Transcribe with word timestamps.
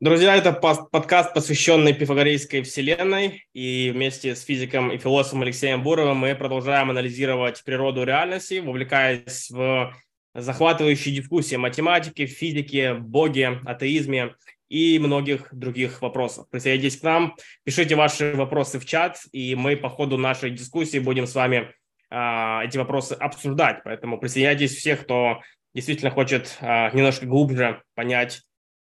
Друзья, 0.00 0.34
это 0.34 0.52
подкаст, 0.52 1.34
посвященный 1.34 1.94
пифагорейской 1.94 2.62
вселенной. 2.62 3.46
И 3.52 3.92
вместе 3.94 4.34
с 4.34 4.42
физиком 4.42 4.90
и 4.90 4.98
философом 4.98 5.42
Алексеем 5.42 5.84
Буровым 5.84 6.16
мы 6.16 6.34
продолжаем 6.34 6.90
анализировать 6.90 7.62
природу 7.62 8.02
реальности, 8.02 8.58
вовлекаясь 8.58 9.48
в 9.50 9.94
захватывающие 10.34 11.14
дискуссии 11.14 11.54
математики, 11.54 12.26
физики, 12.26 12.96
боге, 12.98 13.60
атеизме 13.64 14.34
и 14.68 14.98
многих 14.98 15.54
других 15.54 16.02
вопросов. 16.02 16.50
Присоединяйтесь 16.50 16.98
к 16.98 17.04
нам, 17.04 17.36
пишите 17.62 17.94
ваши 17.94 18.34
вопросы 18.34 18.80
в 18.80 18.86
чат, 18.86 19.20
и 19.30 19.54
мы 19.54 19.76
по 19.76 19.88
ходу 19.88 20.18
нашей 20.18 20.50
дискуссии 20.50 20.98
будем 20.98 21.28
с 21.28 21.36
вами 21.36 21.72
а, 22.10 22.64
эти 22.64 22.76
вопросы 22.78 23.12
обсуждать. 23.12 23.82
Поэтому 23.84 24.18
присоединяйтесь 24.18 24.74
всех, 24.74 25.04
кто 25.04 25.40
действительно 25.72 26.10
хочет 26.10 26.58
а, 26.60 26.90
немножко 26.90 27.26
глубже 27.26 27.80
понять 27.94 28.42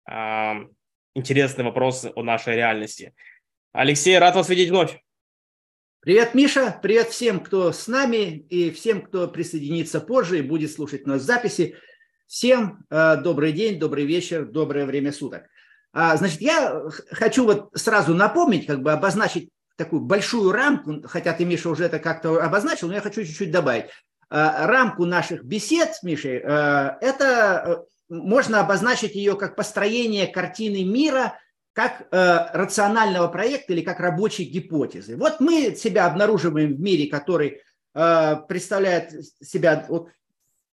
а, 0.07 0.61
интересные 1.15 1.65
вопросы 1.65 2.11
о 2.15 2.21
нашей 2.21 2.55
реальности. 2.55 3.15
Алексей, 3.71 4.17
рад 4.19 4.35
вас 4.35 4.49
видеть 4.49 4.69
вновь. 4.69 4.99
Привет, 6.01 6.35
Миша. 6.35 6.77
Привет 6.83 7.09
всем, 7.09 7.39
кто 7.39 7.71
с 7.71 7.87
нами 7.87 8.37
и 8.37 8.69
всем, 8.69 9.01
кто 9.01 9.27
присоединится 9.27 9.99
позже 9.99 10.39
и 10.39 10.43
будет 10.43 10.71
слушать 10.71 11.07
нас 11.07 11.21
в 11.21 11.25
записи. 11.25 11.75
Всем 12.27 12.85
э, 12.89 13.17
добрый 13.17 13.53
день, 13.53 13.79
добрый 13.79 14.05
вечер, 14.05 14.45
доброе 14.45 14.85
время 14.85 15.11
суток. 15.11 15.45
А, 15.93 16.15
значит, 16.17 16.41
я 16.41 16.83
хочу 17.11 17.45
вот 17.45 17.69
сразу 17.73 18.13
напомнить, 18.13 18.67
как 18.67 18.81
бы 18.81 18.91
обозначить 18.91 19.49
такую 19.77 20.01
большую 20.01 20.51
рамку, 20.51 21.01
хотя 21.07 21.33
ты, 21.33 21.45
Миша, 21.45 21.69
уже 21.69 21.85
это 21.85 21.99
как-то 21.99 22.43
обозначил, 22.43 22.87
но 22.87 22.93
я 22.93 23.01
хочу 23.01 23.23
чуть-чуть 23.23 23.51
добавить. 23.51 23.85
А, 24.29 24.67
рамку 24.67 25.05
наших 25.05 25.43
бесед 25.43 25.95
с 25.95 26.03
Мишей, 26.03 26.41
э, 26.43 26.97
это 27.01 27.85
можно 28.09 28.59
обозначить 28.59 29.15
ее 29.15 29.35
как 29.35 29.55
построение 29.55 30.27
картины 30.27 30.83
мира, 30.83 31.39
как 31.73 32.07
э, 32.11 32.37
рационального 32.53 33.27
проекта 33.27 33.73
или 33.73 33.81
как 33.81 33.99
рабочей 33.99 34.45
гипотезы. 34.45 35.17
Вот 35.17 35.39
мы 35.39 35.75
себя 35.75 36.05
обнаруживаем 36.05 36.75
в 36.75 36.79
мире, 36.79 37.09
который 37.09 37.61
э, 37.93 38.35
представляет 38.47 39.11
себя 39.41 39.85
вот 39.89 40.09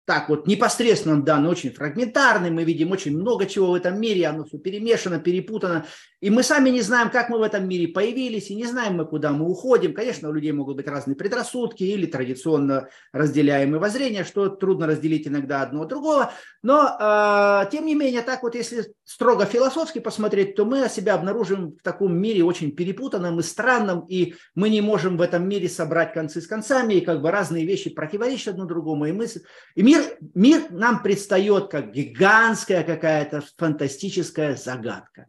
так 0.05 0.29
вот 0.29 0.47
непосредственно 0.47 1.23
дан, 1.23 1.47
очень 1.47 1.73
фрагментарный, 1.73 2.51
мы 2.51 2.65
видим 2.65 2.91
очень 2.91 3.17
много 3.17 3.47
чего 3.47 3.71
в 3.71 3.75
этом 3.75 4.01
мире, 4.01 4.27
оно 4.27 4.45
все 4.45 4.59
перемешано, 4.59 5.21
перепутано, 5.21 5.87
и 6.21 6.31
мы 6.31 6.43
сами 6.43 6.71
не 6.71 6.83
знаем, 6.83 7.11
как 7.11 7.29
мы 7.29 7.39
в 7.39 7.43
этом 7.43 7.69
мире 7.69 7.89
появились, 7.89 8.51
и 8.51 8.55
не 8.55 8.67
знаем 8.67 8.97
мы, 8.97 9.07
куда 9.07 9.33
мы 9.33 9.49
уходим. 9.49 9.95
Конечно, 9.95 10.29
у 10.29 10.33
людей 10.33 10.53
могут 10.53 10.77
быть 10.77 10.87
разные 10.87 11.17
предрассудки 11.17 11.83
или 11.83 12.07
традиционно 12.07 12.89
разделяемые 13.13 13.81
воззрения, 13.81 14.25
что 14.25 14.49
трудно 14.49 14.87
разделить 14.87 15.27
иногда 15.27 15.63
одно 15.63 15.83
от 15.83 15.89
другого, 15.89 16.33
но 16.63 16.97
э, 16.99 17.71
тем 17.71 17.87
не 17.87 17.95
менее, 17.95 18.23
так 18.23 18.43
вот, 18.43 18.55
если 18.55 18.93
строго 19.05 19.47
философски 19.47 19.99
посмотреть, 19.99 20.55
то 20.55 20.65
мы 20.65 20.89
себя 20.89 21.15
обнаружим 21.15 21.77
в 21.79 21.83
таком 21.83 22.17
мире 22.17 22.45
очень 22.45 22.73
перепутанном 22.73 23.41
и 23.41 23.43
странном, 23.43 24.07
и 24.09 24.35
мы 24.55 24.69
не 24.69 24.81
можем 24.81 25.17
в 25.17 25.23
этом 25.23 25.49
мире 25.49 25.69
собрать 25.69 26.13
концы 26.13 26.41
с 26.41 26.47
концами, 26.47 26.95
и 26.95 27.01
как 27.01 27.23
бы 27.23 27.31
разные 27.31 27.65
вещи 27.65 27.91
противоречат 27.91 28.55
одно 28.55 28.67
другому, 28.67 29.07
и, 29.07 29.13
мы, 29.13 29.27
и 29.75 29.83
мир 29.83 30.01
мир, 30.35 30.71
нам 30.71 31.03
предстает 31.03 31.69
как 31.69 31.93
гигантская 31.93 32.83
какая-то 32.83 33.43
фантастическая 33.57 34.57
загадка, 34.57 35.27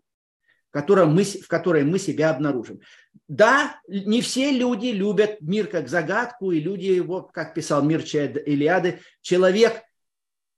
в 0.72 0.74
которой, 0.74 1.06
мы, 1.06 1.26
в 1.26 1.48
которой 1.50 1.84
мы 1.84 2.00
себя 2.00 2.30
обнаружим. 2.30 2.80
Да, 3.28 3.82
не 3.90 4.22
все 4.22 4.52
люди 4.52 4.88
любят 4.88 5.42
мир 5.42 5.68
как 5.68 5.90
загадку, 5.90 6.54
и 6.54 6.62
люди 6.62 6.86
его, 6.86 7.24
как 7.24 7.54
писал 7.54 7.84
Мирча 7.84 8.26
Илиады, 8.26 9.02
человек 9.22 9.82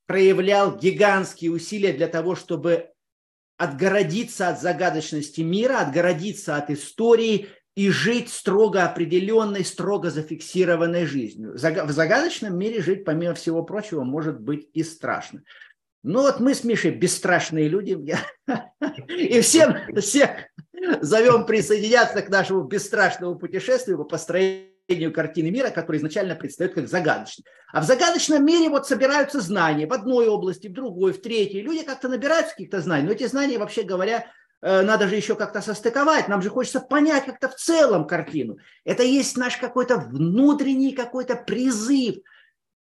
проявлял 0.06 0.78
гигантские 0.78 1.50
усилия 1.50 1.94
для 1.94 2.08
того, 2.08 2.36
чтобы 2.36 2.92
отгородиться 3.58 4.50
от 4.50 4.62
загадочности 4.62 5.42
мира, 5.42 5.80
отгородиться 5.80 6.58
от 6.58 6.70
истории 6.70 7.50
и 7.76 7.90
жить 7.90 8.30
строго 8.30 8.84
определенной, 8.84 9.66
строго 9.66 10.12
зафиксированной 10.12 11.08
жизнью. 11.08 11.54
В 11.56 11.92
загадочном 11.92 12.56
мире 12.56 12.84
жить, 12.84 13.04
помимо 13.04 13.34
всего 13.34 13.64
прочего, 13.64 14.04
может 14.04 14.40
быть 14.40 14.70
и 14.74 14.84
страшно. 14.84 15.42
Ну 16.04 16.22
вот 16.22 16.40
мы 16.40 16.54
с 16.54 16.64
Мишей 16.64 16.92
бесстрашные 16.92 17.70
люди, 17.70 17.98
и 19.08 19.42
всем, 19.42 19.76
всех 19.98 20.30
зовем 21.02 21.46
присоединяться 21.46 22.22
к 22.22 22.30
нашему 22.30 22.64
бесстрашному 22.64 23.38
путешествию 23.38 23.98
по 23.98 24.04
построению 24.04 25.14
картины 25.14 25.50
мира, 25.50 25.70
который 25.70 25.98
изначально 25.98 26.36
предстает 26.36 26.74
как 26.74 26.90
загадочный. 26.90 27.46
А 27.72 27.82
в 27.82 27.86
загадочном 27.86 28.46
мире 28.46 28.70
вот 28.70 28.86
собираются 28.86 29.40
знания 29.40 29.88
в 29.88 29.94
одной 29.94 30.28
области, 30.28 30.68
в 30.68 30.74
другой, 30.74 31.14
в 31.14 31.22
третьей. 31.22 31.62
Люди 31.62 31.84
как-то 31.84 32.10
набираются 32.10 32.52
каких-то 32.52 32.82
знаний, 32.82 33.08
но 33.08 33.14
эти 33.14 33.26
знания, 33.26 33.58
вообще 33.58 33.84
говоря, 33.84 34.26
Э, 34.64 34.82
надо 34.82 35.10
же 35.10 35.16
еще 35.18 35.36
как-то 35.36 35.62
состыковать, 35.62 36.30
нам 36.30 36.42
же 36.42 36.50
хочется 36.50 36.80
понять 36.80 37.26
как-то 37.26 37.50
в 37.50 37.56
целом 37.56 38.08
картину. 38.08 38.58
Это 38.86 39.04
есть 39.04 39.36
наш 39.36 39.58
какой-то 39.58 39.98
внутренний 39.98 40.94
какой-то 40.94 41.36
призыв. 41.36 42.16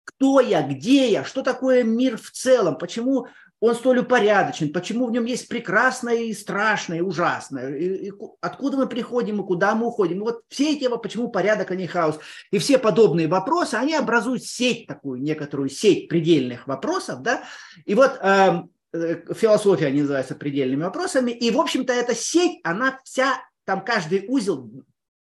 Кто 0.05 0.41
я, 0.41 0.63
где 0.63 1.11
я, 1.11 1.25
что 1.25 1.43
такое 1.43 1.85
мир 1.85 2.17
в 2.17 2.31
целом, 2.31 2.77
почему 2.77 3.27
он 3.61 3.77
столь 3.77 4.01
упорядочен, 4.01 4.73
почему 4.73 5.07
в 5.07 5.13
нем 5.13 5.25
есть 5.25 5.47
прекрасное 5.47 6.17
и 6.17 6.35
страшное, 6.35 6.99
и 6.99 7.03
ужасное, 7.03 7.77
и, 7.77 8.09
и 8.09 8.13
откуда 8.41 8.77
мы 8.77 8.89
приходим 8.89 9.41
и 9.41 9.47
куда 9.47 9.77
мы 9.77 9.87
уходим. 9.87 10.19
И 10.19 10.23
вот 10.23 10.43
все 10.49 10.73
эти, 10.73 10.89
почему 10.97 11.29
порядок, 11.29 11.71
а 11.71 11.77
не 11.77 11.87
хаос, 11.87 12.19
и 12.51 12.59
все 12.59 12.79
подобные 12.79 13.29
вопросы, 13.29 13.75
они 13.75 13.95
образуют 13.95 14.43
сеть 14.43 14.89
такую, 14.89 15.23
некоторую 15.23 15.69
сеть 15.69 16.09
предельных 16.09 16.67
вопросов, 16.67 17.23
да, 17.23 17.45
и 17.85 17.95
вот 17.95 18.19
эм, 18.21 18.73
Э, 18.95 19.23
философия 19.35 19.87
они 19.87 20.03
называются 20.03 20.35
предельными 20.35 20.83
вопросами, 20.83 21.31
и, 21.31 21.51
в 21.51 21.59
общем-то, 21.59 21.93
эта 21.95 22.15
сеть, 22.15 22.61
она 22.63 23.01
вся, 23.05 23.43
там 23.65 23.83
каждый 23.83 24.27
узел 24.29 24.71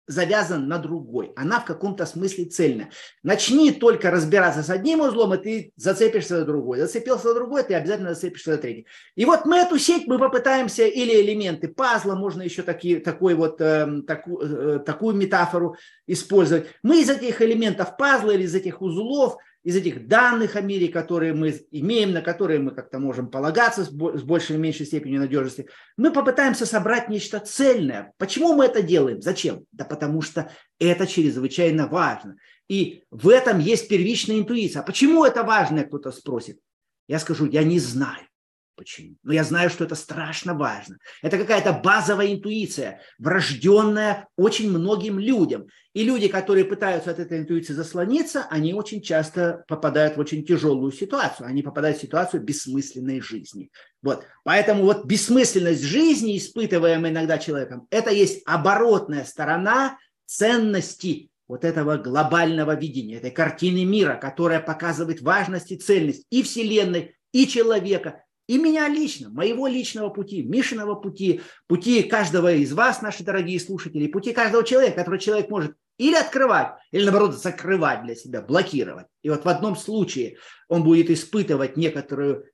завязан 0.07 0.67
на 0.67 0.77
другой. 0.77 1.31
Она 1.35 1.59
в 1.59 1.65
каком-то 1.65 2.05
смысле 2.05 2.45
цельная. 2.45 2.89
Начни 3.23 3.71
только 3.71 4.11
разбираться 4.11 4.63
с 4.63 4.69
одним 4.69 5.01
узлом, 5.01 5.33
и 5.33 5.37
ты 5.37 5.71
зацепишься 5.75 6.39
за 6.39 6.45
другой. 6.45 6.79
Зацепился 6.79 7.29
за 7.29 7.35
другой, 7.35 7.63
ты 7.63 7.75
обязательно 7.75 8.13
зацепишься 8.13 8.53
за 8.53 8.57
третий. 8.57 8.87
И 9.15 9.25
вот 9.25 9.45
мы 9.45 9.57
эту 9.57 9.77
сеть, 9.77 10.07
мы 10.07 10.19
попытаемся, 10.19 10.85
или 10.85 11.21
элементы 11.21 11.67
пазла, 11.67 12.15
можно 12.15 12.41
еще 12.41 12.63
такие, 12.63 12.99
такой 12.99 13.33
вот, 13.35 13.61
э, 13.61 14.01
таку, 14.05 14.41
э, 14.41 14.79
такую 14.79 15.15
метафору 15.15 15.75
использовать. 16.07 16.67
Мы 16.83 17.01
из 17.01 17.09
этих 17.09 17.41
элементов 17.41 17.97
пазла 17.97 18.31
или 18.31 18.43
из 18.43 18.55
этих 18.55 18.81
узлов– 18.81 19.37
из 19.63 19.77
этих 19.77 20.07
данных 20.07 20.55
о 20.55 20.61
мире, 20.61 20.89
которые 20.89 21.33
мы 21.33 21.53
имеем, 21.71 22.11
на 22.11 22.21
которые 22.21 22.59
мы 22.59 22.71
как-то 22.71 22.99
можем 22.99 23.29
полагаться 23.29 23.85
с 23.85 23.89
большей 23.89 24.55
или 24.55 24.61
меньшей 24.61 24.85
степенью 24.85 25.21
надежности, 25.21 25.69
мы 25.95 26.11
попытаемся 26.11 26.65
собрать 26.65 27.09
нечто 27.09 27.39
цельное. 27.39 28.13
Почему 28.17 28.53
мы 28.53 28.65
это 28.65 28.81
делаем? 28.81 29.21
Зачем? 29.21 29.65
Да 29.71 29.85
потому 29.85 30.21
что 30.21 30.51
это 30.79 31.07
чрезвычайно 31.07 31.87
важно. 31.87 32.35
И 32.67 33.03
в 33.09 33.29
этом 33.29 33.59
есть 33.59 33.87
первичная 33.87 34.39
интуиция. 34.39 34.81
А 34.81 34.85
почему 34.85 35.23
это 35.23 35.43
важно, 35.43 35.83
кто-то 35.83 36.11
спросит. 36.11 36.59
Я 37.07 37.19
скажу, 37.19 37.45
я 37.45 37.63
не 37.63 37.79
знаю. 37.79 38.27
Почему? 38.75 39.17
Но 39.23 39.33
я 39.33 39.43
знаю, 39.43 39.69
что 39.69 39.83
это 39.83 39.93
страшно 39.95 40.55
важно. 40.55 40.97
Это 41.21 41.37
какая-то 41.37 41.73
базовая 41.73 42.33
интуиция, 42.33 43.01
врожденная 43.19 44.27
очень 44.35 44.71
многим 44.71 45.19
людям. 45.19 45.67
И 45.93 46.03
люди, 46.03 46.27
которые 46.27 46.65
пытаются 46.65 47.11
от 47.11 47.19
этой 47.19 47.39
интуиции 47.39 47.73
заслониться, 47.73 48.47
они 48.49 48.73
очень 48.73 49.01
часто 49.01 49.63
попадают 49.67 50.17
в 50.17 50.19
очень 50.19 50.43
тяжелую 50.43 50.91
ситуацию. 50.91 51.47
Они 51.47 51.61
попадают 51.61 51.99
в 51.99 52.01
ситуацию 52.01 52.41
бессмысленной 52.41 53.21
жизни. 53.21 53.69
Вот. 54.01 54.25
Поэтому 54.43 54.83
вот 54.83 55.05
бессмысленность 55.05 55.83
жизни, 55.83 56.37
испытываемая 56.37 57.11
иногда 57.11 57.37
человеком, 57.37 57.87
это 57.91 58.09
есть 58.09 58.41
оборотная 58.45 59.23
сторона 59.23 59.99
ценности 60.25 61.29
вот 61.47 61.63
этого 61.63 61.97
глобального 61.97 62.75
видения, 62.75 63.17
этой 63.17 63.29
картины 63.29 63.85
мира, 63.85 64.15
которая 64.15 64.59
показывает 64.59 65.21
важность 65.21 65.71
и 65.71 65.77
цельность 65.77 66.25
и 66.31 66.41
Вселенной, 66.41 67.15
и 67.33 67.47
человека, 67.47 68.22
и 68.47 68.57
меня 68.57 68.87
лично, 68.89 69.29
моего 69.29 69.67
личного 69.67 70.09
пути, 70.09 70.43
Мишиного 70.43 70.95
пути, 70.95 71.41
пути 71.67 72.03
каждого 72.03 72.53
из 72.53 72.73
вас, 72.73 73.01
наши 73.01 73.23
дорогие 73.23 73.59
слушатели, 73.59 74.07
пути 74.07 74.33
каждого 74.33 74.63
человека, 74.63 74.97
который 74.97 75.19
человек 75.19 75.49
может 75.49 75.75
или 75.97 76.15
открывать, 76.15 76.73
или 76.91 77.03
наоборот 77.03 77.41
закрывать 77.41 78.03
для 78.03 78.15
себя, 78.15 78.41
блокировать. 78.41 79.05
И 79.21 79.29
вот 79.29 79.45
в 79.45 79.49
одном 79.49 79.75
случае 79.75 80.37
он 80.67 80.83
будет 80.83 81.09
испытывать 81.09 81.77
некоторую 81.77 82.45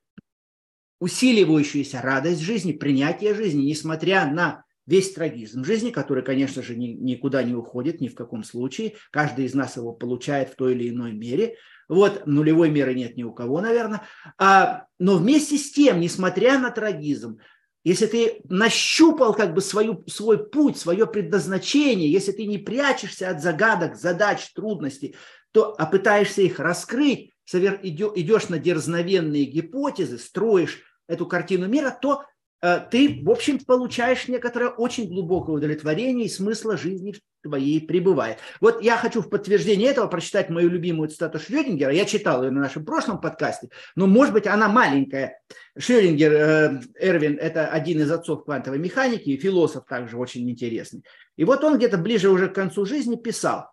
усиливающуюся 1.00 2.02
радость 2.02 2.42
жизни, 2.42 2.72
принятие 2.72 3.34
жизни, 3.34 3.62
несмотря 3.62 4.30
на 4.30 4.64
весь 4.86 5.12
трагизм 5.12 5.64
жизни, 5.64 5.90
который, 5.90 6.22
конечно 6.22 6.62
же, 6.62 6.76
ни, 6.76 6.88
никуда 6.88 7.42
не 7.42 7.54
уходит 7.54 8.00
ни 8.00 8.08
в 8.08 8.14
каком 8.14 8.44
случае. 8.44 8.96
Каждый 9.10 9.46
из 9.46 9.54
нас 9.54 9.76
его 9.76 9.92
получает 9.92 10.50
в 10.50 10.56
той 10.56 10.74
или 10.74 10.90
иной 10.90 11.12
мере. 11.12 11.56
Вот, 11.90 12.24
нулевой 12.24 12.70
меры 12.70 12.94
нет 12.94 13.16
ни 13.16 13.24
у 13.24 13.32
кого, 13.32 13.60
наверное. 13.60 14.02
А, 14.38 14.84
но 15.00 15.16
вместе 15.16 15.58
с 15.58 15.72
тем, 15.72 15.98
несмотря 15.98 16.56
на 16.56 16.70
трагизм, 16.70 17.40
если 17.82 18.06
ты 18.06 18.40
нащупал 18.44 19.34
как 19.34 19.54
бы 19.54 19.60
свою, 19.60 20.04
свой 20.06 20.38
путь, 20.38 20.78
свое 20.78 21.04
предназначение, 21.04 22.08
если 22.08 22.30
ты 22.30 22.46
не 22.46 22.58
прячешься 22.58 23.28
от 23.28 23.42
загадок, 23.42 23.96
задач, 23.96 24.52
трудностей, 24.54 25.16
то 25.50 25.74
а 25.78 25.86
пытаешься 25.86 26.42
их 26.42 26.60
раскрыть, 26.60 27.32
идешь 27.52 28.48
на 28.48 28.60
дерзновенные 28.60 29.44
гипотезы, 29.46 30.18
строишь 30.18 30.82
эту 31.08 31.26
картину 31.26 31.66
мира, 31.66 31.90
то 31.90 32.22
ты, 32.60 33.22
в 33.22 33.30
общем, 33.30 33.58
получаешь 33.58 34.28
некоторое 34.28 34.68
очень 34.68 35.08
глубокое 35.08 35.56
удовлетворение 35.56 36.26
и 36.26 36.30
смысла 36.30 36.76
жизни 36.76 37.14
твоей 37.42 37.80
пребывает. 37.80 38.38
Вот 38.60 38.82
я 38.82 38.96
хочу 38.96 39.22
в 39.22 39.30
подтверждение 39.30 39.90
этого 39.90 40.06
прочитать 40.08 40.50
мою 40.50 40.68
любимую 40.68 41.08
цитату 41.08 41.38
Шрёдингера. 41.38 41.92
Я 41.92 42.04
читал 42.04 42.44
ее 42.44 42.50
на 42.50 42.60
нашем 42.60 42.84
прошлом 42.84 43.20
подкасте, 43.20 43.70
но, 43.96 44.06
может 44.06 44.34
быть, 44.34 44.46
она 44.46 44.68
маленькая. 44.68 45.40
Шрёдингер, 45.78 46.32
э, 46.32 46.80
Эрвин, 46.98 47.38
это 47.38 47.68
один 47.68 48.00
из 48.00 48.10
отцов 48.10 48.44
квантовой 48.44 48.78
механики, 48.78 49.30
и 49.30 49.38
философ 49.38 49.86
также 49.86 50.18
очень 50.18 50.48
интересный. 50.50 51.02
И 51.36 51.44
вот 51.44 51.64
он 51.64 51.78
где-то 51.78 51.96
ближе 51.96 52.28
уже 52.28 52.48
к 52.48 52.54
концу 52.54 52.84
жизни 52.84 53.16
писал, 53.16 53.70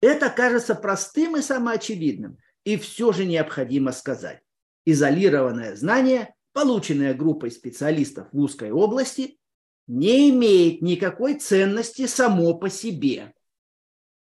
это 0.00 0.30
кажется 0.30 0.74
простым 0.74 1.36
и 1.36 1.42
самоочевидным, 1.42 2.38
и 2.64 2.76
все 2.76 3.12
же 3.12 3.24
необходимо 3.24 3.92
сказать. 3.92 4.40
Изолированное 4.86 5.74
знание, 5.74 6.34
полученное 6.58 7.14
группой 7.14 7.52
специалистов 7.52 8.26
в 8.32 8.40
узкой 8.40 8.72
области, 8.72 9.38
не 9.86 10.30
имеет 10.30 10.82
никакой 10.82 11.38
ценности 11.38 12.08
само 12.08 12.52
по 12.58 12.68
себе. 12.68 13.32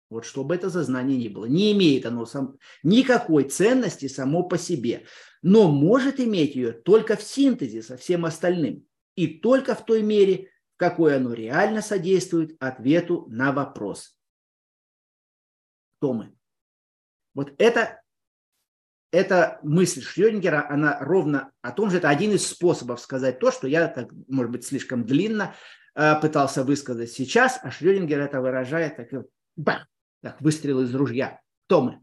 Вот 0.10 0.24
что 0.24 0.46
бы 0.46 0.56
это 0.56 0.70
за 0.70 0.84
знание 0.84 1.18
ни 1.18 1.28
было. 1.28 1.44
Не 1.44 1.74
имеет 1.74 2.06
оно 2.06 2.26
сам, 2.26 2.58
никакой 2.84 3.50
ценности 3.50 4.08
само 4.08 4.44
по 4.44 4.58
себе. 4.58 5.06
Но 5.42 5.70
может 5.70 6.22
иметь 6.22 6.56
ее 6.56 6.72
только 6.72 7.18
в 7.18 7.22
синтезе 7.22 7.82
со 7.84 7.98
всем 7.98 8.24
остальным. 8.24 8.88
И 9.16 9.28
только 9.28 9.76
в 9.76 9.84
той 9.84 10.02
мере, 10.02 10.52
в 10.76 10.78
какой 10.78 11.18
оно 11.18 11.34
реально 11.34 11.82
содействует 11.82 12.56
ответу 12.64 13.26
на 13.28 13.52
вопрос. 13.52 14.18
Кто 15.98 16.14
мы? 16.14 16.34
Вот 17.34 17.54
это, 17.58 18.01
эта 19.12 19.60
мысль 19.62 20.02
Шрёдингера, 20.02 20.68
она 20.70 20.98
ровно 21.00 21.52
о 21.62 21.72
том 21.72 21.92
же, 21.92 21.98
это 21.98 22.10
один 22.10 22.32
из 22.32 22.48
способов 22.48 23.00
сказать 23.00 23.40
то, 23.40 23.52
что 23.52 23.68
я, 23.68 23.88
так, 23.88 24.10
может 24.28 24.52
быть, 24.52 24.66
слишком 24.66 25.06
длинно 25.06 25.54
э, 25.96 26.16
пытался 26.22 26.64
высказать 26.64 27.12
сейчас, 27.12 27.60
а 27.62 27.72
Шрёдингер 27.72 28.20
это 28.20 28.42
выражает 28.42 28.98
так, 28.98 29.10
бах, 29.56 29.88
так 30.22 30.40
выстрел 30.42 30.82
из 30.82 30.96
ружья. 30.96 31.42
Кто 31.68 31.82
мы? 31.82 32.00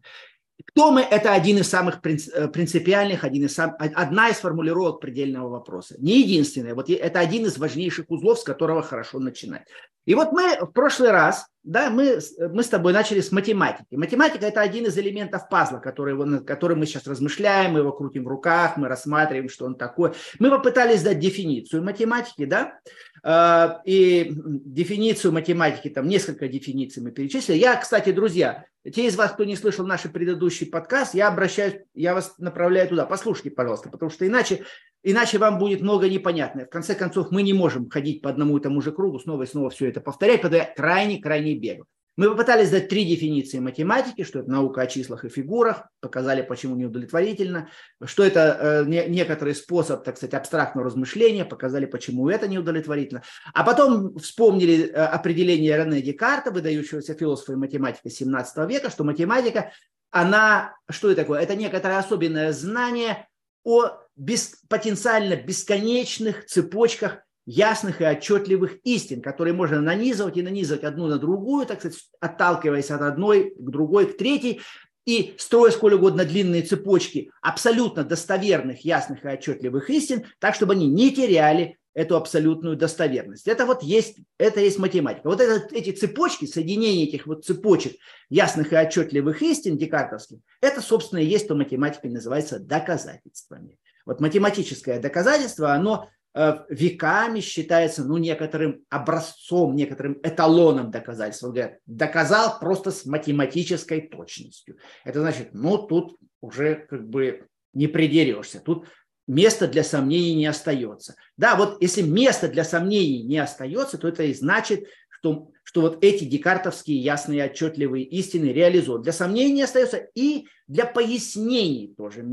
Кто 0.67 0.91
мы– 0.91 1.01
это 1.11 1.33
один 1.33 1.59
из 1.59 1.69
самых 1.69 2.01
э, 2.05 2.49
принципиальных, 2.49 3.25
один 3.25 3.47
из 3.47 3.55
сам, 3.55 3.77
одна 3.79 4.29
из 4.29 4.37
формулировок 4.37 5.01
предельного 5.01 5.49
вопроса. 5.49 5.95
Не 5.99 6.21
единственная. 6.21 6.75
Вот 6.75 6.91
это 6.91 7.21
один 7.21 7.47
из 7.47 7.59
важнейших 7.59 8.11
узлов, 8.11 8.41
с 8.41 8.45
которого 8.45 8.83
хорошо 8.83 9.19
начинать. 9.21 9.67
И 10.09 10.15
вот 10.15 10.33
мы 10.33 10.57
в 10.59 10.73
прошлый 10.73 11.11
раз, 11.11 11.49
да, 11.65 11.91
мы, 11.91 12.19
мы 12.51 12.63
с 12.63 12.69
тобой 12.69 12.95
начали 12.95 13.21
с 13.21 13.31
математики. 13.31 13.95
Математика– 13.95 14.47
это 14.47 14.63
один 14.63 14.87
из 14.87 14.97
элементов 14.97 15.51
пазла, 15.51 15.81
который, 15.81 16.15
над 16.15 16.47
которым 16.47 16.79
мы 16.79 16.87
сейчас 16.87 17.07
размышляем, 17.07 17.73
мы 17.73 17.81
его 17.81 17.93
крутим 17.93 18.25
в 18.25 18.29
руках, 18.29 18.79
мы 18.79 18.89
рассматриваем, 18.89 19.51
что 19.51 19.67
он 19.67 19.75
такой. 19.75 20.13
Мы 20.39 20.49
попытались 20.49 21.03
дать 21.03 21.19
дефиницию 21.19 21.85
математики, 21.85 22.47
да, 22.47 22.79
а, 23.23 23.83
и 23.85 24.33
дефиницию 24.33 25.31
математики, 25.31 25.91
там 25.91 26.09
несколько 26.09 26.49
дефиниций 26.49 27.03
мы 27.03 27.11
перечислили. 27.11 27.59
Я, 27.59 27.77
кстати, 27.77 28.11
друзья, 28.11 28.65
те 28.91 29.09
из 29.09 29.17
вас, 29.17 29.33
кто 29.33 29.45
не 29.45 29.57
слышал 29.57 29.87
наш 29.87 30.05
предыдущий 30.05 30.67
подкаст, 30.67 31.13
я 31.13 31.29
обращаюсь, 31.29 31.83
я 31.93 32.15
вас 32.15 32.33
направляю 32.39 32.89
туда. 32.89 33.05
Послушайте, 33.05 33.51
пожалуйста, 33.51 33.91
потому 33.91 34.11
что 34.11 34.27
иначе 34.27 34.65
Иначе 35.03 35.39
вам 35.39 35.59
будет 35.59 35.81
много 35.81 36.09
непонятного. 36.09 36.67
В 36.67 36.71
конце 36.71 36.95
концов, 36.95 37.31
мы 37.31 37.43
не 37.43 37.53
можем 37.53 37.89
ходить 37.89 38.21
по 38.21 38.31
одному 38.31 38.59
и 38.59 38.61
тому 38.61 38.81
же 38.81 38.93
кругу, 38.93 39.19
снова 39.19 39.45
и 39.45 39.47
снова 39.47 39.71
все 39.71 39.89
это 39.89 40.01
повторять, 40.01 40.43
потому 40.43 40.63
что 40.63 40.73
крайне-крайне 40.77 41.55
бегу. 41.55 41.87
Мы 42.19 42.29
попытались 42.31 42.71
дать 42.71 42.89
три 42.89 43.05
дефиниции 43.05 43.61
математики, 43.61 44.25
что 44.25 44.41
это 44.41 44.51
наука 44.51 44.81
о 44.81 44.87
числах 44.89 45.25
и 45.25 45.29
фигурах, 45.29 45.85
показали, 46.01 46.43
почему 46.43 46.75
неудовлетворительно, 46.75 47.69
что 48.05 48.25
это 48.25 48.59
э, 48.61 48.89
не, 48.89 49.07
некоторый 49.07 49.55
способ, 49.55 50.03
так 50.03 50.17
сказать, 50.17 50.35
абстрактного 50.35 50.85
размышления, 50.85 51.45
показали, 51.45 51.87
почему 51.87 52.29
это 52.29 52.49
неудовлетворительно. 52.49 53.23
А 53.55 53.63
потом 53.63 54.19
вспомнили 54.19 54.89
э, 54.89 54.95
определение 54.95 55.77
Рене 55.77 56.03
Декарта, 56.03 56.51
выдающегося 56.51 57.15
философа 57.15 57.53
и 57.53 57.57
математика 57.57 58.11
17 58.11 58.69
века, 58.69 58.91
что 58.91 59.05
математика, 59.05 59.71
она, 60.11 60.75
что 60.91 61.13
это 61.13 61.23
такое? 61.23 61.41
Это 61.41 61.55
некоторое 61.55 61.99
особенное 61.99 62.51
знание 62.51 63.29
о 63.63 63.93
без, 64.19 64.57
потенциально 64.69 65.37
бесконечных 65.37 66.45
цепочках 66.47 67.23
ясных 67.47 68.03
и 68.03 68.05
отчетливых 68.05 68.79
истин, 68.85 69.23
которые 69.23 69.55
можно 69.55 69.81
нанизывать 69.81 70.37
и 70.37 70.43
нанизывать 70.43 70.85
одну 70.85 71.07
на 71.07 71.19
другую, 71.19 71.65
так 71.65 71.79
сказать, 71.79 71.99
отталкиваясь 72.21 72.91
от 72.91 73.01
одной 73.01 73.55
к 73.59 73.71
другой, 73.71 74.13
к 74.13 74.19
третьей, 74.19 74.61
и 75.07 75.35
строя 75.39 75.71
сколь 75.71 75.95
угодно 75.95 76.27
длинные 76.27 76.61
цепочки 76.61 77.31
абсолютно 77.41 78.05
достоверных, 78.05 78.85
ясных 78.85 79.25
и 79.25 79.29
отчетливых 79.29 79.89
истин, 79.89 80.27
так, 80.39 80.55
чтобы 80.55 80.75
они 80.75 80.87
не 80.87 81.11
теряли 81.11 81.79
эту 81.95 82.17
абсолютную 82.17 82.77
достоверность. 82.77 83.49
Это 83.49 83.65
вот 83.65 83.83
есть, 83.83 84.19
это 84.37 84.61
есть 84.61 84.79
математика. 84.79 85.29
Вот 85.29 85.41
это, 85.41 85.75
эти 85.75 85.93
цепочки, 85.93 86.45
соединение 86.45 87.09
этих 87.09 87.27
вот 87.27 87.47
цепочек 87.47 87.97
ясных 88.29 88.73
и 88.73 88.77
отчетливых 88.77 89.41
истин 89.43 89.79
декартовских, 89.79 90.39
это, 90.61 90.83
собственно, 90.83 91.21
и 91.21 91.27
есть, 91.27 91.49
то 91.49 91.55
математикой 91.55 92.11
называется 92.11 92.61
доказательствами. 92.61 93.79
Вот 94.09 94.23
математическое 94.23 94.99
доказательство, 94.99 95.75
оно 95.75 96.09
э, 96.35 96.65
веками 96.71 97.41
считается 97.41 98.05
ну, 98.07 98.17
некоторым 98.17 98.87
образцом, 98.89 99.77
некоторым 99.77 100.19
эталоном 100.23 100.91
доказательства. 100.91 101.49
Говорят, 101.49 101.75
доказал 101.85 102.59
просто 102.59 102.91
с 102.91 103.05
математической 103.05 104.01
точностью. 104.01 104.79
Это 105.05 105.21
значит, 105.21 105.51
ну 105.53 105.77
тут 105.77 106.17
уже 106.41 106.87
как 106.89 107.07
бы 107.07 107.49
не 107.75 107.87
придерешься. 107.87 108.61
Тут 108.61 108.89
места 109.27 109.69
для 109.69 109.85
сомнений 109.85 110.35
не 110.35 110.47
остается. 110.47 111.15
Да, 111.37 111.55
вот 111.55 111.83
если 111.83 112.01
места 112.01 112.49
для 112.49 112.65
сомнений 112.65 113.23
не 113.25 113.37
остается, 113.37 113.99
то 113.99 114.09
это 114.09 114.23
и 114.23 114.33
значит, 114.33 114.87
что, 115.19 115.51
что 115.65 115.81
вот 115.83 116.05
эти 116.05 116.25
декартовские 116.25 116.99
ясные 116.99 117.45
отчетливые 117.45 118.05
истины 118.05 118.47
реализуют. 118.47 119.03
Для 119.03 119.13
сомнений 119.13 119.55
не 119.55 119.63
остается 119.63 120.09
и 120.15 120.47
для 120.67 120.87
пояснений 120.87 121.95
тоже. 121.97 122.25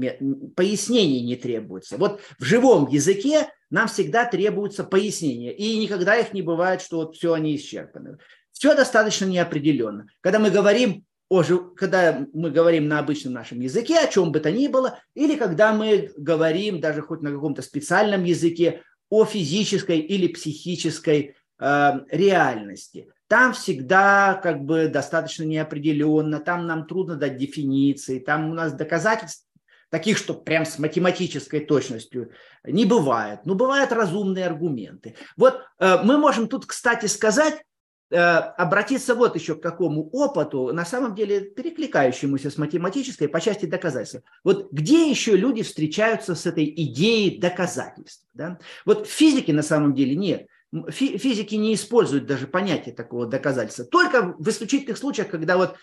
Пояснений 0.56 1.22
не 1.22 1.36
требуется. 1.36 1.98
Вот 1.98 2.22
в 2.40 2.44
живом 2.44 2.88
языке 2.90 3.50
нам 3.70 3.88
всегда 3.88 4.26
требуются 4.26 4.84
пояснения. 4.84 5.54
И 5.54 5.78
никогда 5.78 6.16
их 6.16 6.34
не 6.34 6.42
бывает, 6.42 6.82
что 6.82 6.98
вот 6.98 7.16
все 7.16 7.34
они 7.34 7.56
исчерпаны. 7.56 8.18
Все 8.52 8.76
достаточно 8.76 9.26
неопределенно. 9.26 10.08
Когда 10.22 10.40
мы 10.40 10.50
говорим 10.50 11.04
о, 11.28 11.44
когда 11.44 12.26
мы 12.34 12.52
говорим 12.52 12.88
на 12.88 13.00
обычном 13.00 13.34
нашем 13.34 13.60
языке, 13.60 13.98
о 13.98 14.08
чем 14.08 14.32
бы 14.32 14.40
то 14.40 14.52
ни 14.52 14.68
было, 14.68 15.00
или 15.16 15.36
когда 15.36 15.74
мы 15.74 16.12
говорим 16.16 16.80
даже 16.80 17.02
хоть 17.02 17.22
на 17.22 17.32
каком-то 17.32 17.64
специальном 17.64 18.24
языке 18.24 18.84
о 19.10 19.26
физической 19.26 20.00
или 20.00 20.28
психической 20.28 21.36
реальности. 21.60 23.08
Там 23.28 23.54
всегда 23.54 24.40
как 24.42 24.64
бы 24.64 24.88
достаточно 24.88 25.44
неопределенно, 25.44 26.40
там 26.40 26.68
нам 26.68 26.86
трудно 26.86 27.16
дать 27.16 27.38
дефиниции, 27.38 28.20
там 28.20 28.52
у 28.52 28.54
нас 28.54 28.74
доказательств 28.74 29.46
таких, 29.90 30.18
что 30.18 30.34
прям 30.34 30.66
с 30.66 30.78
математической 30.78 31.60
точностью 31.62 32.32
не 32.64 32.86
бывает. 32.86 33.40
Но 33.46 33.56
бывают 33.56 33.92
разумные 33.92 34.46
аргументы. 34.46 35.16
Вот 35.38 35.62
э, 35.80 36.04
мы 36.04 36.18
можем 36.18 36.48
тут, 36.48 36.66
кстати, 36.66 37.06
сказать, 37.06 37.64
э, 38.12 38.18
обратиться 38.18 39.16
вот 39.16 39.36
еще 39.36 39.56
к 39.56 39.62
какому 39.62 40.10
опыту, 40.10 40.72
на 40.74 40.86
самом 40.86 41.16
деле 41.16 41.42
перекликающемуся 41.42 42.52
с 42.52 42.58
математической 42.58 43.28
по 43.28 43.42
части 43.42 43.66
доказательства. 43.66 44.22
Вот 44.44 44.72
где 44.72 45.10
еще 45.10 45.36
люди 45.36 45.64
встречаются 45.64 46.36
с 46.36 46.46
этой 46.46 46.66
идеей 46.66 47.40
доказательств? 47.40 48.26
Да? 48.34 48.60
Вот 48.86 49.08
в 49.08 49.10
физике 49.10 49.54
на 49.54 49.64
самом 49.64 49.96
деле 49.96 50.16
нет 50.16 50.48
физики 50.90 51.56
не 51.56 51.74
используют 51.74 52.26
даже 52.26 52.48
понятие 52.48 52.96
такого 52.96 53.26
доказательства. 53.28 53.86
Только 53.86 54.36
в 54.38 54.50
исключительных 54.50 54.98
случаях, 54.98 55.30
когда 55.30 55.58
вот 55.58 55.76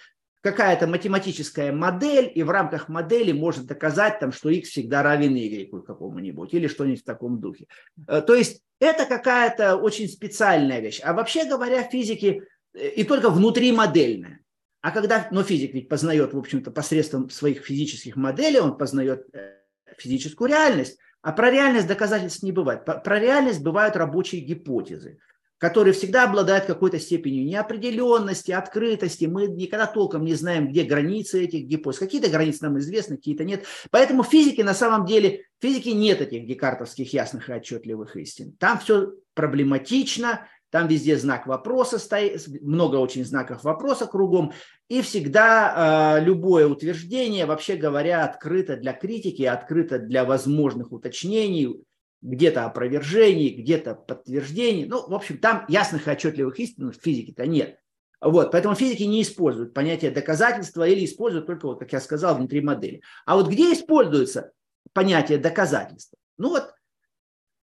какая-то 0.42 0.86
математическая 0.86 1.72
модель, 1.72 2.30
и 2.34 2.42
в 2.42 2.50
рамках 2.50 2.88
модели 2.88 3.32
может 3.32 3.66
доказать, 3.66 4.18
там, 4.18 4.32
что 4.32 4.50
x 4.50 4.70
всегда 4.70 5.02
равен 5.02 5.34
y 5.34 5.70
какому-нибудь, 5.82 6.52
или 6.52 6.66
что-нибудь 6.66 7.02
в 7.02 7.04
таком 7.04 7.40
духе. 7.40 7.66
Э, 8.08 8.20
то 8.20 8.34
есть 8.34 8.60
это 8.80 9.06
какая-то 9.06 9.76
очень 9.76 10.08
специальная 10.08 10.80
вещь. 10.80 11.00
А 11.02 11.12
вообще 11.12 11.44
говоря, 11.44 11.84
физики 11.84 12.42
э, 12.74 12.88
и 12.88 13.04
только 13.04 13.30
внутримодельная. 13.30 14.40
А 14.80 14.90
когда, 14.90 15.28
но 15.30 15.44
физик 15.44 15.74
ведь 15.74 15.88
познает, 15.88 16.34
в 16.34 16.38
общем-то, 16.38 16.72
посредством 16.72 17.30
своих 17.30 17.64
физических 17.64 18.16
моделей, 18.16 18.58
он 18.58 18.76
познает 18.76 19.24
э, 19.32 19.58
физическую 19.96 20.48
реальность, 20.48 20.98
а 21.22 21.32
про 21.32 21.50
реальность 21.50 21.86
доказательств 21.86 22.42
не 22.42 22.52
бывает. 22.52 22.84
Про 22.84 23.18
реальность 23.18 23.62
бывают 23.62 23.96
рабочие 23.96 24.40
гипотезы, 24.40 25.18
которые 25.58 25.94
всегда 25.94 26.24
обладают 26.24 26.64
какой-то 26.64 26.98
степенью 26.98 27.44
неопределенности, 27.44 28.50
открытости. 28.50 29.26
Мы 29.26 29.46
никогда 29.46 29.86
толком 29.86 30.24
не 30.24 30.34
знаем, 30.34 30.68
где 30.68 30.82
границы 30.82 31.44
этих 31.44 31.66
гипотез. 31.66 32.00
Какие-то 32.00 32.28
границы 32.28 32.64
нам 32.64 32.78
известны, 32.80 33.16
какие-то 33.16 33.44
нет. 33.44 33.64
Поэтому 33.92 34.24
в 34.24 34.28
физике 34.28 34.64
на 34.64 34.74
самом 34.74 35.06
деле, 35.06 35.46
в 35.60 35.62
физике 35.62 35.92
нет 35.92 36.20
этих 36.20 36.46
декартовских 36.46 37.12
ясных 37.12 37.48
и 37.48 37.52
отчетливых 37.52 38.16
истин. 38.16 38.56
Там 38.58 38.80
все 38.80 39.12
проблематично, 39.34 40.48
там 40.72 40.88
везде 40.88 41.18
знак 41.18 41.46
вопроса 41.46 41.98
стоит, 41.98 42.46
много 42.62 42.96
очень 42.96 43.26
знаков 43.26 43.62
вопроса 43.62 44.06
кругом. 44.06 44.54
И 44.88 45.02
всегда 45.02 46.16
э, 46.16 46.24
любое 46.24 46.66
утверждение, 46.66 47.44
вообще 47.44 47.76
говоря, 47.76 48.24
открыто 48.24 48.78
для 48.78 48.94
критики, 48.94 49.42
открыто 49.42 49.98
для 49.98 50.24
возможных 50.24 50.90
уточнений, 50.90 51.84
где-то 52.22 52.64
опровержений, 52.64 53.50
где-то 53.50 53.94
подтверждений. 53.94 54.86
Ну, 54.86 55.06
в 55.06 55.14
общем, 55.14 55.36
там 55.36 55.66
ясных 55.68 56.08
и 56.08 56.10
отчетливых 56.10 56.58
истин 56.58 56.90
в 56.90 56.96
физике-то 56.96 57.46
нет. 57.46 57.78
Вот, 58.22 58.50
поэтому 58.50 58.74
физики 58.74 59.02
не 59.02 59.20
используют 59.20 59.74
понятие 59.74 60.10
доказательства 60.10 60.88
или 60.88 61.04
используют 61.04 61.46
только, 61.46 61.66
вот, 61.66 61.80
как 61.80 61.92
я 61.92 62.00
сказал, 62.00 62.36
внутри 62.36 62.62
модели. 62.62 63.02
А 63.26 63.36
вот 63.36 63.48
где 63.48 63.74
используется 63.74 64.52
понятие 64.94 65.36
доказательства? 65.36 66.16
Ну 66.38 66.48
вот, 66.48 66.72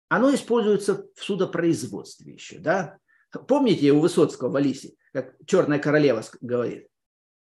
оно 0.09 0.33
используется 0.33 1.05
в 1.15 1.23
судопроизводстве 1.23 2.33
еще, 2.33 2.59
да? 2.59 2.97
Помните 3.47 3.91
у 3.91 3.99
Высоцкого 3.99 4.49
в 4.49 4.55
Алисе, 4.55 4.93
как 5.11 5.33
черная 5.45 5.79
королева 5.79 6.23
говорит, 6.41 6.87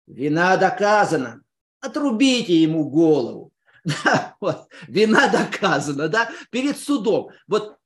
вина 0.07 0.57
доказана, 0.57 1.43
отрубите 1.81 2.55
ему 2.55 2.89
голову. 2.89 3.53
Да, 4.05 4.37
вот, 4.39 4.69
вина 4.87 5.29
доказана, 5.29 6.09
да, 6.09 6.31
перед 6.51 6.79
судом. 6.79 7.31
Вот 7.49 7.79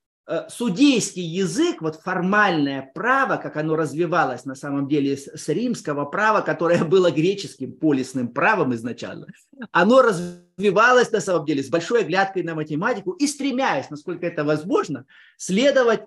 судейский 0.49 1.23
язык, 1.23 1.81
вот 1.81 1.95
формальное 1.95 2.91
право, 2.93 3.37
как 3.37 3.55
оно 3.55 3.77
развивалось 3.77 4.43
на 4.43 4.55
самом 4.55 4.87
деле 4.87 5.15
с, 5.15 5.27
с 5.27 5.47
римского 5.47 6.05
права, 6.05 6.41
которое 6.41 6.83
было 6.85 7.11
греческим 7.11 7.71
полисным 7.71 8.27
правом 8.29 8.75
изначально, 8.75 9.27
оно 9.71 10.01
развивалось 10.01 11.11
на 11.11 11.21
самом 11.21 11.45
деле 11.45 11.63
с 11.63 11.69
большой 11.69 12.01
оглядкой 12.01 12.43
на 12.43 12.55
математику 12.55 13.11
и 13.11 13.25
стремясь, 13.25 13.89
насколько 13.89 14.25
это 14.25 14.43
возможно, 14.43 15.05
следовать 15.37 16.01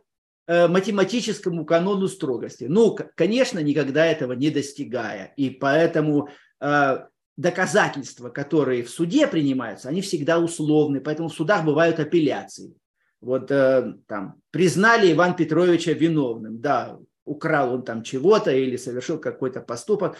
э, 0.47 0.69
математическому 0.69 1.65
канону 1.65 2.07
строгости. 2.07 2.65
Ну, 2.65 2.99
конечно, 3.15 3.59
никогда 3.61 4.05
этого 4.05 4.35
не 4.35 4.50
достигая. 4.50 5.33
И 5.37 5.49
поэтому 5.49 6.29
э, 6.61 6.99
доказательства, 7.39 8.29
которые 8.29 8.83
в 8.83 8.91
суде 8.91 9.27
принимаются, 9.27 9.89
они 9.89 10.03
всегда 10.03 10.39
условны, 10.39 11.00
поэтому 11.00 11.31
в 11.31 11.35
судах 11.35 11.65
бывают 11.65 11.99
апелляции. 11.99 12.75
Вот 13.21 13.50
э, 13.50 13.95
там 14.07 14.41
признали 14.50 15.12
Иван 15.12 15.37
Петровича 15.37 15.93
виновным, 15.93 16.61
да, 16.61 16.99
украл 17.25 17.75
он 17.75 17.85
там 17.85 18.03
чего-то 18.03 18.50
или 18.50 18.77
совершил 18.77 19.19
какой-то 19.19 19.61
поступок, 19.61 20.17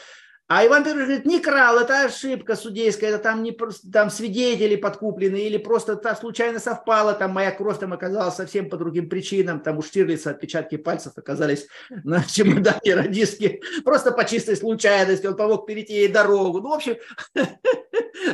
а 0.52 0.66
Иван 0.66 0.83
Петрович 0.83 1.07
говорит, 1.07 1.26
не 1.26 1.38
крал, 1.38 1.78
это 1.78 2.07
ошибка 2.07 2.57
судейская, 2.57 3.11
это 3.11 3.21
там, 3.21 3.45
не, 3.45 3.57
там 3.92 4.11
свидетели 4.11 4.75
подкуплены, 4.75 5.37
или 5.37 5.59
просто 5.59 5.95
так 5.95 6.19
случайно 6.19 6.59
совпало, 6.59 7.14
там 7.14 7.30
моя 7.30 7.52
кровь 7.52 7.78
там 7.78 7.92
оказалась 7.92 8.35
совсем 8.35 8.69
по 8.69 8.76
другим 8.76 9.09
причинам, 9.09 9.61
там 9.61 9.78
у 9.78 9.83
Штирлица 9.83 10.30
отпечатки 10.30 10.76
пальцев 10.76 11.12
оказались 11.14 11.69
на 12.02 12.25
чемодане 12.25 12.97
радистки, 12.97 13.62
просто 13.85 14.11
по 14.11 14.25
чистой 14.25 14.57
случайности, 14.57 15.28
он 15.28 15.37
помог 15.37 15.66
перейти 15.66 15.92
ей 15.92 16.09
дорогу. 16.09 16.61
Ну, 16.61 16.71
в 16.71 16.75
общем, 16.75 16.97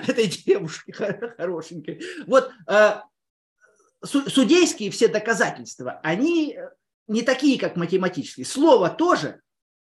этой 0.09 0.27
девушке 0.27 0.93
хорошенькой. 1.37 2.01
Вот 2.27 2.51
э, 2.67 2.93
судейские 4.05 4.91
все 4.91 5.09
доказательства, 5.09 6.01
они 6.03 6.59
не 7.09 7.23
такие, 7.23 7.59
как 7.59 7.77
математические. 7.77 8.47
Слово 8.47 8.91
тоже, 8.91 9.41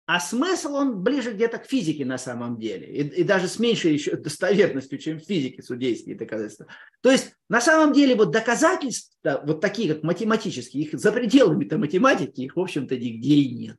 а 0.06 0.20
смысл 0.20 0.74
он 0.76 1.04
ближе 1.04 1.32
где-то 1.32 1.60
к 1.60 1.66
физике 1.66 2.04
на 2.06 2.18
самом 2.18 2.58
деле. 2.60 2.88
И, 2.88 3.22
и 3.22 3.24
даже 3.24 3.48
с 3.48 3.60
меньшей 3.60 3.94
еще 3.94 4.16
достоверностью, 4.18 4.98
чем 4.98 5.20
в 5.20 5.24
физике 5.24 5.62
судейские 5.62 6.16
доказательства. 6.16 6.68
То 7.02 7.12
есть 7.12 7.34
на 7.50 7.62
самом 7.62 7.94
деле 7.94 8.16
вот 8.16 8.32
доказательства, 8.32 9.42
вот 9.46 9.62
такие 9.62 9.94
как 9.94 10.04
математические, 10.04 10.84
их 10.84 11.00
за 11.00 11.12
пределами-то 11.12 11.78
математики, 11.78 12.42
их 12.42 12.56
в 12.56 12.60
общем-то 12.60 12.98
нигде 12.98 13.36
и 13.36 13.56
нет. 13.56 13.78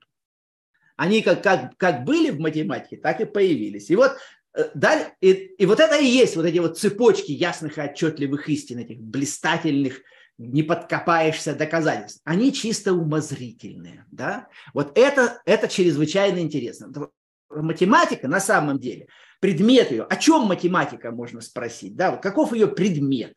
Они 0.96 1.22
как, 1.22 1.42
как, 1.42 1.76
как 1.76 2.04
были 2.04 2.30
в 2.30 2.38
математике, 2.38 2.96
так 2.96 3.20
и 3.20 3.24
появились. 3.24 3.90
И 3.90 3.96
вот 3.96 4.12
э, 4.54 4.70
далее, 4.74 5.14
и, 5.20 5.32
и 5.32 5.66
вот 5.66 5.80
это 5.80 5.96
и 5.96 6.06
есть 6.06 6.36
вот 6.36 6.46
эти 6.46 6.58
вот 6.58 6.78
цепочки 6.78 7.32
ясных 7.32 7.78
и 7.78 7.80
отчетливых 7.80 8.48
истин, 8.48 8.78
этих 8.78 9.00
блистательных 9.00 10.00
не 10.48 10.62
подкопаешься 10.62 11.54
доказательств. 11.54 12.20
Они 12.24 12.52
чисто 12.52 12.92
умозрительные. 12.92 14.06
Да? 14.10 14.48
Вот 14.74 14.96
это, 14.98 15.40
это 15.44 15.68
чрезвычайно 15.68 16.38
интересно. 16.38 16.92
Математика 17.50 18.28
на 18.28 18.40
самом 18.40 18.78
деле, 18.78 19.08
предмет 19.40 19.90
ее, 19.90 20.04
о 20.04 20.16
чем 20.16 20.46
математика 20.46 21.10
можно 21.10 21.40
спросить, 21.40 21.96
да? 21.96 22.16
каков 22.16 22.52
ее 22.52 22.66
предмет? 22.66 23.34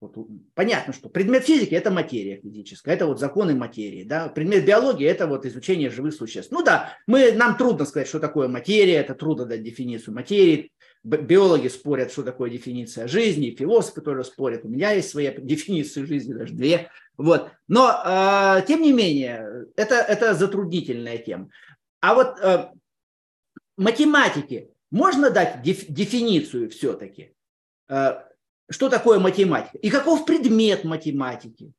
Вот, 0.00 0.14
понятно, 0.54 0.92
что 0.92 1.08
предмет 1.08 1.44
физики– 1.44 1.74
это 1.74 1.90
материя 1.90 2.40
физическая, 2.40 2.94
это 2.94 3.06
вот 3.06 3.18
законы 3.18 3.56
материи. 3.56 4.04
Да? 4.04 4.28
Предмет 4.28 4.64
биологии– 4.64 5.06
это 5.08 5.26
вот 5.26 5.44
изучение 5.44 5.90
живых 5.90 6.14
существ. 6.14 6.52
Ну 6.52 6.62
да, 6.62 6.96
мы, 7.06 7.32
нам 7.32 7.56
трудно 7.56 7.84
сказать, 7.84 8.06
что 8.08 8.20
такое 8.20 8.46
материя, 8.46 8.94
это 8.94 9.14
трудно 9.14 9.44
дать 9.44 9.64
дефиницию 9.64 10.14
материи, 10.14 10.70
биологи 11.04 11.68
спорят, 11.68 12.12
что 12.12 12.22
такое 12.22 12.50
дефиниция 12.50 13.08
жизни, 13.08 13.54
философы 13.56 14.00
тоже 14.00 14.24
спорят. 14.24 14.64
У 14.64 14.68
меня 14.68 14.92
есть 14.92 15.10
своя 15.10 15.32
дефиниция 15.32 16.06
жизни, 16.06 16.32
даже 16.32 16.54
две. 16.54 16.90
Вот. 17.16 17.50
Но, 17.66 17.90
э, 18.04 18.62
тем 18.66 18.82
не 18.82 18.92
менее, 18.92 19.66
это, 19.76 19.96
это 19.96 20.34
затруднительная 20.34 21.18
тема. 21.18 21.50
А 22.00 22.14
вот 22.14 22.38
э, 22.40 22.70
математике 23.76 24.70
можно 24.90 25.30
дать 25.30 25.62
деф, 25.62 25.86
дефиницию 25.88 26.70
все-таки? 26.70 27.34
Э, 27.88 28.22
что 28.70 28.88
такое 28.88 29.18
математика? 29.18 29.78
И 29.78 29.90
каков 29.90 30.26
предмет 30.26 30.84
математики? 30.84 31.72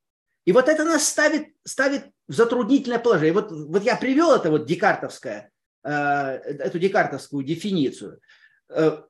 И 0.45 0.51
вот 0.51 0.67
это 0.67 0.83
нас 0.83 1.07
ставит, 1.07 1.49
ставит 1.63 2.05
в 2.27 2.33
затруднительное 2.33 2.99
положение. 2.99 3.33
Вот, 3.33 3.51
вот 3.51 3.83
я 3.83 3.95
привел 3.95 4.33
это 4.33 4.49
вот 4.49 4.65
декартовское, 4.65 5.51
э, 5.83 5.89
эту 5.89 6.79
декартовскую 6.79 7.43
дефиницию. 7.43 8.19
Э, 8.69 9.03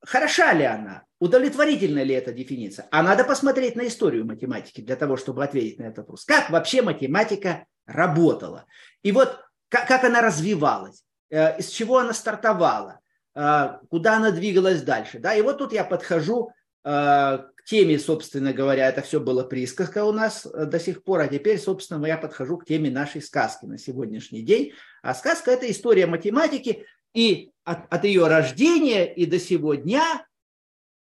хороша 0.00 0.52
ли 0.52 0.64
она, 0.64 1.04
удовлетворительна 1.18 2.02
ли 2.02 2.14
эта 2.14 2.32
дефиниция. 2.32 2.86
А 2.90 3.02
надо 3.02 3.24
посмотреть 3.24 3.76
на 3.76 3.86
историю 3.86 4.26
математики 4.26 4.80
для 4.80 4.96
того, 4.96 5.16
чтобы 5.16 5.44
ответить 5.44 5.78
на 5.78 5.84
этот 5.84 5.98
вопрос. 5.98 6.24
Как 6.24 6.50
вообще 6.50 6.82
математика 6.82 7.66
работала? 7.86 8.66
И 9.02 9.12
вот 9.12 9.40
как, 9.68 9.88
как 9.88 10.04
она 10.04 10.20
развивалась, 10.20 11.02
э, 11.30 11.58
из 11.58 11.68
чего 11.68 11.98
она 11.98 12.12
стартовала, 12.12 13.00
э, 13.34 13.78
куда 13.90 14.16
она 14.16 14.30
двигалась 14.30 14.82
дальше. 14.82 15.18
Да? 15.18 15.34
И 15.34 15.42
вот 15.42 15.58
тут 15.58 15.72
я 15.72 15.84
подхожу 15.84 16.52
э, 16.84 16.90
к 16.90 17.64
теме, 17.64 17.98
собственно 17.98 18.52
говоря, 18.52 18.88
это 18.88 19.00
все 19.00 19.18
было 19.18 19.42
присказка 19.42 20.04
у 20.04 20.12
нас 20.12 20.46
до 20.46 20.78
сих 20.78 21.02
пор, 21.02 21.20
а 21.20 21.28
теперь, 21.28 21.58
собственно, 21.58 22.04
я 22.06 22.18
подхожу 22.18 22.58
к 22.58 22.66
теме 22.66 22.90
нашей 22.90 23.22
сказки 23.22 23.64
на 23.64 23.78
сегодняшний 23.78 24.42
день. 24.42 24.72
А 25.02 25.14
сказка– 25.14 25.50
это 25.52 25.68
история 25.70 26.06
математики, 26.06 26.84
и 27.14 27.52
от, 27.66 27.92
от 27.92 28.04
ее 28.04 28.28
рождения 28.28 29.12
и 29.12 29.26
до 29.26 29.38
сего 29.38 29.74
дня, 29.74 30.24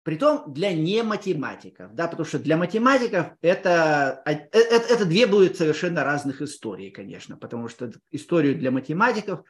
притом 0.04 0.54
для 0.54 0.72
не 0.74 1.04
математиков, 1.04 1.94
да, 1.94 2.08
потому 2.08 2.26
что 2.26 2.40
для 2.40 2.56
математиков 2.56 3.34
это, 3.42 4.22
это, 4.26 4.58
э, 4.58 4.60
это 4.60 5.06
две 5.06 5.26
будут 5.26 5.58
совершенно 5.58 6.04
разных 6.04 6.42
историй, 6.42 6.92
конечно, 6.92 7.36
потому 7.36 7.68
что 7.68 7.92
историю 8.12 8.58
для 8.58 8.72
математиков 8.72 9.42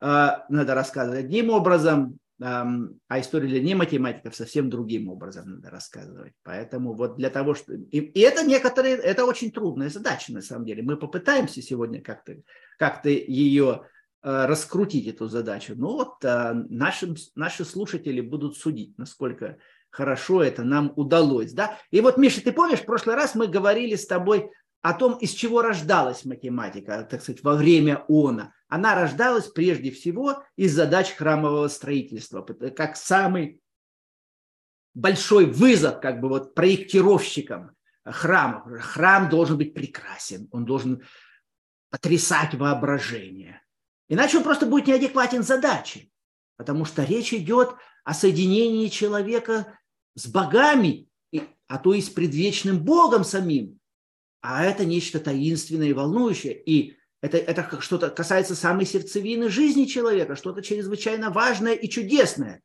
э, 0.00 0.28
надо 0.48 0.74
рассказывать 0.74 1.24
одним 1.24 1.50
образом, 1.50 2.18
э, 2.40 2.44
а 2.44 3.20
историю 3.20 3.50
для 3.50 3.60
не 3.60 3.74
математиков 3.74 4.36
совсем 4.36 4.70
другим 4.70 5.08
образом 5.08 5.50
надо 5.50 5.68
рассказывать. 5.70 6.32
Поэтому 6.44 6.94
вот 6.94 7.16
для 7.16 7.30
того, 7.30 7.54
что... 7.54 7.74
И, 7.74 7.98
и 7.98 8.20
это 8.20 8.44
некоторые, 8.44 8.96
это 8.96 9.24
очень 9.24 9.50
трудная 9.50 9.88
задача 9.88 10.32
на 10.32 10.42
самом 10.42 10.64
деле. 10.64 10.84
Мы 10.84 10.96
попытаемся 10.96 11.60
сегодня 11.60 12.00
как-то 12.00 12.36
как 12.78 13.04
ее 13.04 13.82
Э, 13.82 13.86
раскрутить 14.22 15.08
эту 15.08 15.28
задачу. 15.28 15.74
Ну 15.76 15.92
вот 15.92 16.24
э, 16.24 16.52
наши, 16.68 17.14
наши 17.34 17.64
слушатели 17.64 18.20
будут 18.20 18.56
судить, 18.56 18.96
насколько 18.96 19.58
хорошо 19.90 20.42
это 20.42 20.62
нам 20.64 20.92
удалось. 20.96 21.52
Да? 21.52 21.78
И 21.90 22.00
вот, 22.00 22.16
Миша, 22.16 22.42
ты 22.42 22.52
помнишь, 22.52 22.80
в 22.80 22.86
прошлый 22.86 23.16
раз 23.16 23.34
мы 23.34 23.46
говорили 23.46 23.94
с 23.94 24.06
тобой 24.06 24.50
о 24.80 24.94
том, 24.94 25.16
из 25.18 25.30
чего 25.30 25.62
рождалась 25.62 26.24
математика, 26.24 27.06
так 27.08 27.22
сказать, 27.22 27.42
во 27.44 27.54
время 27.54 28.04
ОНА. 28.08 28.52
Она 28.68 28.94
рождалась 28.94 29.48
прежде 29.48 29.90
всего 29.90 30.42
из 30.56 30.74
задач 30.74 31.12
храмового 31.12 31.68
строительства, 31.68 32.42
как 32.42 32.96
самый 32.96 33.60
большой 34.94 35.46
вызов 35.46 36.00
как 36.00 36.20
бы 36.20 36.28
вот 36.28 36.54
проектировщикам 36.54 37.72
храмов. 38.04 38.82
Храм 38.82 39.28
должен 39.28 39.56
быть 39.56 39.74
прекрасен, 39.74 40.48
он 40.50 40.64
должен 40.64 41.02
потрясать 41.90 42.54
воображение. 42.54 43.62
Иначе 44.12 44.36
он 44.36 44.44
просто 44.44 44.66
будет 44.66 44.88
неадекватен 44.88 45.42
задаче, 45.42 46.10
потому 46.58 46.84
что 46.84 47.02
речь 47.02 47.32
идет 47.32 47.70
о 48.04 48.12
соединении 48.12 48.88
человека 48.88 49.78
с 50.14 50.26
богами, 50.26 51.08
а 51.66 51.78
то 51.78 51.94
и 51.94 52.02
с 52.02 52.10
предвечным 52.10 52.84
Богом 52.84 53.24
самим. 53.24 53.80
А 54.42 54.66
это 54.66 54.84
нечто 54.84 55.18
таинственное 55.18 55.86
и 55.86 55.92
волнующее. 55.94 56.62
И 56.62 56.98
это, 57.22 57.38
это 57.38 57.80
что-то 57.80 58.10
касается 58.10 58.54
самой 58.54 58.84
сердцевины 58.84 59.48
жизни 59.48 59.86
человека, 59.86 60.36
что-то 60.36 60.60
чрезвычайно 60.60 61.30
важное 61.30 61.72
и 61.72 61.88
чудесное. 61.88 62.60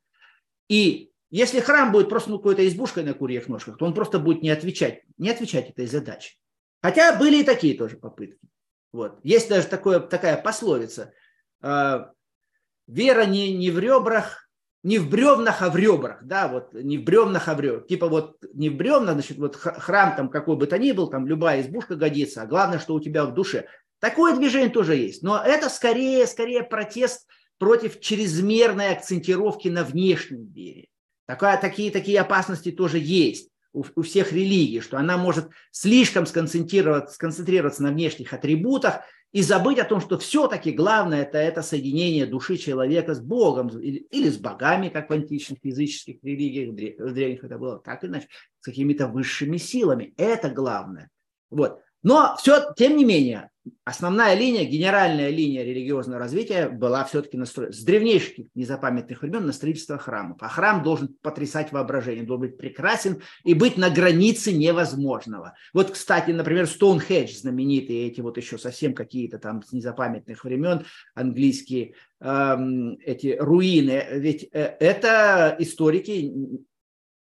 И 0.68 1.12
если 1.30 1.62
храм 1.62 1.94
будет 1.94 2.10
просто 2.10 2.30
ну, 2.30 2.40
какой-то 2.40 2.68
избушкой 2.68 3.06
на 3.06 3.14
курьих 3.14 3.48
ножках, 3.48 3.78
то 3.78 3.86
он 3.86 3.94
просто 3.94 4.20
будет 4.20 4.42
не 4.42 4.50
отвечать, 4.50 5.04
не 5.18 5.30
отвечать 5.30 5.70
этой 5.70 5.88
задаче. 5.88 6.36
Хотя 6.82 7.18
были 7.18 7.38
и 7.38 7.46
такие 7.46 7.78
тоже 7.78 7.96
попытки. 7.96 8.50
Вот. 8.92 9.22
Есть 9.24 9.48
даже 9.48 9.68
такое, 9.68 10.02
такая 10.02 10.36
пословица– 10.36 11.14
вера 11.62 13.26
не, 13.26 13.54
не 13.54 13.72
в 13.72 13.80
ребрах, 13.80 14.48
не 14.84 15.00
в 15.00 15.10
бревнах, 15.10 15.62
а 15.62 15.70
в 15.70 15.76
ребрах, 15.76 16.24
да, 16.24 16.48
вот 16.48 16.74
не 16.74 16.98
в 16.98 17.04
бревнах, 17.04 17.48
а 17.48 17.56
в 17.56 17.60
ребрах. 17.60 17.88
Типа 17.88 18.08
вот 18.08 18.38
не 18.54 18.70
в 18.70 18.78
бревнах, 18.78 19.14
значит, 19.14 19.38
вот 19.38 19.56
храм 19.56 20.16
там 20.16 20.30
какой 20.30 20.56
бы 20.56 20.68
то 20.68 20.78
ни 20.78 20.92
был, 20.92 21.08
там 21.08 21.28
любая 21.28 21.62
избушка 21.62 21.96
годится, 21.96 22.44
а 22.44 22.46
главное, 22.46 22.80
что 22.80 22.94
у 22.94 23.00
тебя 23.00 23.26
в 23.26 23.34
душе. 23.34 23.66
Такое 24.00 24.36
движение 24.36 24.70
тоже 24.70 24.96
есть, 24.96 25.24
но 25.24 25.42
это 25.44 25.70
скорее, 25.70 26.28
скорее 26.28 26.64
протест 26.64 27.28
против 27.58 28.00
чрезмерной 28.00 28.94
акцентировки 28.94 29.68
на 29.68 29.84
внешнем 29.84 30.52
мире. 30.54 30.88
Такая, 31.26 31.60
такие, 31.60 31.92
такие 31.92 32.22
опасности 32.22 32.72
тоже 32.72 33.00
есть 33.00 33.50
у, 33.74 33.84
у 33.96 34.02
всех 34.04 34.32
религий, 34.32 34.80
что 34.82 34.98
она 34.98 35.18
может 35.18 35.50
слишком 35.72 36.26
сконцентрироваться, 36.26 37.16
сконцентрироваться 37.16 37.84
на 37.84 37.92
внешних 37.92 38.34
атрибутах 38.34 39.02
и 39.34 39.42
забыть 39.42 39.80
о 39.80 39.86
том, 39.86 40.00
что 40.00 40.18
все-таки 40.18 40.72
главное 40.72 41.24
это, 41.24 41.38
это 41.38 41.62
соединение 41.62 42.26
души 42.26 42.58
человека 42.58 43.14
с 43.14 43.20
Богом 43.20 43.68
или, 43.68 44.00
или 44.10 44.30
с 44.30 44.38
богами, 44.38 44.90
как 44.90 45.10
в 45.10 45.14
античных 45.14 45.60
языческих 45.64 46.24
религиях, 46.24 47.00
в 47.00 47.14
древних 47.14 47.44
это 47.44 47.58
было, 47.58 47.80
так 47.80 48.04
иначе, 48.06 48.28
с 48.62 48.66
какими-то 48.66 49.08
высшими 49.08 49.58
силами. 49.58 50.14
Это 50.18 50.50
главное. 50.50 51.10
Вот. 51.50 51.82
Но 52.08 52.38
все, 52.38 52.74
тем 52.78 52.96
не 52.96 53.04
менее, 53.04 53.50
основная 53.84 54.34
линия, 54.34 54.64
генеральная 54.64 55.30
линия 55.30 55.66
религиозного 55.66 56.20
развития 56.20 56.70
была 56.70 57.04
все-таки 57.04 57.36
настроена 57.36 57.74
с 57.74 57.84
древнейших 57.84 58.46
незапамятных 58.56 59.22
времен 59.22 59.46
на 59.46 59.52
строительство 59.52 59.98
храмов. 59.98 60.38
А 60.40 60.48
храм 60.48 60.84
должен 60.84 61.18
потрясать 61.22 61.74
воображение, 61.74 62.24
должен 62.24 62.48
быть 62.48 62.58
прекрасен 62.58 63.22
и 63.44 63.54
быть 63.54 63.76
на 63.76 63.90
границе 63.90 64.54
невозможного. 64.54 65.56
Вот, 65.74 65.92
кстати, 65.92 66.32
например, 66.32 66.66
Стоунхедж 66.68 67.36
знаменитые, 67.36 68.08
эти 68.08 68.22
вот 68.22 68.38
еще 68.38 68.58
совсем 68.58 68.94
какие-то 68.94 69.38
там 69.38 69.62
с 69.62 69.74
незапамятных 69.74 70.46
времен 70.46 70.86
английские 71.14 71.96
эм, 72.22 72.98
эти 73.04 73.36
руины. 73.38 74.06
Ведь 74.12 74.48
э, 74.54 74.78
это 74.80 75.58
историки 75.60 76.32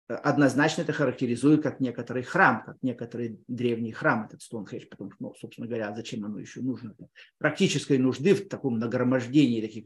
однозначно 0.07 0.81
это 0.81 0.93
характеризует 0.93 1.63
как 1.63 1.79
некоторый 1.79 2.23
храм, 2.23 2.63
как 2.65 2.77
некоторый 2.81 3.39
древний 3.47 3.91
храм, 3.91 4.25
этот 4.25 4.41
Стоунхедж, 4.41 4.85
потому 4.89 5.11
что, 5.11 5.23
ну, 5.23 5.33
собственно 5.35 5.67
говоря, 5.67 5.93
зачем 5.95 6.25
оно 6.25 6.39
еще 6.39 6.61
нужно? 6.61 6.95
Практической 7.37 7.97
нужды 7.97 8.35
в 8.35 8.47
таком 8.47 8.79
нагромождении 8.79 9.61
таких 9.61 9.85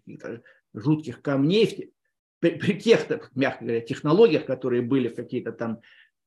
жутких 0.74 1.22
камней, 1.22 1.94
при, 2.40 2.52
при 2.52 2.80
тех, 2.80 3.08
мягко 3.36 3.64
говоря, 3.64 3.82
технологиях, 3.82 4.46
которые 4.46 4.82
были 4.82 5.10
какие-то 5.10 5.52
там 5.52 5.82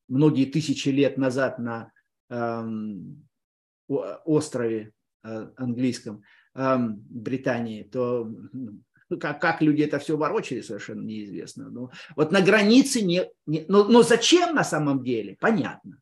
многие 0.09 0.45
тысячи 0.47 0.89
лет 0.89 1.17
назад 1.19 1.59
на 1.59 1.93
эм, 2.29 3.29
острове 3.89 4.93
э, 5.23 5.51
английском 5.57 6.23
эм, 6.55 6.97
Британии, 7.09 7.85
то 7.85 8.33
как, 9.19 9.41
как 9.41 9.63
люди 9.63 9.83
это 9.83 9.99
все 9.99 10.17
ворочали, 10.17 10.61
совершенно 10.61 11.03
неизвестно. 11.03 11.71
Но 11.71 11.81
ну, 11.81 11.91
вот 12.17 12.33
на 12.33 12.41
границе 12.41 13.03
не... 13.03 13.25
не 13.47 13.65
но, 13.69 13.85
но 13.85 14.03
зачем 14.03 14.55
на 14.55 14.65
самом 14.65 15.03
деле? 15.03 15.37
Понятно. 15.41 15.99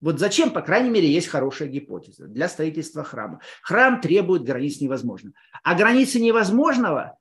Вот 0.00 0.20
зачем, 0.20 0.50
по 0.50 0.62
крайней 0.62 0.90
мере, 0.90 1.10
есть 1.10 1.26
хорошая 1.26 1.68
гипотеза 1.68 2.28
для 2.28 2.48
строительства 2.48 3.02
храма. 3.02 3.40
Храм 3.62 4.00
требует 4.00 4.44
границ 4.44 4.80
невозможного. 4.80 5.34
А 5.62 5.74
границы 5.74 6.20
невозможного 6.20 7.18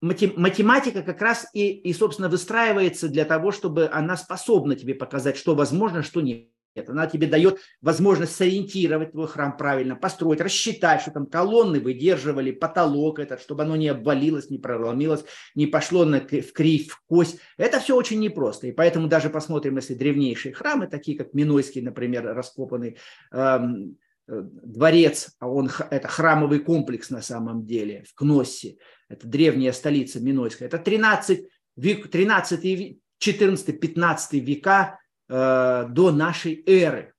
математика 0.00 1.02
как 1.02 1.20
раз 1.22 1.46
и, 1.52 1.70
и, 1.70 1.92
собственно, 1.92 2.28
выстраивается 2.28 3.08
для 3.08 3.24
того, 3.24 3.52
чтобы 3.52 3.88
она 3.88 4.16
способна 4.16 4.74
тебе 4.74 4.94
показать, 4.94 5.36
что 5.36 5.54
возможно, 5.54 6.02
что 6.02 6.20
нет. 6.20 6.48
Она 6.74 7.06
тебе 7.06 7.26
дает 7.26 7.58
возможность 7.80 8.34
сориентировать 8.34 9.12
твой 9.12 9.26
храм 9.26 9.56
правильно, 9.56 9.96
построить, 9.96 10.40
рассчитать, 10.40 11.02
что 11.02 11.10
там 11.10 11.26
колонны 11.26 11.80
выдерживали, 11.80 12.50
потолок 12.50 13.18
этот, 13.18 13.40
чтобы 13.40 13.62
оно 13.62 13.76
не 13.76 13.88
обвалилось, 13.88 14.50
не 14.50 14.58
проломилось, 14.58 15.24
не 15.54 15.66
пошло 15.66 16.04
на, 16.04 16.20
в 16.20 16.52
кривь, 16.52 16.88
в 16.88 17.02
кость. 17.06 17.38
Это 17.56 17.80
все 17.80 17.96
очень 17.96 18.20
непросто. 18.20 18.66
И 18.66 18.72
поэтому 18.72 19.08
даже 19.08 19.30
посмотрим, 19.30 19.76
если 19.76 19.94
древнейшие 19.94 20.54
храмы, 20.54 20.86
такие 20.86 21.18
как 21.18 21.34
Минойский, 21.34 21.82
например, 21.82 22.24
раскопанный 22.24 22.96
эм, 23.32 23.98
дворец, 24.26 25.34
а 25.38 25.48
он 25.48 25.70
это 25.90 26.08
храмовый 26.08 26.60
комплекс 26.60 27.10
на 27.10 27.22
самом 27.22 27.66
деле 27.66 28.04
в 28.08 28.14
Кноссе, 28.14 28.76
это 29.08 29.26
древняя 29.26 29.72
столица 29.72 30.20
Минойская, 30.20 30.68
это 30.68 30.78
13 30.78 31.44
век, 31.76 32.08
13 32.08 32.98
14 33.18 33.80
15 33.80 34.32
века 34.34 34.98
Э, 35.34 35.86
до 35.88 36.12
нашей 36.12 36.62
эры. 36.66 37.14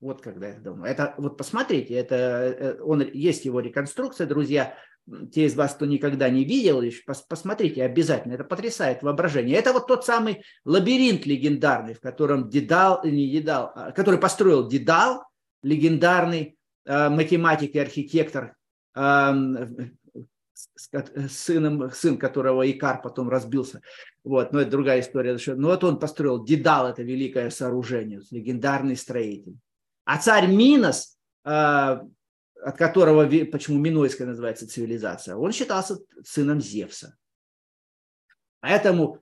Вот 0.00 0.20
когда 0.20 0.48
это 0.48 0.60
давно. 0.62 0.84
Это, 0.84 1.14
вот 1.16 1.36
посмотрите, 1.36 1.94
это, 1.94 2.16
э, 2.16 2.82
он, 2.82 3.08
есть 3.12 3.44
его 3.44 3.60
реконструкция, 3.60 4.26
друзья. 4.26 4.74
Те 5.32 5.44
из 5.44 5.54
вас, 5.54 5.74
кто 5.74 5.86
никогда 5.86 6.28
не 6.28 6.44
видел, 6.44 6.82
пос, 7.06 7.22
посмотрите 7.22 7.84
обязательно. 7.84 8.32
Это 8.32 8.42
потрясает 8.42 9.04
воображение. 9.04 9.56
Это 9.56 9.72
вот 9.72 9.86
тот 9.86 10.04
самый 10.04 10.42
лабиринт 10.64 11.24
легендарный, 11.24 11.94
в 11.94 12.00
котором 12.00 12.48
Дедал, 12.48 13.04
не 13.04 13.30
Дедал, 13.30 13.70
а, 13.76 13.92
который 13.92 14.18
построил 14.18 14.66
Дедал, 14.66 15.22
легендарный 15.62 16.56
э, 16.84 17.08
математик 17.10 17.76
и 17.76 17.78
архитектор, 17.78 18.56
э, 18.96 19.32
с 20.74 21.30
сыном, 21.30 21.92
сын 21.92 22.18
которого 22.18 22.68
Икар 22.68 23.00
потом 23.02 23.28
разбился. 23.28 23.82
Вот, 24.24 24.52
но 24.52 24.60
это 24.60 24.70
другая 24.70 25.00
история. 25.00 25.36
Но 25.56 25.68
вот 25.68 25.82
он 25.82 25.98
построил 25.98 26.44
Дедал, 26.44 26.88
это 26.88 27.02
великое 27.02 27.50
сооружение, 27.50 28.20
легендарный 28.30 28.96
строитель. 28.96 29.56
А 30.04 30.18
царь 30.18 30.46
Минос, 30.48 31.16
э, 31.44 31.50
от 31.50 32.76
которого, 32.76 33.26
почему 33.50 33.78
Минойская 33.78 34.26
называется 34.26 34.68
цивилизация, 34.68 35.36
он 35.36 35.52
считался 35.52 35.98
сыном 36.24 36.60
Зевса. 36.60 37.16
Поэтому, 38.60 39.20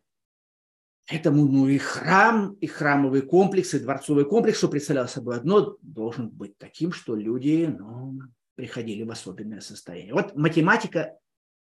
поэтому 1.09 1.47
ну 1.47 1.67
и 1.67 1.79
храм, 1.79 2.53
и 2.61 2.67
храмовый 2.67 3.23
комплекс, 3.23 3.73
и 3.73 3.81
дворцовый 3.81 4.27
комплекс, 4.27 4.59
что 4.59 4.69
представлял 4.69 5.09
собой 5.09 5.37
одно, 5.37 5.79
должен 5.81 6.29
быть 6.29 6.59
таким, 6.59 6.93
что 6.93 7.17
люди 7.17 7.75
ну, 7.79 8.21
приходили 8.55 9.03
в 9.03 9.11
особенное 9.11 9.61
состояние. 9.61 10.13
Вот 10.13 10.37
математика 10.37 11.19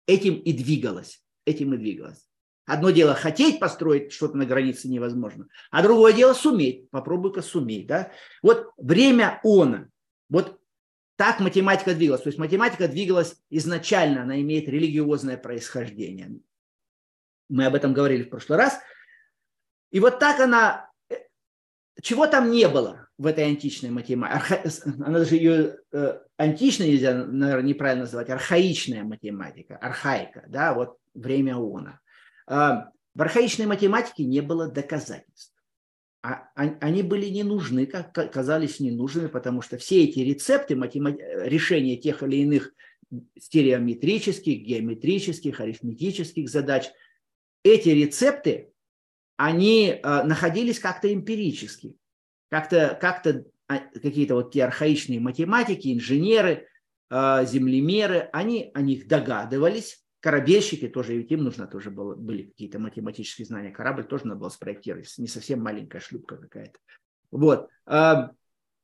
этим 0.06 0.36
и 0.36 0.54
двигалась, 0.54 1.22
этим 1.44 1.74
и 1.74 1.76
двигалась. 1.76 2.26
Одно 2.66 2.90
дело 2.90 3.14
хотеть 3.14 3.60
построить 3.60 4.12
что-то 4.12 4.36
на 4.36 4.44
границе 4.44 4.88
невозможно, 4.88 5.46
а 5.70 5.82
другое 5.82 6.12
дело 6.12 6.34
суметь. 6.34 6.90
Попробуй-ка 6.90 7.40
суметь. 7.40 7.86
Да? 7.86 8.10
Вот 8.42 8.72
время 8.76 9.40
она. 9.44 9.88
Вот 10.28 10.60
так 11.14 11.38
математика 11.38 11.94
двигалась. 11.94 12.22
То 12.22 12.28
есть 12.28 12.38
математика 12.38 12.88
двигалась 12.88 13.40
изначально, 13.50 14.22
она 14.22 14.40
имеет 14.40 14.68
религиозное 14.68 15.36
происхождение. 15.36 16.40
Мы 17.48 17.66
об 17.66 17.76
этом 17.76 17.94
говорили 17.94 18.24
в 18.24 18.30
прошлый 18.30 18.58
раз. 18.58 18.78
И 19.92 20.00
вот 20.00 20.18
так 20.18 20.40
она... 20.40 20.90
Э, 21.08 21.14
чего 22.02 22.26
там 22.26 22.50
не 22.50 22.68
было 22.68 23.08
в 23.16 23.26
этой 23.26 23.46
античной 23.46 23.90
математике? 23.90 24.62
Она 24.84 25.20
даже 25.20 25.36
ее 25.36 25.78
э, 25.92 26.18
античной 26.36 26.88
нельзя, 26.88 27.14
наверное, 27.14 27.68
неправильно 27.68 28.04
называть, 28.04 28.28
архаичная 28.28 29.04
математика, 29.04 29.76
архаика, 29.76 30.44
да, 30.48 30.74
вот 30.74 30.98
время 31.14 31.56
она. 31.56 32.00
А, 32.46 32.90
в 33.14 33.22
архаичной 33.22 33.66
математике 33.66 34.24
не 34.24 34.40
было 34.40 34.68
доказательств. 34.68 35.54
А, 36.22 36.48
они 36.54 37.02
были 37.02 37.26
не 37.26 37.42
нужны, 37.42 37.86
казались 37.86 38.80
ненужными, 38.80 39.28
потому 39.28 39.62
что 39.62 39.78
все 39.78 40.04
эти 40.04 40.20
рецепты 40.20 40.74
решения 40.74 41.96
тех 41.96 42.22
или 42.22 42.36
иных 42.36 42.72
стереометрических, 43.38 44.62
геометрических, 44.62 45.60
арифметических 45.60 46.48
задач, 46.48 46.90
эти 47.62 47.88
рецепты, 47.90 48.72
они 49.36 50.00
а, 50.02 50.24
находились 50.24 50.78
как-то 50.78 51.12
эмпирически, 51.12 51.96
как-то 52.48 52.96
как 53.00 53.22
какие-то 54.00 54.36
вот 54.36 54.52
те 54.52 54.64
архаичные 54.64 55.18
математики, 55.18 55.92
инженеры, 55.92 56.68
землемеры, 57.10 58.30
они 58.32 58.70
о 58.74 58.80
них 58.80 59.08
догадывались, 59.08 60.05
корабельщики 60.26 60.88
тоже, 60.88 61.14
ведь 61.14 61.30
им 61.30 61.44
нужно 61.44 61.68
тоже 61.68 61.88
было, 61.88 62.16
были 62.16 62.42
какие-то 62.42 62.80
математические 62.80 63.46
знания. 63.46 63.70
Корабль 63.70 64.02
тоже 64.02 64.26
надо 64.26 64.40
было 64.40 64.48
спроектировать, 64.48 65.14
не 65.18 65.28
совсем 65.28 65.62
маленькая 65.62 66.00
шлюпка 66.00 66.36
какая-то. 66.36 66.80
Вот. 67.30 67.68
А, 67.86 68.32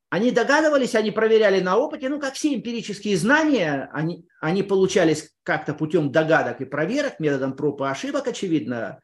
они 0.09 0.31
догадывались, 0.31 0.95
они 0.95 1.11
проверяли 1.11 1.59
на 1.59 1.75
опыте, 1.75 2.07
ну, 2.07 2.17
как 2.17 2.35
все 2.35 2.55
эмпирические 2.55 3.17
знания, 3.17 3.89
они, 3.91 4.25
они 4.39 4.63
получались 4.63 5.35
как-то 5.43 5.73
путем 5.73 6.13
догадок 6.13 6.61
и 6.61 6.65
проверок, 6.65 7.19
методом 7.19 7.57
проб 7.57 7.81
и 7.81 7.87
ошибок, 7.87 8.25
очевидно. 8.25 9.01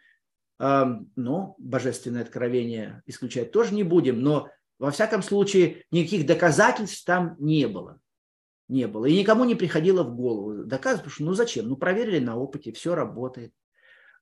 А, 0.60 0.98
но 1.18 1.56
божественное 1.58 2.22
откровение 2.22 3.04
исключать 3.06 3.52
тоже 3.52 3.74
не 3.74 3.84
будем, 3.84 4.22
но 4.22 4.48
во 4.78 4.92
всяком 4.92 5.24
случае 5.24 5.84
никаких 5.92 6.26
доказательств 6.26 7.04
там 7.04 7.36
не 7.38 7.68
было 7.68 8.00
не 8.70 8.88
было. 8.88 9.06
И 9.06 9.18
никому 9.18 9.44
не 9.46 9.56
приходило 9.56 10.04
в 10.04 10.16
голову 10.16 10.64
доказывать, 10.64 11.12
что 11.12 11.24
ну 11.24 11.34
зачем? 11.34 11.68
Ну 11.68 11.76
проверили 11.76 12.20
на 12.20 12.38
опыте, 12.38 12.72
все 12.72 12.96
работает. 12.96 13.52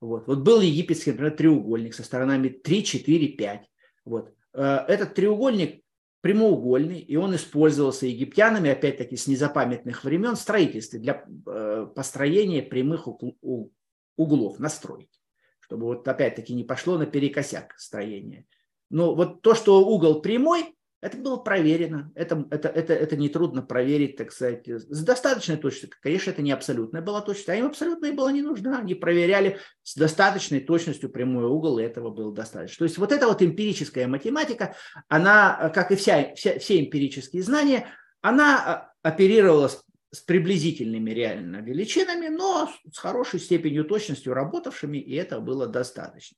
Вот, 0.01 0.27
вот 0.27 0.39
был 0.39 0.62
египетский, 0.62 1.12
например, 1.12 1.36
треугольник 1.36 1.93
со 1.93 2.03
сторонами 2.03 2.49
3, 2.49 2.83
4, 2.83 3.27
5. 3.29 3.69
Вот. 4.05 4.33
Э, 4.53 4.86
этот 4.88 5.13
треугольник 5.13 5.83
прямоугольный, 6.21 6.99
и 6.99 7.15
он 7.15 7.36
использовался 7.36 8.07
египтянами, 8.07 8.69
опять-таки, 8.69 9.15
с 9.15 9.27
незапамятных 9.27 10.03
времен 10.03 10.36
в 10.36 10.39
строительстве 10.39 10.99
для 10.99 11.25
э, 11.47 11.88
построения 11.95 12.63
прямых 12.63 13.07
углов, 14.15 14.60
настройки 14.60 15.17
чтобы 15.67 15.88
вот 15.88 16.07
опять-таки 16.07 16.53
не 16.53 16.63
пошло 16.63 16.97
наперекосяк 16.97 17.77
строение. 17.77 18.45
Но 18.89 19.13
вот 19.15 19.41
то, 19.41 19.53
что 19.53 19.86
угол 19.86 20.21
прямой, 20.21 20.77
это 20.99 21.17
было 21.17 21.38
проверено, 21.38 22.12
это, 22.15 22.47
это, 22.49 22.69
это, 22.69 22.93
это 22.93 23.17
нетрудно 23.17 23.62
проверить, 23.62 24.15
так 24.15 24.31
сказать, 24.31 24.67
с 24.67 25.03
достаточной 25.03 25.57
точностью. 25.57 25.99
Конечно, 26.01 26.31
это 26.31 26.41
не 26.41 26.51
абсолютная 26.51 27.03
была 27.03 27.21
точность, 27.21 27.49
а 27.49 27.55
им 27.55 27.67
абсолютная 27.67 28.13
была 28.13 28.31
не 28.31 28.41
нужна. 28.41 28.79
Они 28.79 28.95
проверяли 28.95 29.60
с 29.83 29.95
достаточной 29.95 30.60
точностью 30.60 31.12
прямой 31.12 31.45
угол, 31.45 31.77
и 31.77 31.83
этого 31.83 32.10
было 32.10 32.33
достаточно. 32.33 32.79
То 32.79 32.86
есть 32.86 32.97
вот 32.97 33.12
эта 33.12 33.27
вот 33.27 33.43
эмпирическая 33.43 34.07
математика, 34.07 34.75
она, 35.07 35.69
как 35.69 35.91
и 35.91 35.95
вся, 35.95 36.33
вся, 36.33 36.57
все 36.57 36.79
эмпирические 36.79 37.43
знания, 37.43 37.88
она 38.21 38.57
а, 38.57 38.93
оперировала 39.03 39.67
с, 39.67 39.83
с 40.12 40.21
приблизительными 40.21 41.12
реально 41.12 41.57
величинами, 41.57 42.27
но 42.27 42.71
с 42.91 42.97
хорошей 42.97 43.39
степенью 43.39 43.86
точностью 43.86 44.33
работавшими, 44.33 44.97
и 44.97 45.13
этого 45.13 45.41
было 45.41 45.67
достаточно. 45.67 46.38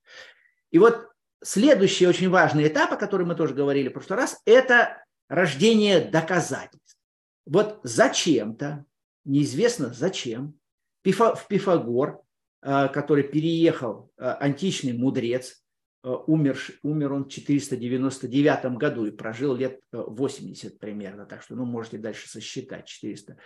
И 0.71 0.79
вот 0.79 1.07
Следующий 1.41 2.05
очень 2.05 2.29
важный 2.29 2.67
этап, 2.67 2.91
о 2.91 2.97
котором 2.97 3.29
мы 3.29 3.35
тоже 3.35 3.53
говорили 3.53 3.87
в 3.87 3.93
прошлый 3.93 4.19
раз, 4.19 4.41
это 4.45 5.03
рождение 5.29 6.01
доказательств. 6.01 6.97
Вот 7.45 7.79
зачем-то, 7.83 8.85
неизвестно 9.23 9.93
зачем, 9.93 10.59
в 11.03 11.47
Пифагор, 11.47 12.21
э, 12.61 12.89
который 12.89 13.23
переехал, 13.23 14.11
э, 14.17 14.25
античный 14.25 14.93
мудрец, 14.93 15.63
э, 16.03 16.09
умер, 16.09 16.59
умер 16.83 17.13
он 17.13 17.23
в 17.25 17.29
499 17.29 18.77
году 18.77 19.05
и 19.05 19.11
прожил 19.11 19.55
лет 19.55 19.79
80 19.91 20.77
примерно, 20.77 21.25
так 21.25 21.41
что 21.41 21.55
ну, 21.55 21.65
можете 21.65 21.99
дальше 21.99 22.29
сосчитать, 22.29 22.85
400, 22.85 23.37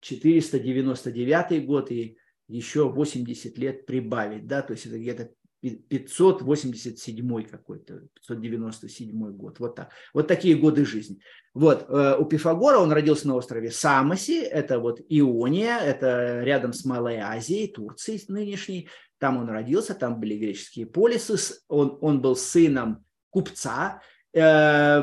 499 0.00 1.66
год 1.66 1.90
и 1.90 2.18
еще 2.46 2.88
80 2.88 3.58
лет 3.58 3.84
прибавить, 3.84 4.46
да, 4.46 4.62
то 4.62 4.72
есть 4.72 4.86
это 4.86 4.98
где-то 4.98 5.30
587 5.70 7.44
какой-то, 7.44 8.02
597 8.14 9.30
год, 9.32 9.58
вот 9.60 9.74
так. 9.76 9.90
Вот 10.12 10.28
такие 10.28 10.56
годы 10.56 10.84
жизни. 10.84 11.20
Вот, 11.54 11.86
э, 11.88 12.16
у 12.18 12.24
Пифагора 12.24 12.78
он 12.78 12.92
родился 12.92 13.28
на 13.28 13.36
острове 13.36 13.70
Самоси, 13.70 14.40
это 14.40 14.80
вот 14.80 15.00
Иония, 15.08 15.78
это 15.78 16.40
рядом 16.40 16.72
с 16.72 16.84
Малой 16.84 17.18
Азией, 17.18 17.68
Турцией 17.68 18.22
нынешней. 18.28 18.88
Там 19.18 19.38
он 19.38 19.48
родился, 19.48 19.94
там 19.94 20.20
были 20.20 20.36
греческие 20.36 20.86
полисы, 20.86 21.36
он, 21.68 21.96
он 22.00 22.20
был 22.20 22.36
сыном 22.36 23.04
купца 23.30 24.02
э, 24.34 25.02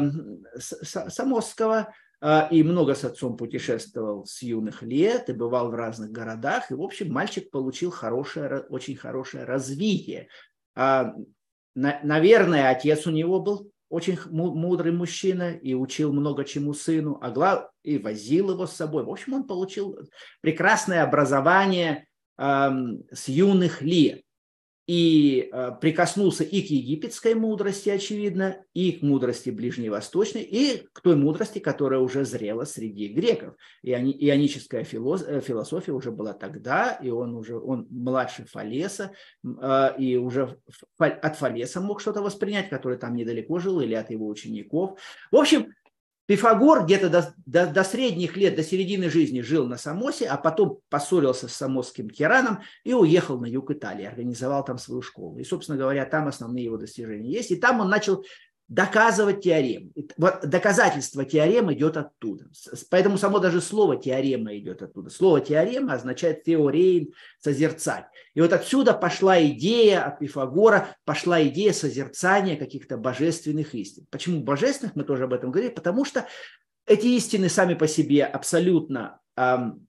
Самосского, 0.58 1.94
э, 2.22 2.48
и 2.52 2.64
много 2.64 2.96
с 2.96 3.04
отцом 3.06 3.38
путешествовал 3.38 4.26
с 4.26 4.42
юных 4.42 4.84
лет 4.84 5.30
и 5.30 5.34
бывал 5.34 5.70
в 5.70 5.76
разных 5.76 6.12
городах. 6.12 6.70
И, 6.70 6.76
в 6.76 6.82
общем, 6.82 7.12
мальчик 7.12 7.50
получил 7.50 7.92
хорошее, 7.92 8.66
очень 8.70 8.98
хорошее 8.98 9.46
развитие. 9.46 10.28
А, 10.76 11.14
наверное, 11.76 12.70
отец 12.70 13.08
у 13.08 13.12
него 13.12 13.40
был 13.40 13.72
очень 13.90 14.18
мудрый 14.30 14.94
мужчина 14.94 15.54
и 15.54 15.74
учил 15.74 16.14
много 16.14 16.46
чему 16.46 16.74
сыну, 16.74 17.20
а 17.22 17.30
глав... 17.30 17.70
и 17.84 17.98
возил 17.98 18.52
его 18.52 18.66
с 18.66 18.74
собой. 18.74 19.04
В 19.04 19.10
общем, 19.10 19.34
он 19.34 19.44
получил 19.44 20.00
прекрасное 20.40 21.04
образование 21.04 22.08
с 22.38 23.28
юных 23.28 23.82
лет 23.82 24.24
и 24.88 25.50
э, 25.52 25.72
прикоснулся 25.80 26.44
и 26.44 26.62
к 26.62 26.66
египетской 26.66 27.34
мудрости, 27.36 27.90
очевидно, 27.90 28.64
и 28.74 28.94
к 28.94 29.02
мудрости 29.02 29.50
ближневосточной, 29.50 30.42
и 30.42 30.88
к 30.92 31.02
той 31.02 31.16
мудрости, 31.16 31.60
которая 31.60 32.00
уже 32.00 32.26
зрела 32.26 32.66
среди 32.66 33.08
греков. 33.08 33.56
Ионическая 33.84 34.82
э, 34.82 34.86
философия 35.42 35.92
уже 35.92 36.12
была 36.12 36.34
тогда, 36.34 36.94
и 37.02 37.10
он 37.10 37.36
уже 37.36 37.58
он 37.58 37.88
младше 37.90 38.46
Фалеса, 38.46 39.12
э, 39.44 39.90
и 39.98 40.18
уже 40.18 40.58
от 40.98 41.36
Фалеса 41.38 41.80
мог 41.82 42.02
что-то 42.02 42.22
воспринять, 42.22 42.70
который 42.70 42.98
там 42.98 43.16
недалеко 43.16 43.60
жил, 43.60 43.82
или 43.82 43.94
от 43.94 44.10
его 44.10 44.28
учеников. 44.28 45.00
В 45.32 45.36
общем, 45.36 45.74
Пифагор 46.28 46.86
где-то 46.86 47.10
до, 47.10 47.34
до, 47.46 47.68
до 47.68 47.84
средних 47.84 48.38
лет, 48.38 48.56
до 48.56 48.64
середины 48.64 49.10
жизни 49.10 49.42
жил 49.42 49.68
на 49.68 49.78
Самосе, 49.78 50.28
а 50.28 50.38
потом 50.38 50.80
поссорился 50.90 51.48
с 51.48 51.54
самосским 51.54 52.10
тираном 52.10 52.60
и 52.84 52.94
уехал 52.94 53.40
на 53.40 53.48
юг 53.48 53.72
Италии, 53.72 54.06
организовал 54.06 54.64
там 54.64 54.78
свою 54.78 55.02
школу. 55.02 55.38
И, 55.40 55.44
собственно 55.44 55.78
говоря, 55.78 56.06
там 56.06 56.28
основные 56.28 56.66
его 56.66 56.78
достижения 56.78 57.32
есть. 57.32 57.52
И 57.52 57.56
там 57.56 57.82
он 57.82 57.90
начал 57.90 58.24
доказывать 58.72 59.42
теорему. 59.42 59.92
Вот 60.16 60.48
доказательство 60.48 61.26
теоремы 61.26 61.74
идет 61.74 61.98
оттуда. 61.98 62.46
Поэтому 62.90 63.18
само 63.18 63.40
даже 63.40 63.60
слово 63.60 63.98
теорема 63.98 64.58
идет 64.58 64.82
оттуда. 64.82 65.10
Слово 65.10 65.42
теорема 65.42 65.96
означает 65.96 66.46
теорейн, 66.46 67.12
созерцать. 67.42 68.06
И 68.34 68.40
вот 68.40 68.54
отсюда 68.54 68.94
пошла 68.94 69.44
идея 69.44 70.06
от 70.06 70.20
Пифагора, 70.20 70.96
пошла 71.04 71.44
идея 71.44 71.74
созерцания 71.74 72.56
каких-то 72.56 72.96
божественных 72.96 73.76
истин. 73.76 74.08
Почему 74.10 74.40
божественных, 74.40 74.96
мы 74.96 75.04
тоже 75.04 75.26
об 75.26 75.34
этом 75.34 75.52
говорили, 75.52 75.74
потому 75.74 76.06
что 76.06 76.26
эти 76.86 77.08
истины 77.08 77.50
сами 77.50 77.74
по 77.74 77.90
себе 77.90 78.24
абсолютно 78.24 79.20
эм, 79.36 79.86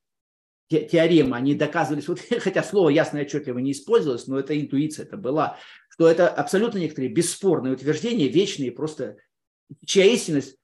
теоремы, 0.68 1.36
они 1.36 1.54
доказывались, 1.54 2.08
вот, 2.08 2.20
хотя 2.38 2.62
слово 2.62 2.88
ясно 2.88 3.18
и 3.18 3.22
отчетливо 3.22 3.58
не 3.58 3.72
использовалось, 3.72 4.26
но 4.26 4.38
это 4.38 4.58
интуиция, 4.58 5.04
это 5.04 5.16
была 5.16 5.58
что 5.92 6.08
это 6.08 6.28
абсолютно 6.28 6.78
некоторые 6.78 7.12
бесспорные 7.12 7.74
утверждения, 7.74 8.26
вечные, 8.26 8.72
просто 8.72 9.18
чья 9.84 10.06
истинность 10.06 10.56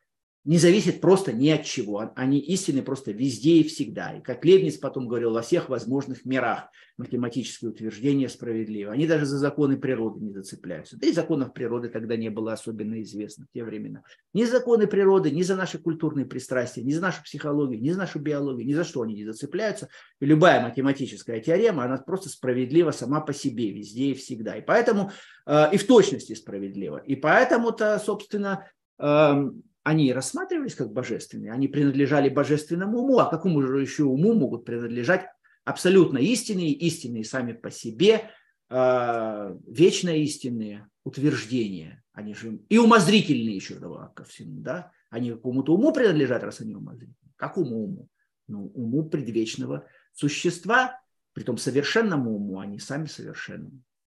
не 0.49 0.57
зависит 0.57 1.03
просто 1.03 1.35
ни 1.35 1.51
от 1.51 1.65
чего. 1.65 2.11
Они 2.17 2.39
истинны 2.39 2.81
просто 2.81 3.13
везде 3.13 3.57
и 3.57 3.69
всегда. 3.69 4.17
И 4.17 4.23
как 4.23 4.47
Лебниц 4.47 4.79
потом 4.79 5.07
говорил, 5.07 5.35
во 5.35 5.43
всех 5.43 5.69
возможных 5.69 6.25
мирах 6.25 6.71
математические 6.97 7.71
утверждения 7.71 8.31
справедливы. 8.31 8.91
Они 8.91 9.07
даже 9.07 9.27
за 9.27 9.37
законы 9.37 9.77
природы 9.77 10.25
не 10.25 10.33
зацепляются. 10.33 10.97
Да 10.97 11.07
и 11.07 11.13
законов 11.13 11.53
природы 11.53 11.91
тогда 11.91 12.17
не 12.17 12.31
было 12.31 12.55
особенно 12.55 13.03
известно 13.03 13.45
в 13.45 13.53
те 13.53 13.63
времена. 13.63 14.01
Ни 14.33 14.45
законы 14.45 14.87
природы, 14.87 15.31
ни 15.31 15.43
за 15.43 15.55
наши 15.55 15.77
культурные 15.77 16.25
пристрастия, 16.25 16.83
ни 16.83 16.93
за 16.93 17.03
нашу 17.03 17.23
психологию, 17.23 17.83
ни 17.83 17.91
за 17.91 17.99
нашу 17.99 18.19
биологию, 18.19 18.67
ни 18.67 18.73
за 18.73 18.85
что 18.85 19.03
они 19.03 19.17
не 19.17 19.27
зацепляются. 19.27 19.91
И 20.19 20.25
любая 20.25 20.63
математическая 20.63 21.41
теорема, 21.41 21.85
она 21.85 21.99
просто 21.99 22.31
справедлива 22.31 22.93
сама 22.93 23.21
по 23.21 23.35
себе, 23.35 23.71
везде 23.71 24.13
и 24.13 24.15
всегда. 24.15 24.57
И 24.57 24.63
поэтому, 24.63 25.13
э, 25.45 25.75
и 25.75 25.77
в 25.77 25.87
точности 25.87 26.33
справедлива. 26.33 26.97
И 26.97 27.17
поэтому-то, 27.17 27.99
собственно, 27.99 28.67
эм, 28.99 29.63
они 29.89 30.13
рассматривались 30.13 30.75
как 30.75 30.93
божественные, 30.93 31.51
они 31.51 31.67
принадлежали 31.67 32.29
божественному 32.29 32.99
уму, 32.99 33.21
а 33.21 33.31
какому 33.31 33.63
же 33.63 33.81
еще 33.81 34.05
уму 34.05 34.35
могут 34.35 34.67
принадлежать 34.67 35.27
абсолютно 35.65 36.19
истинные, 36.19 36.73
истинные 36.73 37.25
сами 37.25 37.53
по 37.55 37.71
себе, 37.71 38.31
э, 38.69 39.57
вечно 39.67 40.11
истинные 40.11 40.91
утверждения, 41.05 42.05
они 42.13 42.35
же 42.35 42.61
и 42.69 42.77
умозрительные 42.77 43.57
еще 43.57 43.77
добавок 43.77 44.13
ко 44.13 44.25
всему, 44.25 44.61
да, 44.61 44.93
они 45.09 45.31
какому-то 45.31 45.75
уму 45.75 45.91
принадлежат, 45.95 46.43
раз 46.43 46.61
они 46.61 46.75
умозрительные. 46.75 47.33
Какому 47.37 47.85
уму? 47.85 48.09
Ну, 48.47 48.67
уму 48.75 49.09
предвечного 49.09 49.87
существа, 50.13 51.01
при 51.33 51.45
том 51.45 51.57
совершенному 51.57 52.35
уму, 52.35 52.61
они 52.61 52.79
сами 52.79 53.07
совершенны. 53.07 53.71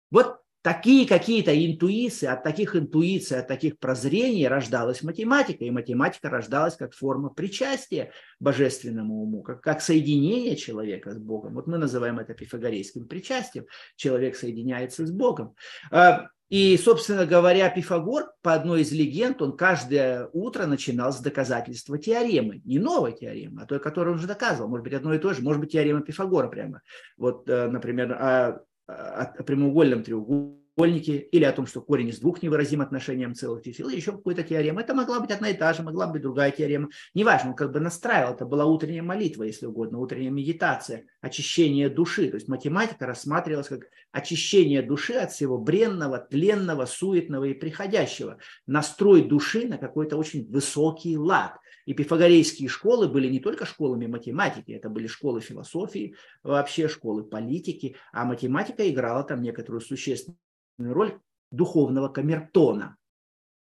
Вот 0.09 0.39
такие 0.61 1.07
какие-то 1.07 1.53
интуиции, 1.53 2.27
от 2.27 2.43
таких 2.43 2.75
интуиций, 2.75 3.39
от 3.39 3.47
таких 3.47 3.79
прозрений 3.79 4.47
рождалась 4.47 5.01
математика, 5.03 5.63
и 5.63 5.71
математика 5.71 6.29
рождалась 6.29 6.75
как 6.75 6.93
форма 6.93 7.29
причастия 7.29 8.11
божественному 8.39 9.23
уму, 9.23 9.41
как, 9.41 9.61
как 9.61 9.81
соединение 9.81 10.55
человека 10.55 11.13
с 11.13 11.17
Богом. 11.17 11.53
Вот 11.53 11.67
мы 11.67 11.77
называем 11.77 12.19
это 12.19 12.33
пифагорейским 12.33 13.07
причастием. 13.07 13.65
Человек 13.95 14.35
соединяется 14.35 15.05
с 15.05 15.11
Богом. 15.11 15.55
А, 15.91 16.27
и, 16.49 16.77
собственно 16.77 17.27
говоря, 17.27 17.69
Пифагор, 17.69 18.31
по 18.41 18.53
одной 18.53 18.81
из 18.81 18.91
легенд, 18.91 19.39
он 19.41 19.55
каждое 19.55 20.29
утро 20.33 20.65
начинал 20.65 21.13
с 21.13 21.19
доказательства 21.19 21.99
теоремы. 21.99 22.61
Не 22.65 22.79
новой 22.79 23.13
теоремы, 23.13 23.61
а 23.61 23.65
той, 23.67 23.79
которую 23.79 24.13
он 24.13 24.19
уже 24.19 24.27
доказывал. 24.27 24.67
Может 24.67 24.83
быть, 24.83 24.93
одно 24.93 25.13
и 25.13 25.19
то 25.19 25.31
же. 25.33 25.43
Может 25.43 25.61
быть, 25.61 25.71
теорема 25.71 26.01
Пифагора 26.01 26.47
прямо. 26.47 26.81
Вот, 27.17 27.47
э, 27.47 27.67
например, 27.67 28.13
а 28.13 28.61
о 28.89 29.43
прямоугольном 29.43 30.03
треугольнике, 30.03 30.58
или 30.85 31.43
о 31.43 31.51
том, 31.51 31.65
что 31.67 31.81
корень 31.81 32.09
из 32.09 32.19
двух 32.19 32.41
невыразим 32.41 32.81
отношением 32.81 33.35
целых 33.35 33.63
чисел, 33.63 33.89
или 33.89 33.97
еще 33.97 34.11
какой-то 34.11 34.43
теорема. 34.43 34.81
Это 34.81 34.93
могла 34.93 35.19
быть 35.19 35.31
одна 35.31 35.49
и 35.49 35.53
та 35.53 35.73
же, 35.73 35.83
могла 35.83 36.07
быть 36.07 36.21
другая 36.21 36.51
теорема. 36.51 36.89
Неважно, 37.13 37.51
он 37.51 37.55
как 37.55 37.71
бы 37.71 37.79
настраивал, 37.79 38.33
это 38.33 38.45
была 38.45 38.65
утренняя 38.65 39.03
молитва, 39.03 39.43
если 39.43 39.65
угодно, 39.65 39.99
утренняя 39.99 40.31
медитация, 40.31 41.05
очищение 41.21 41.89
души. 41.89 42.29
То 42.29 42.35
есть 42.35 42.47
математика 42.47 43.05
рассматривалась 43.05 43.67
как 43.67 43.89
очищение 44.11 44.81
души 44.81 45.13
от 45.13 45.31
всего 45.31 45.57
бренного, 45.57 46.19
тленного, 46.19 46.85
суетного 46.85 47.45
и 47.45 47.53
приходящего. 47.53 48.37
Настрой 48.67 49.23
души 49.23 49.67
на 49.67 49.77
какой-то 49.77 50.17
очень 50.17 50.49
высокий 50.49 51.17
лад– 51.17 51.57
и 51.89 51.93
пифагорейские 51.95 52.69
школы 52.69 53.07
были 53.07 53.27
не 53.27 53.39
только 53.39 53.65
школами 53.65 54.05
математики, 54.05 54.73
это 54.73 54.89
были 54.89 55.07
школы 55.07 55.41
философии, 55.41 56.13
вообще 56.43 56.87
школы 56.87 57.23
политики, 57.23 57.95
а 58.13 58.25
математика 58.25 58.87
играла 58.87 59.23
там 59.23 59.41
некоторую 59.41 59.81
существенную 59.81 60.37
роль 60.79 61.19
духовного 61.51 62.09
камертона. 62.09 62.97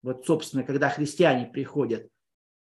Вот, 0.01 0.25
собственно, 0.25 0.63
когда 0.63 0.89
христиане 0.89 1.47
приходят 1.47 2.07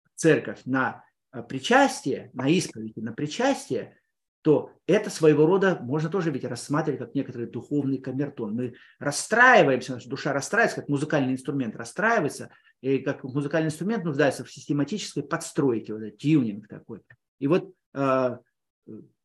в 0.04 0.20
церковь 0.20 0.62
на 0.66 1.04
э, 1.34 1.44
причастие, 1.44 2.30
на 2.34 2.48
исповедь 2.50 2.96
на 2.98 3.14
причастие, 3.14 3.98
то 4.46 4.72
это 4.86 5.10
своего 5.10 5.48
рода 5.48 5.80
можно 5.82 6.08
тоже 6.08 6.30
ведь 6.30 6.46
рассматривать 6.46 7.00
как 7.00 7.16
некоторый 7.16 7.48
духовный 7.48 7.98
камертон. 7.98 8.54
Мы 8.54 8.76
расстраиваемся, 9.00 9.94
наша 9.94 10.08
душа 10.08 10.34
расстраивается, 10.34 10.82
как 10.82 10.90
музыкальный 10.90 11.34
инструмент 11.34 11.76
расстраивается, 11.76 12.52
и 12.82 13.00
как 13.00 13.24
музыкальный 13.24 13.70
инструмент 13.70 14.04
нуждается 14.04 14.44
в 14.44 14.52
систематической 14.52 15.24
подстройке, 15.24 15.94
вот 15.94 16.04
этот 16.04 16.20
тюнинг 16.20 16.68
такой. 16.68 17.02
И 17.40 17.48
вот 17.48 17.74
э, 17.96 18.38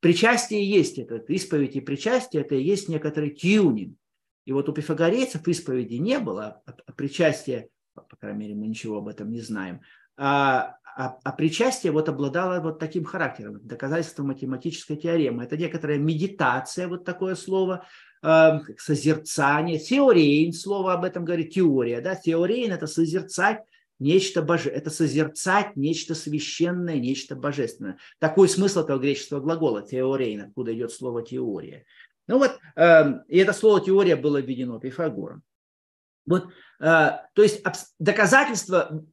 причастие 0.01 0.67
есть 0.67 0.99
это, 0.99 1.17
исповедь 1.17 1.77
и 1.77 1.83
причастие, 1.83 2.43
это 2.43 2.55
и 2.55 2.63
есть 2.63 2.89
некоторый 2.89 3.29
тюнинг. 3.29 4.00
И 4.51 4.53
вот 4.53 4.69
у 4.69 4.73
пифагорейцев 4.73 5.47
исповеди 5.47 5.95
не 5.95 6.19
было, 6.19 6.61
а, 6.67 6.75
а 6.85 6.93
причастие, 6.93 7.69
по 7.95 8.17
крайней 8.17 8.41
мере, 8.41 8.55
мы 8.57 8.67
ничего 8.67 8.99
об 8.99 9.07
этом 9.07 9.31
не 9.31 9.41
знаем, 9.41 9.81
а, 10.17 10.75
а, 10.97 11.19
а 11.23 11.31
причастие 11.31 11.93
вот 11.93 12.09
обладало 12.09 12.61
вот 12.61 12.81
таким 12.81 13.05
характером, 13.05 13.61
доказательство 13.63 14.25
математической 14.25 14.97
теоремы. 14.97 15.45
Это 15.45 15.57
некоторая 15.57 15.99
медитация, 15.99 16.89
вот 16.89 17.05
такое 17.05 17.37
слово, 17.37 17.87
э, 18.25 18.59
созерцание. 18.77 19.79
Теорейн, 19.79 20.53
слово 20.53 20.95
об 20.95 21.05
этом 21.05 21.25
говорит, 21.25 21.55
теория. 21.55 22.01
Да? 22.01 22.17
Теорейн– 22.17 22.73
это 22.73 22.89
созерцать 22.89 23.61
нечто 24.01 24.43
боже, 24.43 24.71
это 24.71 24.91
созерцать 24.91 25.77
нечто 25.77 26.17
священное, 26.17 26.97
нечто 26.97 27.37
божественное. 27.37 27.99
Такой 28.19 28.49
смысл 28.49 28.81
этого 28.81 28.99
греческого 28.99 29.39
глагола 29.39 29.83
теорейн, 29.83 30.41
откуда 30.41 30.75
идет 30.75 30.91
слово 30.91 31.23
теория. 31.23 31.85
Ну 32.31 32.39
вот, 32.39 32.61
э, 32.77 33.25
и 33.27 33.39
это 33.39 33.53
слово 33.53 33.81
теория 33.81 34.15
было 34.15 34.41
введено 34.41 34.79
Пифагором. 34.79 35.43
Вот, 36.27 36.47
э, 36.79 36.85
то 37.35 37.43
есть 37.43 37.65
доказательство 37.99 39.05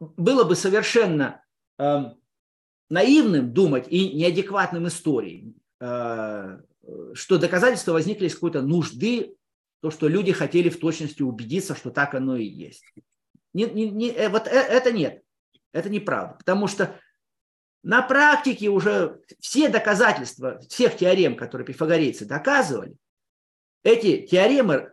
было 0.00 0.42
бы 0.42 0.56
совершенно 0.56 1.44
э, 1.78 2.00
наивным 2.90 3.52
думать 3.52 3.86
и 3.88 4.14
неадекватным 4.14 4.88
историей, 4.88 5.54
э, 5.78 6.58
что 7.12 7.38
доказательства 7.38 7.92
возникли 7.92 8.26
из 8.26 8.34
какой-то 8.34 8.62
нужды, 8.62 9.36
то, 9.80 9.92
что 9.92 10.08
люди 10.08 10.32
хотели 10.32 10.70
в 10.70 10.80
точности 10.80 11.22
убедиться, 11.22 11.76
что 11.76 11.90
так 11.90 12.16
оно 12.16 12.34
и 12.34 12.44
есть. 12.44 12.82
Не, 13.52 13.66
не, 13.66 13.90
не, 13.90 14.10
э, 14.10 14.28
вот 14.28 14.48
это 14.48 14.90
нет, 14.90 15.22
это 15.70 15.88
неправда, 15.88 16.34
потому 16.38 16.66
что 16.66 16.98
на 17.84 18.02
практике 18.02 18.68
уже 18.68 19.20
все 19.38 19.68
доказательства 19.68 20.58
всех 20.68 20.96
теорем, 20.96 21.36
которые 21.36 21.66
пифагорейцы 21.66 22.24
доказывали, 22.24 22.96
эти 23.82 24.26
теоремы 24.26 24.92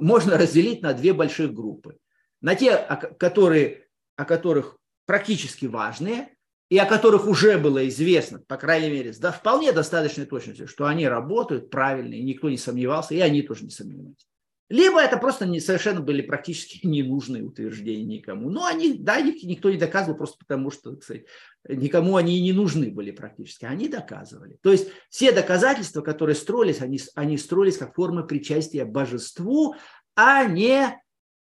можно 0.00 0.38
разделить 0.38 0.80
на 0.80 0.94
две 0.94 1.12
больших 1.12 1.52
группы. 1.52 1.98
На 2.40 2.54
те, 2.54 2.76
которые 3.18 3.88
о 4.16 4.24
которых 4.24 4.76
практически 5.06 5.66
важные, 5.66 6.28
и 6.68 6.78
о 6.78 6.86
которых 6.86 7.26
уже 7.26 7.58
было 7.58 7.88
известно, 7.88 8.38
по 8.38 8.56
крайней 8.56 8.90
мере, 8.90 9.12
да, 9.18 9.32
вполне 9.32 9.72
достаточной 9.72 10.24
точностью, 10.24 10.68
что 10.68 10.86
они 10.86 11.08
работают 11.08 11.68
правильно, 11.68 12.14
и 12.14 12.22
никто 12.22 12.48
не 12.48 12.58
сомневался, 12.58 13.14
и 13.14 13.20
они 13.20 13.42
тоже 13.42 13.64
не 13.64 13.70
сомневались. 13.70 14.29
Либо 14.70 15.00
это 15.00 15.18
просто 15.18 15.46
не, 15.46 15.60
совершенно 15.60 16.00
были 16.00 16.22
практически 16.22 16.86
ненужные 16.86 17.42
утверждения 17.42 18.18
никому. 18.18 18.48
Но 18.48 18.64
они, 18.64 18.94
да, 18.94 19.18
их 19.18 19.42
никто 19.42 19.70
не 19.70 19.76
доказывал 19.76 20.16
просто 20.16 20.38
потому, 20.38 20.70
что, 20.70 20.96
кстати, 20.96 21.26
никому 21.68 22.16
они 22.16 22.38
и 22.38 22.42
не 22.42 22.52
нужны 22.52 22.90
были 22.90 23.10
практически. 23.10 23.64
Они 23.64 23.88
доказывали. 23.88 24.58
То 24.62 24.70
есть 24.70 24.88
все 25.10 25.32
доказательства, 25.32 26.00
которые 26.00 26.36
строились, 26.36 26.80
они, 26.80 27.00
они 27.16 27.36
строились 27.36 27.76
как 27.76 27.94
формы 27.94 28.26
причастия 28.26 28.84
божеству, 28.84 29.74
а 30.14 30.44
не, 30.44 30.96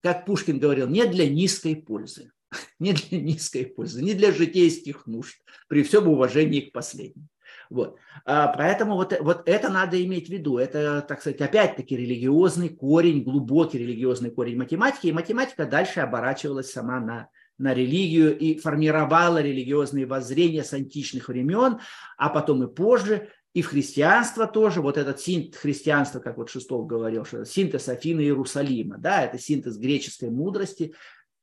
как 0.01 0.25
Пушкин 0.25 0.59
говорил, 0.59 0.87
не 0.87 1.05
для 1.05 1.27
низкой 1.27 1.77
пользы. 1.77 2.31
не 2.79 2.93
для 2.93 3.19
низкой 3.19 3.65
пользы, 3.65 4.03
не 4.03 4.13
для 4.13 4.31
житейских 4.31 5.07
нужд, 5.07 5.37
при 5.67 5.83
всем 5.83 6.07
уважении 6.07 6.61
к 6.61 6.73
последним. 6.73 7.29
Вот. 7.69 7.97
А 8.25 8.47
поэтому 8.47 8.95
вот, 8.95 9.17
вот 9.19 9.43
это 9.47 9.69
надо 9.69 10.03
иметь 10.03 10.27
в 10.27 10.31
виду. 10.31 10.57
Это, 10.57 11.03
так 11.07 11.21
сказать, 11.21 11.41
опять-таки 11.41 11.95
религиозный 11.95 12.69
корень, 12.69 13.23
глубокий 13.23 13.77
религиозный 13.77 14.31
корень 14.31 14.57
математики. 14.57 15.07
И 15.07 15.11
математика 15.11 15.65
дальше 15.65 15.99
оборачивалась 15.99 16.71
сама 16.71 16.99
на, 16.99 17.29
на 17.57 17.73
религию 17.73 18.37
и 18.37 18.57
формировала 18.57 19.41
религиозные 19.41 20.05
воззрения 20.05 20.63
с 20.63 20.73
античных 20.73 21.27
времен, 21.27 21.79
а 22.17 22.29
потом 22.29 22.63
и 22.63 22.73
позже, 22.73 23.29
и 23.53 23.61
в 23.61 23.67
христианство 23.67 24.47
тоже, 24.47 24.81
вот 24.81 24.97
этот 24.97 25.19
синтез 25.19 25.59
христианства, 25.59 26.19
как 26.19 26.37
вот 26.37 26.49
Шестов 26.49 26.87
говорил, 26.87 27.23
что 27.23 27.45
синтез 27.45 27.87
Афины 27.87 28.21
и 28.21 28.25
Иерусалима, 28.25 28.97
да, 28.97 29.23
это 29.23 29.37
синтез 29.37 29.77
греческой 29.77 30.31
мудрости, 30.31 30.93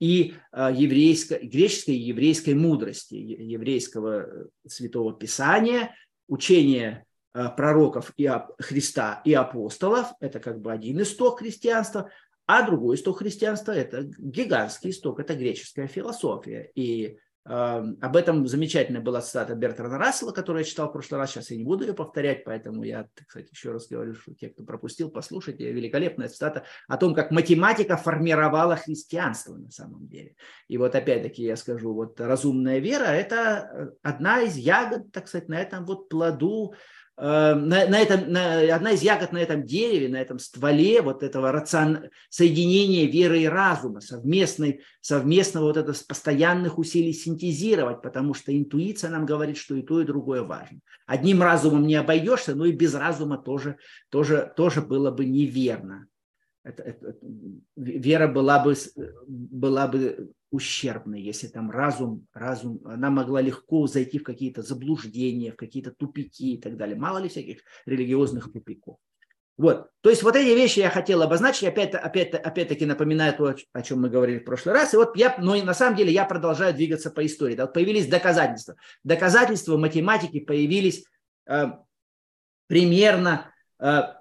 и 0.01 0.35
а, 0.51 0.73
еврейской, 0.73 1.47
греческой 1.47 1.95
и 1.95 2.09
еврейской 2.09 2.55
мудрости, 2.55 3.15
еврейского 3.15 4.23
э, 4.23 4.47
святого 4.67 5.13
писания, 5.13 5.95
учения 6.31 7.05
а, 7.35 7.51
пророков 7.51 8.13
и 8.17 8.31
Христа 8.59 9.21
и 9.25 9.35
апостолов, 9.35 10.13
это 10.21 10.41
как 10.41 10.61
бы 10.61 10.73
один 10.73 11.03
исток 11.03 11.41
христианства, 11.41 12.11
а 12.47 12.63
другой 12.63 12.97
исток 12.97 13.19
христианства– 13.19 13.73
это 13.77 14.05
гигантский 14.19 14.91
исток, 14.91 15.21
это 15.21 15.35
греческая 15.35 15.87
философия. 15.87 16.71
И 16.75 17.19
об 17.45 18.17
этом 18.17 18.47
замечательная 18.47 19.01
была 19.01 19.23
цитата 19.23 19.55
Бертрана 19.55 19.99
Рассела, 19.99 20.33
которую 20.33 20.63
я 20.63 20.69
читал 20.69 20.89
в 20.89 20.93
прошлый 20.93 21.21
раз, 21.21 21.31
сейчас 21.31 21.51
я 21.51 21.57
не 21.57 21.65
буду 21.65 21.85
ее 21.87 21.95
повторять, 21.95 22.45
поэтому 22.45 22.85
я, 22.85 23.09
кстати, 23.27 23.49
еще 23.51 23.73
раз 23.73 23.89
говорю, 23.89 24.15
что 24.15 24.35
те, 24.35 24.51
кто 24.51 24.63
пропустил, 24.63 25.11
послушайте, 25.11 25.73
великолепная 25.73 26.29
цитата 26.29 26.65
о 26.87 26.99
том, 26.99 27.15
как 27.15 27.31
математика 27.31 27.97
формировала 27.97 28.77
христианство 28.77 29.57
на 29.57 29.71
самом 29.71 30.07
деле. 30.07 30.37
И 30.69 30.77
вот 30.77 30.95
опять-таки 30.95 31.43
я 31.43 31.57
скажу, 31.57 31.95
вот 31.95 32.21
разумная 32.21 32.79
вера– 32.79 33.05
это 33.07 33.95
одна 34.03 34.43
из 34.43 34.57
ягод, 34.57 35.11
так 35.11 35.27
сказать, 35.27 35.49
на 35.49 35.59
этом 35.59 35.87
вот 35.87 36.11
плоду 36.11 36.75
Э, 36.75 36.77
на, 37.23 37.87
на 37.87 37.99
этом, 37.99 38.33
на, 38.33 38.75
одна 38.75 38.93
из 38.93 39.03
ягод 39.03 39.33
на 39.33 39.39
этом 39.39 39.67
дереве, 39.67 40.09
на 40.09 40.17
этом 40.17 40.39
стволе 40.39 41.03
вот 41.03 41.23
этого 41.23 41.53
рацион, 41.53 42.09
соединения 42.31 43.07
веры 43.07 43.43
и 43.43 43.47
разума, 43.47 44.01
совместной, 44.01 44.81
совместного 45.03 45.67
вот 45.67 45.77
это 45.77 45.93
постоянных 46.09 46.79
усилий 46.79 47.13
синтезировать, 47.13 48.01
потому 48.01 48.33
что 48.33 48.57
интуиция 48.57 49.11
нам 49.11 49.27
говорит, 49.27 49.59
что 49.59 49.75
и 49.75 49.83
то, 49.83 50.01
и 50.01 50.07
другое 50.07 50.43
важно. 50.43 50.81
Одним 51.07 51.43
разумом 51.43 51.87
не 51.87 51.97
обойдешься, 51.97 52.55
но 52.55 52.65
и 52.65 52.73
без 52.73 52.95
разума 52.95 53.37
тоже, 53.37 53.77
тоже, 54.09 54.51
тоже 54.57 54.81
было 54.81 55.11
бы 55.11 55.27
неверно. 55.27 56.07
Это, 56.65 56.83
это, 56.83 57.17
вера 57.77 58.29
была 58.29 58.65
бы, 58.65 58.75
была 59.27 59.89
бы 59.89 60.33
ущербной, 60.51 61.21
если 61.21 61.47
там 61.47 61.71
разум, 61.71 62.27
разум, 62.33 62.81
она 62.85 63.11
могла 63.11 63.41
легко 63.41 63.87
зайти 63.87 64.19
в 64.19 64.25
какие-то 64.25 64.63
заблуждения, 64.63 65.53
в 65.53 65.57
какие-то 65.57 65.93
тупики 65.93 66.55
и 66.55 66.61
так 66.61 66.77
далее. 66.77 66.97
Мало 66.97 67.19
ли 67.19 67.29
всяких 67.29 67.61
религиозных 67.87 68.53
тупиков. 68.53 68.97
Вот. 69.57 69.91
То 70.01 70.09
есть 70.09 70.23
вот 70.23 70.37
эти 70.37 70.49
вещи 70.49 70.79
я 70.79 70.89
хотел 70.89 71.21
обозначить, 71.23 71.65
опять, 71.65 71.95
опять, 71.95 72.35
опять-таки 72.35 72.87
напоминаю 72.87 73.37
то, 73.37 73.55
о 73.75 73.83
чем 73.83 74.01
мы 74.01 74.09
говорили 74.09 74.39
в 74.39 74.45
прошлый 74.45 74.75
раз. 74.75 74.95
И 74.95 74.97
вот 74.97 75.15
я, 75.17 75.37
но 75.39 75.55
на 75.63 75.75
самом 75.75 75.97
деле 75.97 76.11
я 76.13 76.25
продолжаю 76.25 76.73
двигаться 76.73 77.11
по 77.11 77.25
истории. 77.27 77.55
Да, 77.55 77.67
вот 77.67 77.75
появились 77.75 78.09
доказательства. 78.09 78.77
Доказательства 79.05 79.77
математики 79.77 80.41
появились 80.41 81.05
э, 81.47 81.67
примерно 82.69 83.53
э, 83.79 83.85
в 83.85 84.15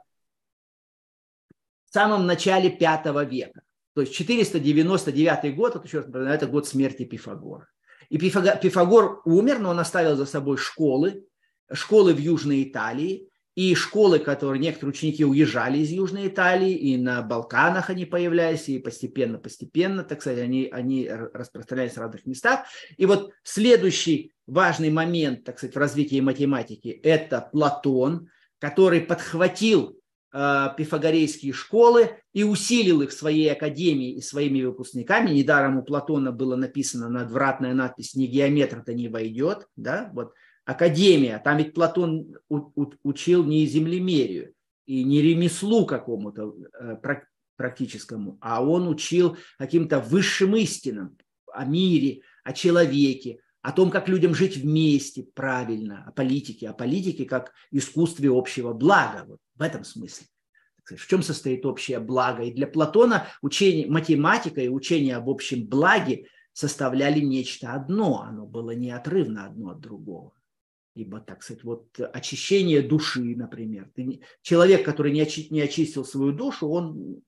самом 1.89 2.25
начале 2.27 2.69
V 2.69 3.25
века. 3.25 3.61
То 3.99 4.03
есть 4.03 4.13
499 4.13 5.53
год, 5.57 5.73
вот 5.73 5.83
еще 5.83 5.99
раз 5.99 6.07
это 6.07 6.47
год 6.47 6.65
смерти 6.65 7.03
Пифагора. 7.03 7.67
И 8.07 8.17
Пифагор, 8.17 8.57
Пифагор 8.57 9.21
умер, 9.25 9.59
но 9.59 9.71
он 9.71 9.79
оставил 9.79 10.15
за 10.15 10.25
собой 10.25 10.55
школы, 10.55 11.25
школы 11.73 12.13
в 12.13 12.17
Южной 12.17 12.63
Италии, 12.63 13.27
и 13.55 13.75
школы, 13.75 14.19
которые 14.19 14.61
некоторые 14.61 14.91
ученики 14.91 15.25
уезжали 15.25 15.79
из 15.79 15.89
Южной 15.89 16.29
Италии, 16.29 16.71
и 16.71 16.95
на 16.95 17.21
Балканах 17.21 17.89
они 17.89 18.05
появлялись, 18.05 18.69
и 18.69 18.79
постепенно-постепенно, 18.79 20.05
так 20.05 20.21
сказать, 20.21 20.39
они, 20.39 20.69
они 20.71 21.09
распространялись 21.09 21.95
в 21.95 21.97
разных 21.97 22.25
местах. 22.25 22.67
И 22.95 23.05
вот 23.05 23.33
следующий 23.43 24.31
важный 24.47 24.91
момент, 24.91 25.43
так 25.43 25.57
сказать, 25.57 25.75
в 25.75 25.79
развитии 25.79 26.21
математики– 26.21 26.87
это 27.03 27.49
Платон, 27.51 28.29
который 28.59 29.01
подхватил 29.01 29.98
пифагорейские 30.31 31.53
школы 31.53 32.11
и 32.33 32.43
усилил 32.43 33.01
их 33.01 33.11
своей 33.11 33.51
академией 33.51 34.17
и 34.17 34.21
своими 34.21 34.61
выпускниками. 34.61 35.31
Недаром 35.31 35.79
у 35.79 35.83
Платона 35.83 36.31
было 36.31 36.55
написано 36.55 37.09
надвратная 37.09 37.73
надпись 37.73 38.13
«Не 38.15 38.27
геометр-то 38.27 38.93
не 38.93 39.09
войдет». 39.09 39.67
Да? 39.75 40.11
Вот. 40.13 40.33
Академия, 40.65 41.41
там 41.43 41.57
ведь 41.57 41.73
Платон 41.73 42.35
учил 42.47 43.43
не 43.43 43.65
землемерию 43.65 44.53
и 44.85 45.03
не 45.03 45.21
ремеслу 45.21 45.87
какому-то 45.87 46.53
э, 46.79 46.97
практическому, 47.57 48.37
а 48.39 48.63
он 48.63 48.87
учил 48.87 49.35
каким-то 49.57 49.99
высшим 49.99 50.55
истинам 50.55 51.17
о 51.51 51.65
мире, 51.65 52.21
о 52.43 52.53
человеке, 52.53 53.39
о 53.61 53.71
том, 53.71 53.91
как 53.91 54.07
людям 54.07 54.33
жить 54.33 54.57
вместе 54.57 55.23
правильно, 55.23 56.05
о 56.07 56.11
политике, 56.11 56.69
о 56.69 56.73
политике 56.73 57.25
как 57.25 57.51
искусстве 57.71 58.29
общего 58.29 58.73
блага. 58.73 59.25
Вот 59.27 59.39
в 59.55 59.61
этом 59.61 59.83
смысле. 59.83 60.27
В 60.85 61.07
чем 61.07 61.21
состоит 61.21 61.65
общее 61.65 61.99
благо? 61.99 62.43
И 62.43 62.51
для 62.51 62.65
Платона 62.65 63.27
учение, 63.41 63.85
математика 63.87 64.61
и 64.61 64.69
учение 64.69 65.17
об 65.17 65.29
общем 65.29 65.67
благе 65.67 66.27
составляли 66.53 67.19
нечто 67.19 67.73
одно. 67.73 68.21
Оно 68.21 68.47
было 68.47 68.71
неотрывно 68.71 69.45
одно 69.45 69.69
от 69.71 69.81
другого. 69.81 70.33
либо, 70.99 71.21
так 71.21 71.43
сказать, 71.43 71.63
вот 71.63 71.99
очищение 71.99 72.81
души, 72.81 73.35
например. 73.35 73.89
Ты, 73.95 74.21
человек, 74.41 74.83
который 74.83 75.13
не, 75.13 75.21
очи, 75.21 75.47
не 75.49 75.61
очистил 75.61 76.03
свою 76.03 76.33
душу, 76.33 76.67
он 76.67 77.21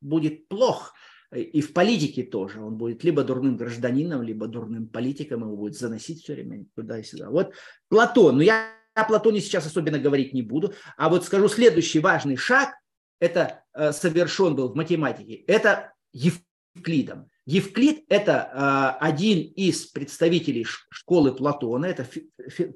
будет 0.00 0.46
плох. 0.48 0.92
И 1.34 1.60
в 1.60 1.72
политике 1.72 2.22
тоже. 2.22 2.62
Он 2.62 2.76
будет 2.76 3.02
либо 3.04 3.24
дурным 3.24 3.56
гражданином, 3.56 4.22
либо 4.22 4.46
дурным 4.46 4.86
политиком, 4.86 5.42
его 5.42 5.56
будет 5.56 5.76
заносить 5.76 6.22
все 6.22 6.34
время 6.34 6.66
туда 6.74 6.98
и 6.98 7.02
сюда. 7.02 7.30
Вот 7.30 7.52
Платон. 7.88 8.36
Но 8.36 8.42
я 8.42 8.68
о 8.94 9.04
Платоне 9.04 9.40
сейчас 9.40 9.66
особенно 9.66 9.98
говорить 9.98 10.32
не 10.32 10.42
буду. 10.42 10.72
А 10.96 11.08
вот 11.08 11.24
скажу, 11.24 11.48
следующий 11.48 11.98
важный 11.98 12.36
шаг, 12.36 12.74
это 13.18 13.64
э, 13.74 13.92
совершен 13.92 14.54
был 14.54 14.68
в 14.68 14.76
математике, 14.76 15.34
это 15.46 15.92
Евклидом. 16.12 17.28
Евклид– 17.46 18.04
это 18.08 18.96
э, 19.00 19.04
один 19.04 19.38
из 19.38 19.84
представителей 19.86 20.64
школы 20.64 21.34
Платона. 21.34 21.84
Это 21.84 22.04
фи, 22.04 22.30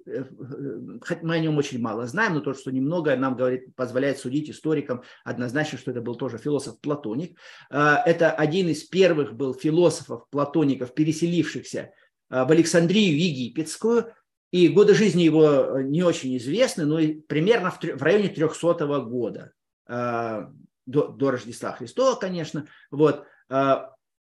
э, 0.07 0.25
мы 1.23 1.35
о 1.35 1.39
нем 1.39 1.57
очень 1.57 1.81
мало 1.81 2.07
знаем, 2.07 2.35
но 2.35 2.41
то, 2.41 2.53
что 2.53 2.71
немного 2.71 3.17
нам 3.17 3.35
говорит, 3.35 3.75
позволяет 3.77 4.19
судить 4.19 4.51
историкам 4.51 5.03
однозначно, 5.25 5.79
что 5.79 5.91
это 5.91 6.03
был 6.03 6.17
тоже 6.17 6.37
философ-платоник. 6.37 7.39
Э, 7.71 7.97
это 8.05 8.31
один 8.31 8.69
из 8.69 8.85
первых 8.85 9.35
был 9.35 9.55
философов-платоников, 9.55 10.93
переселившихся 10.93 11.93
в 12.29 12.51
Александрию 12.51 13.19
Египетскую. 13.19 14.13
И 14.51 14.69
годы 14.69 14.95
жизни 14.95 15.23
его 15.23 15.81
не 15.81 16.03
очень 16.03 16.37
известны, 16.37 16.85
но 16.85 16.99
примерно 17.27 17.71
в 17.71 18.03
районе 18.03 18.29
300 18.29 18.87
года 19.01 19.53
до, 19.87 20.53
до 20.87 21.31
Рождества 21.31 21.73
Христова, 21.73 22.17
конечно. 22.17 22.67
Вот 22.91 23.25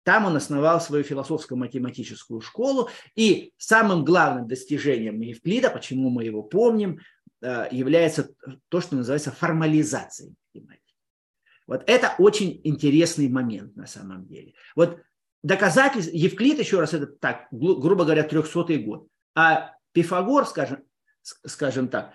там 0.03 0.25
он 0.25 0.35
основал 0.35 0.81
свою 0.81 1.03
философско-математическую 1.03 2.41
школу. 2.41 2.89
И 3.15 3.53
самым 3.57 4.05
главным 4.05 4.47
достижением 4.47 5.19
Евклида, 5.21 5.69
почему 5.69 6.09
мы 6.09 6.23
его 6.23 6.43
помним, 6.43 6.99
э, 7.41 7.67
является 7.71 8.33
то, 8.69 8.81
что 8.81 8.95
называется 8.95 9.31
формализацией 9.31 10.35
математики. 10.53 10.95
Вот 11.67 11.83
это 11.87 12.15
очень 12.17 12.59
интересный 12.63 13.29
момент 13.29 13.75
на 13.75 13.85
самом 13.85 14.25
деле. 14.25 14.53
Вот 14.75 14.99
доказательство, 15.43 16.11
Евклид, 16.15 16.59
еще 16.59 16.79
раз, 16.79 16.93
это 16.93 17.07
так, 17.07 17.47
грубо 17.51 18.05
говоря, 18.05 18.23
300 18.23 18.77
год. 18.79 19.07
А 19.35 19.73
Пифагор, 19.91 20.47
скажем, 20.47 20.83
скажем 21.21 21.89
так, 21.89 22.13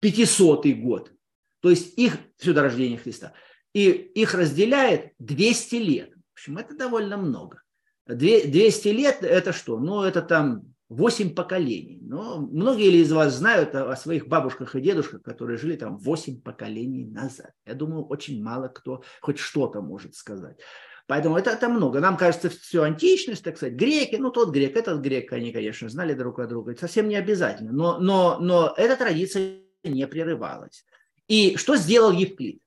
500 0.00 0.66
э, 0.66 0.72
год. 0.72 1.12
То 1.60 1.70
есть 1.70 1.96
их, 1.98 2.16
все 2.38 2.52
до 2.52 2.62
рождения 2.62 2.96
Христа. 2.96 3.34
И 3.74 3.90
их 3.90 4.34
разделяет 4.34 5.12
200 5.18 5.74
лет. 5.76 6.10
В 6.14 6.32
общем, 6.34 6.58
это 6.58 6.76
довольно 6.76 7.16
много. 7.16 7.62
200 8.06 8.88
лет– 8.88 9.18
это 9.22 9.52
что? 9.52 9.78
Ну, 9.78 10.02
это 10.02 10.22
там 10.22 10.72
8 10.88 11.34
поколений. 11.34 11.98
Но 12.02 12.38
многие 12.38 12.92
из 13.00 13.10
вас 13.12 13.34
знают 13.34 13.74
о 13.74 13.96
своих 13.96 14.28
бабушках 14.28 14.76
и 14.76 14.80
дедушках, 14.80 15.22
которые 15.22 15.56
жили 15.56 15.76
там 15.76 15.96
8 15.96 16.42
поколений 16.42 17.06
назад. 17.06 17.52
Я 17.64 17.74
думаю, 17.74 18.04
очень 18.04 18.42
мало 18.42 18.68
кто 18.68 19.02
хоть 19.20 19.38
что-то 19.38 19.80
может 19.80 20.14
сказать. 20.14 20.58
Поэтому 21.06 21.36
это, 21.36 21.50
это 21.50 21.68
много. 21.68 22.00
Нам 22.00 22.16
кажется, 22.16 22.48
все 22.50 22.82
античность, 22.82 23.42
так 23.42 23.56
сказать, 23.56 23.74
греки, 23.74 24.16
ну 24.16 24.30
тот 24.30 24.50
грек, 24.50 24.76
этот 24.76 25.00
грек, 25.00 25.32
они, 25.32 25.52
конечно, 25.52 25.88
знали 25.88 26.14
друг 26.14 26.38
о 26.38 26.46
друга. 26.46 26.72
Это 26.72 26.82
совсем 26.82 27.08
не 27.08 27.16
обязательно. 27.16 27.72
Но, 27.72 27.98
но, 27.98 28.38
но 28.38 28.74
эта 28.76 28.96
традиция 28.96 29.60
не 29.82 30.06
прерывалась. 30.06 30.84
И 31.26 31.56
что 31.56 31.76
сделал 31.76 32.12
Евклид? 32.12 32.60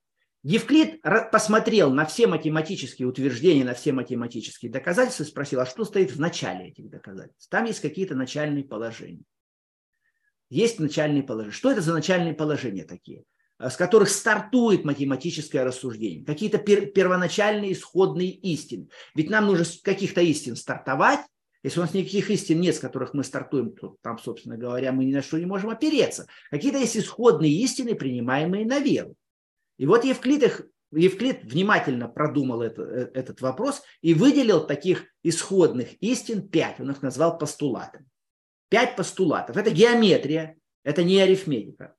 Евклид 0.47 1.01
посмотрел 1.31 1.91
на 1.91 2.05
все 2.05 2.27
математические 2.27 3.07
утверждения, 3.07 3.65
на 3.65 3.73
все 3.73 3.91
математические 3.93 4.71
доказательства 4.71 5.23
и 5.23 5.25
спросил, 5.25 5.61
а 5.61 5.65
что 5.65 5.85
стоит 5.85 6.11
в 6.11 6.19
начале 6.19 6.67
этих 6.67 6.87
доказательств? 6.87 7.49
Там 7.49 7.65
есть 7.65 7.79
какие-то 7.79 8.13
начальные 8.13 8.63
положения. 8.63 9.23
Есть 10.51 10.79
начальные 10.79 11.23
положения. 11.23 11.51
Что 11.51 11.71
это 11.71 11.81
за 11.81 11.93
начальные 11.93 12.35
положения 12.35 12.83
такие? 12.83 13.23
Э, 13.57 13.71
с 13.71 13.75
которых 13.75 14.07
стартует 14.09 14.85
математическое 14.85 15.63
рассуждение. 15.63 16.23
Какие-то 16.23 16.59
пер- 16.59 16.91
первоначальные 16.91 17.73
исходные 17.73 18.29
истины. 18.29 18.89
Ведь 19.15 19.31
нам 19.31 19.47
нужно 19.47 19.65
с 19.65 19.81
каких-то 19.81 20.21
истин 20.21 20.55
стартовать. 20.55 21.21
Если 21.63 21.79
у 21.79 21.81
нас 21.81 21.95
никаких 21.95 22.29
истин 22.29 22.61
нет, 22.61 22.75
с 22.75 22.79
которых 22.79 23.15
мы 23.15 23.23
стартуем, 23.23 23.75
то 23.75 23.95
там, 24.03 24.19
собственно 24.19 24.57
говоря, 24.57 24.91
мы 24.91 25.05
ни 25.05 25.11
на 25.11 25.23
что 25.23 25.39
не 25.39 25.47
можем 25.47 25.71
опереться. 25.71 26.27
Какие-то 26.51 26.77
есть 26.77 26.95
исходные 26.95 27.51
истины, 27.51 27.95
принимаемые 27.95 28.67
на 28.67 28.77
веру. 28.77 29.15
И 29.77 29.85
вот 29.85 30.05
Евклид, 30.05 30.43
их, 30.43 30.61
Евклид 30.91 31.43
внимательно 31.43 32.07
продумал 32.07 32.61
это, 32.61 32.81
э, 32.83 33.11
этот 33.13 33.41
вопрос 33.41 33.83
и 34.01 34.13
выделил 34.13 34.65
таких 34.65 35.05
исходных 35.23 35.93
истин 36.01 36.47
пять. 36.47 36.79
Он 36.79 36.91
их 36.91 37.01
назвал 37.01 37.37
постулатами. 37.37 38.05
Пять 38.69 38.95
постулатов. 38.95 39.57
Это 39.57 39.71
геометрия, 39.71 40.57
это 40.83 41.03
не 41.03 41.19
арифметика. 41.19 41.95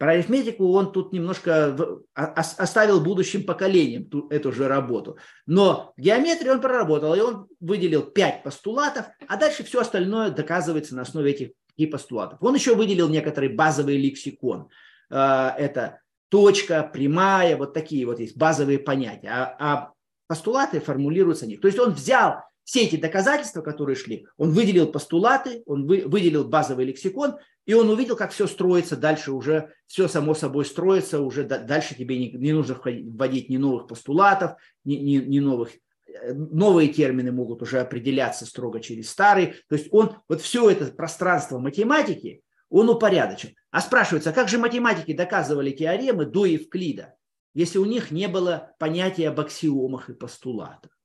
Про 0.00 0.12
арифметику 0.12 0.72
он 0.72 0.92
тут 0.92 1.12
немножко 1.12 1.76
оставил 2.14 3.02
будущим 3.02 3.44
поколениям 3.44 4.08
эту 4.30 4.50
же 4.50 4.66
работу. 4.66 5.18
Но 5.44 5.92
геометрию 5.98 6.54
он 6.54 6.62
проработал, 6.62 7.14
и 7.14 7.20
он 7.20 7.48
выделил 7.60 8.04
пять 8.04 8.42
постулатов, 8.42 9.06
а 9.28 9.36
дальше 9.36 9.62
все 9.62 9.80
остальное 9.80 10.30
доказывается 10.30 10.96
на 10.96 11.02
основе 11.02 11.32
этих 11.32 11.50
постулатов. 11.90 12.38
Он 12.42 12.54
еще 12.54 12.74
выделил 12.74 13.08
некоторый 13.08 13.50
базовый 13.50 13.98
лексикон. 13.98 14.68
Э, 15.10 15.50
это 15.58 16.00
точка, 16.30 16.82
прямая, 16.82 17.56
вот 17.56 17.74
такие 17.74 18.06
вот 18.06 18.18
есть 18.20 18.36
базовые 18.36 18.78
понятия. 18.78 19.28
А, 19.28 19.56
а 19.58 19.92
постулаты 20.26 20.80
формулируются 20.80 21.46
них. 21.46 21.60
То 21.60 21.66
есть 21.66 21.78
он 21.78 21.92
взял 21.92 22.36
все 22.64 22.82
эти 22.82 22.94
доказательства, 22.94 23.62
которые 23.62 23.96
шли, 23.96 24.26
он 24.36 24.52
выделил 24.52 24.86
постулаты, 24.86 25.64
он 25.66 25.88
вы, 25.88 26.04
выделил 26.06 26.44
базовый 26.44 26.84
лексикон, 26.84 27.34
и 27.66 27.74
он 27.74 27.90
увидел, 27.90 28.14
как 28.14 28.30
все 28.30 28.46
строится 28.46 28.96
дальше 28.96 29.32
уже, 29.32 29.72
все 29.88 30.06
само 30.06 30.34
собой 30.34 30.64
строится, 30.64 31.20
уже 31.20 31.42
дальше 31.42 31.96
тебе 31.96 32.16
не, 32.16 32.30
не 32.30 32.52
нужно 32.52 32.78
вводить 32.84 33.48
ни 33.48 33.56
новых 33.56 33.88
постулатов, 33.88 34.52
ни, 34.84 34.94
ни, 34.94 35.16
ни 35.16 35.40
новых 35.40 35.70
э, 36.06 36.32
новые 36.32 36.88
термины 36.90 37.32
могут 37.32 37.62
уже 37.62 37.80
определяться 37.80 38.46
строго 38.46 38.78
через 38.78 39.10
старые. 39.10 39.56
То 39.68 39.74
есть 39.74 39.88
он 39.90 40.18
вот 40.28 40.40
все 40.40 40.70
это 40.70 40.86
пространство 40.86 41.58
математики, 41.58 42.42
он 42.70 42.88
упорядочен. 42.88 43.54
А 43.70 43.80
спрашивается, 43.80 44.32
как 44.32 44.48
же 44.48 44.58
математики 44.58 45.12
доказывали 45.12 45.70
теоремы 45.72 46.24
до 46.24 46.46
Евклида, 46.46 47.16
если 47.52 47.78
у 47.78 47.84
них 47.84 48.10
не 48.10 48.28
было 48.28 48.74
понятия 48.78 49.28
об 49.28 49.40
аксиомах 49.40 50.08
и 50.08 50.14
постулатах? 50.14 50.96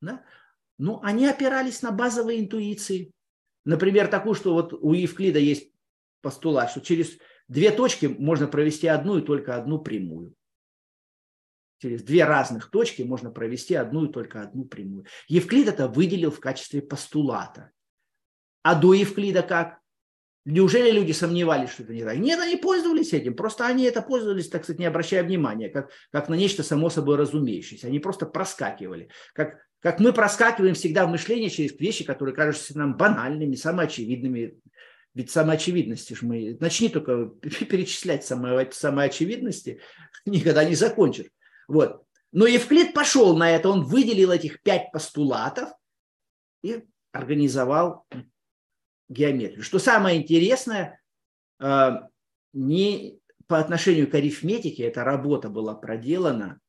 Да? 0.00 0.24
Ну, 0.78 1.00
они 1.02 1.26
опирались 1.26 1.82
на 1.82 1.92
базовые 1.92 2.40
интуиции. 2.40 3.12
Например, 3.64 4.08
такую, 4.08 4.34
что 4.34 4.52
вот 4.52 4.72
у 4.72 4.92
Евклида 4.92 5.38
есть 5.38 5.72
постулат, 6.22 6.70
что 6.70 6.80
через 6.80 7.18
две 7.48 7.70
точки 7.70 8.06
можно 8.06 8.46
провести 8.46 8.86
одну 8.86 9.18
и 9.18 9.22
только 9.22 9.56
одну 9.56 9.78
прямую. 9.78 10.34
Через 11.78 12.02
две 12.02 12.24
разных 12.24 12.70
точки 12.70 13.02
можно 13.02 13.30
провести 13.30 13.74
одну 13.74 14.04
и 14.04 14.12
только 14.12 14.42
одну 14.42 14.64
прямую. 14.64 15.06
Евклид 15.28 15.68
это 15.68 15.88
выделил 15.88 16.30
в 16.30 16.40
качестве 16.40 16.82
постулата. 16.82 17.70
А 18.62 18.78
до 18.78 18.92
Евклида 18.92 19.42
как? 19.42 19.79
Неужели 20.46 20.90
люди 20.90 21.12
сомневались, 21.12 21.70
что 21.70 21.82
это 21.82 21.92
не 21.92 22.02
так? 22.02 22.16
Нет, 22.16 22.40
они 22.40 22.56
пользовались 22.56 23.12
этим. 23.12 23.34
Просто 23.34 23.66
они 23.66 23.84
это 23.84 24.00
пользовались, 24.00 24.48
так 24.48 24.64
сказать, 24.64 24.78
не 24.78 24.86
обращая 24.86 25.22
внимания, 25.22 25.68
как, 25.68 25.90
как 26.10 26.28
на 26.30 26.34
нечто 26.34 26.62
само 26.62 26.88
собой 26.88 27.16
разумеющееся. 27.16 27.88
Они 27.88 27.98
просто 27.98 28.24
проскакивали. 28.24 29.10
Как, 29.34 29.58
как 29.80 30.00
мы 30.00 30.14
проскакиваем 30.14 30.74
всегда 30.74 31.06
в 31.06 31.10
мышлении 31.10 31.48
через 31.48 31.78
вещи, 31.78 32.04
которые 32.04 32.34
кажутся 32.34 32.76
нам 32.78 32.96
банальными, 32.96 33.54
самоочевидными. 33.54 34.58
Ведь 35.12 35.30
самоочевидности 35.30 36.14
ж 36.14 36.22
мы... 36.22 36.56
Начни 36.58 36.88
только 36.88 37.26
перечислять 37.42 38.24
самые, 38.24 38.70
самоочевидности, 38.72 39.80
никогда 40.24 40.64
не 40.64 40.74
закончишь. 40.74 41.26
Вот. 41.68 42.02
Но 42.32 42.46
Евклид 42.46 42.94
пошел 42.94 43.36
на 43.36 43.50
это, 43.50 43.68
он 43.68 43.84
выделил 43.84 44.30
этих 44.30 44.62
пять 44.62 44.90
постулатов 44.90 45.68
и 46.62 46.84
организовал 47.12 48.06
геометрию. 49.10 49.62
Что 49.62 49.78
самое 49.78 50.18
интересное, 50.18 51.00
э, 51.58 51.90
не 52.54 53.20
по 53.46 53.58
отношению 53.58 54.08
к 54.08 54.14
арифметике 54.14 54.84
эта 54.84 55.04
работа 55.04 55.50
была 55.50 55.74
проделана 55.74 56.60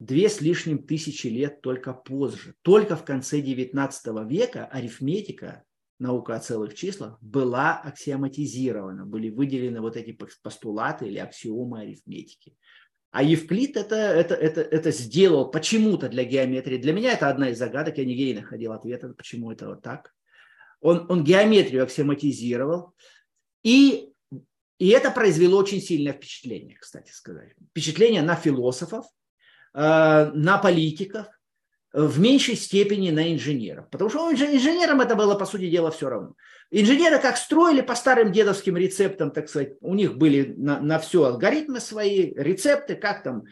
две 0.00 0.28
с 0.28 0.40
лишним 0.40 0.82
тысячи 0.82 1.28
лет 1.28 1.62
только 1.62 1.92
позже. 1.94 2.54
Только 2.62 2.96
в 2.96 3.04
конце 3.04 3.40
XIX 3.40 4.28
века 4.28 4.66
арифметика, 4.66 5.62
наука 6.00 6.34
о 6.34 6.40
целых 6.40 6.74
числах, 6.74 7.18
была 7.22 7.80
аксиоматизирована, 7.80 9.06
были 9.06 9.30
выделены 9.30 9.80
вот 9.80 9.96
эти 9.96 10.16
постулаты 10.42 11.06
или 11.06 11.18
аксиомы 11.18 11.82
арифметики. 11.82 12.56
А 13.12 13.22
Евклид 13.22 13.76
это, 13.76 13.94
это, 13.94 14.34
это, 14.34 14.62
это 14.62 14.90
сделал 14.90 15.50
почему-то 15.50 16.08
для 16.08 16.24
геометрии. 16.24 16.78
Для 16.78 16.94
меня 16.94 17.12
это 17.12 17.28
одна 17.28 17.50
из 17.50 17.58
загадок, 17.58 17.98
я 17.98 18.04
нигде 18.04 18.32
не 18.32 18.40
находил 18.40 18.72
ответа, 18.72 19.10
почему 19.10 19.52
это 19.52 19.68
вот 19.68 19.82
так 19.82 20.12
он, 20.82 21.06
он 21.08 21.24
геометрию 21.24 21.84
аксиоматизировал, 21.84 22.92
и, 23.62 24.10
и 24.78 24.88
это 24.88 25.10
произвело 25.10 25.58
очень 25.58 25.80
сильное 25.80 26.12
впечатление, 26.12 26.76
кстати 26.76 27.10
сказать. 27.12 27.54
Впечатление 27.70 28.22
на 28.22 28.34
философов, 28.34 29.06
э, 29.74 29.80
на 30.34 30.58
политиков, 30.58 31.26
в 31.92 32.18
меньшей 32.18 32.56
степени 32.56 33.10
на 33.10 33.32
инженеров. 33.32 33.88
Потому 33.90 34.10
что 34.10 34.32
инженерам 34.32 35.00
это 35.00 35.14
было, 35.14 35.34
по 35.34 35.44
сути 35.44 35.68
дела, 35.68 35.90
все 35.90 36.08
равно. 36.08 36.34
Инженеры 36.70 37.18
как 37.18 37.36
строили 37.36 37.82
по 37.82 37.94
старым 37.94 38.32
дедовским 38.32 38.76
рецептам, 38.76 39.30
так 39.30 39.48
сказать, 39.48 39.74
у 39.80 39.94
них 39.94 40.16
были 40.16 40.54
на, 40.56 40.80
на 40.80 40.98
все 40.98 41.24
алгоритмы 41.24 41.80
свои, 41.80 42.32
рецепты, 42.34 42.96
как 42.96 43.22
там 43.22 43.44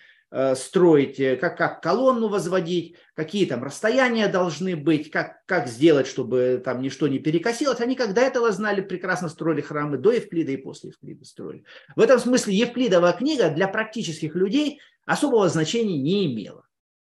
строить, 0.55 1.19
э, 1.21 1.37
как, 1.37 1.57
как 1.57 1.83
колонну 1.83 2.29
возводить, 2.29 2.97
какие 3.15 3.47
там 3.47 3.63
расстояния 3.65 4.29
должны 4.29 4.77
быть, 4.77 5.11
как, 5.11 5.45
как 5.47 5.67
сделать, 5.69 6.07
чтобы 6.07 6.63
там 6.65 6.81
ничто 6.83 7.09
не 7.09 7.19
перекосилось. 7.19 7.81
Они 7.81 7.97
до 7.97 8.21
этого 8.21 8.53
знали, 8.53 8.81
прекрасно 8.81 9.29
строили 9.29 9.61
храмы 9.61 9.99
до 9.99 10.13
Евклида 10.13 10.53
и 10.53 10.57
после 10.57 10.91
Евклида 10.91 11.25
строили. 11.25 11.65
В 11.97 12.01
этом 12.01 12.19
смысле 12.19 12.55
Евклидова 12.55 13.13
книга 13.13 13.51
для 13.51 13.69
практических 13.69 14.35
людей 14.35 14.81
особого 15.07 15.49
значения 15.49 15.99
не 15.99 16.33
имела 16.33 16.65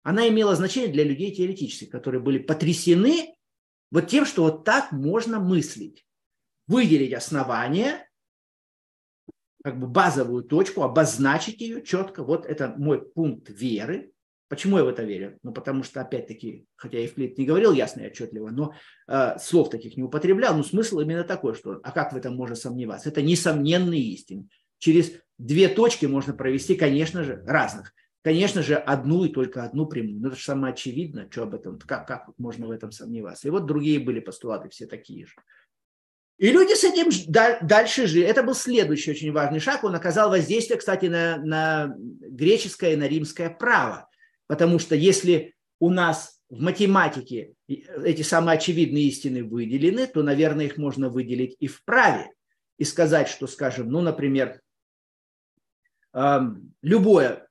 она 0.08 0.30
имела 0.30 0.56
значение 0.56 0.90
для 0.90 1.04
людей 1.04 1.36
теоретических, 1.36 1.90
которые 1.90 2.22
были 2.22 2.38
потрясены 2.38 3.36
вот 3.92 4.08
тем, 4.08 4.26
что 4.26 4.44
вот 4.44 4.64
так 4.64 4.94
можно 4.94 5.38
мыслить. 5.38 6.06
Выделить 6.66 7.12
основание, 7.12 8.07
как 9.68 9.82
бы 9.82 9.88
базовую 9.88 10.44
точку, 10.44 10.84
обозначить 10.84 11.60
ее 11.60 11.82
четко. 11.82 12.24
Вот 12.24 12.46
это 12.46 12.74
мой 12.78 13.02
пункт 13.02 13.50
веры. 13.50 14.14
Почему 14.48 14.78
я 14.78 14.86
в 14.86 14.88
это 14.88 15.04
верю? 15.04 15.38
Ну, 15.44 15.52
потому 15.52 15.84
что, 15.84 16.00
опять-таки, 16.00 16.66
хотя 16.78 17.00
Евклид 17.00 17.38
не 17.38 17.46
говорил 17.46 17.74
ясно 17.74 18.00
и 18.00 18.08
отчетливо, 18.08 18.48
но 18.50 18.74
э, 19.10 19.38
слов 19.42 19.70
таких 19.70 19.98
не 19.98 20.04
употреблял, 20.04 20.56
но 20.56 20.64
смысл 20.64 21.02
именно 21.02 21.26
такой, 21.26 21.54
что 21.54 21.82
а 21.84 21.92
как 21.92 22.14
в 22.14 22.16
этом 22.16 22.34
можно 22.38 22.56
сомневаться? 22.56 23.10
Это 23.10 23.22
несомненные 23.22 24.00
истины. 24.00 24.48
Через 24.78 25.12
две 25.38 25.68
точки 25.68 26.06
можно 26.06 26.34
провести, 26.34 26.76
конечно 26.76 27.26
же, 27.26 27.44
разных 27.46 27.94
конечно 28.28 28.62
же, 28.62 28.76
одну 28.76 29.24
и 29.24 29.30
только 29.30 29.64
одну 29.64 29.86
прямую. 29.86 30.20
Ну, 30.20 30.28
это 30.28 30.36
же 30.36 30.44
самое 30.44 30.74
очевидно, 30.74 31.30
что 31.32 31.44
об 31.44 31.56
этом, 31.56 31.80
как, 31.80 32.06
как 32.06 32.30
можно 32.38 32.68
в 32.68 32.72
этом 32.72 32.92
сомневаться. 32.92 33.48
И 33.48 33.52
вот 33.52 33.66
другие 33.66 34.02
были 34.02 34.20
постулаты 34.20 34.68
все 34.68 34.86
такие 34.86 35.26
же. 35.26 35.34
И 36.38 36.52
люди 36.52 36.74
с 36.74 36.84
этим 36.84 37.10
дальше 37.62 38.06
жили. 38.06 38.26
Это 38.26 38.44
был 38.44 38.54
следующий 38.54 39.12
очень 39.12 39.32
важный 39.32 39.60
шаг. 39.60 39.84
Он 39.84 39.96
оказал 39.96 40.30
воздействие, 40.30 40.78
кстати, 40.78 41.06
на, 41.06 41.38
на 41.38 41.96
греческое 41.98 42.94
и 42.94 42.96
на 42.96 43.08
римское 43.08 43.50
право. 43.50 44.08
Потому 44.46 44.78
что 44.78 44.96
если 44.96 45.56
у 45.80 45.90
нас 45.90 46.40
в 46.50 46.62
математике 46.62 47.54
эти 47.68 48.22
самые 48.22 48.58
очевидные 48.58 49.06
истины 49.06 49.44
выделены, 49.44 50.06
то, 50.08 50.22
наверное, 50.22 50.66
их 50.66 50.78
можно 50.78 51.10
выделить 51.10 51.56
и 51.60 51.68
в 51.68 51.84
праве. 51.84 52.32
И 52.78 52.84
сказать, 52.84 53.28
что, 53.28 53.48
скажем, 53.48 53.90
ну, 53.90 54.02
например, 54.02 54.62
любое 56.84 57.48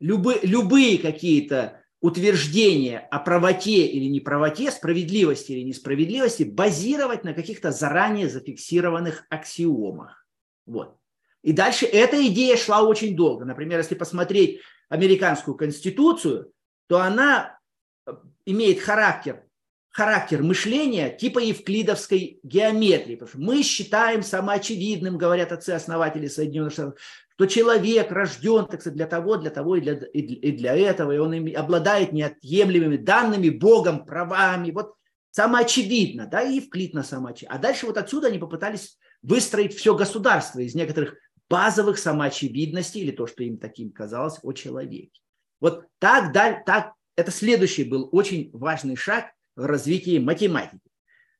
любы, 0.00 0.38
любые 0.42 0.98
какие-то 0.98 1.83
утверждения 2.04 2.98
о 3.10 3.18
правоте 3.18 3.86
или 3.86 4.04
неправоте, 4.10 4.70
справедливости 4.70 5.52
или 5.52 5.62
несправедливости 5.62 6.42
базировать 6.42 7.24
на 7.24 7.32
каких-то 7.32 7.70
заранее 7.70 8.28
зафиксированных 8.28 9.24
аксиомах. 9.30 10.26
Вот. 10.66 10.98
И 11.40 11.54
дальше 11.54 11.86
эта 11.86 12.26
идея 12.26 12.58
шла 12.58 12.82
очень 12.82 13.16
долго. 13.16 13.46
Например, 13.46 13.78
если 13.78 13.94
посмотреть 13.94 14.60
американскую 14.90 15.56
конституцию, 15.56 16.52
то 16.88 17.00
она 17.00 17.58
э, 18.06 18.12
имеет 18.44 18.80
характер, 18.80 19.42
характер 19.88 20.42
мышления 20.42 21.08
типа 21.08 21.38
евклидовской 21.38 22.38
геометрии. 22.42 23.14
Потому 23.14 23.28
что 23.30 23.38
мы 23.38 23.62
считаем 23.62 24.22
самоочевидным, 24.22 25.16
говорят 25.16 25.52
отцы-основатели 25.52 26.26
Соединенных 26.26 26.74
Штатов, 26.74 27.00
что 27.36 27.46
человек 27.46 28.12
рожден, 28.12 28.66
так 28.66 28.80
сказать, 28.80 28.96
для 28.96 29.06
того, 29.06 29.36
для 29.36 29.50
того 29.50 29.76
и 29.76 29.80
для, 29.80 29.94
и 29.94 30.52
для 30.52 30.76
этого, 30.76 31.12
и 31.12 31.18
он 31.18 31.34
обладает 31.56 32.12
неотъемлемыми 32.12 32.96
данными 32.96 33.48
Богом, 33.48 34.04
правами. 34.04 34.70
Вот 34.70 34.94
самое 35.30 35.64
очевидно, 35.64 36.26
да, 36.26 36.42
и 36.42 36.60
вклит 36.60 36.94
на 36.94 37.02
самоочевидно. 37.02 37.56
А 37.56 37.58
дальше 37.58 37.86
вот 37.86 37.98
отсюда 37.98 38.28
они 38.28 38.38
попытались 38.38 38.98
выстроить 39.22 39.74
все 39.74 39.96
государство 39.96 40.60
из 40.60 40.74
некоторых 40.74 41.16
базовых 41.50 41.98
самоочевидностей, 41.98 43.00
или 43.00 43.10
то, 43.10 43.26
что 43.26 43.42
им 43.42 43.58
таким 43.58 43.90
казалось, 43.90 44.38
о 44.42 44.52
человеке. 44.52 45.20
Вот 45.60 45.86
так, 45.98 46.32
да, 46.32 46.62
так, 46.64 46.92
это 47.16 47.30
следующий 47.30 47.84
был 47.84 48.08
очень 48.12 48.50
важный 48.52 48.96
шаг 48.96 49.32
в 49.56 49.66
развитии 49.66 50.18
математики. 50.18 50.80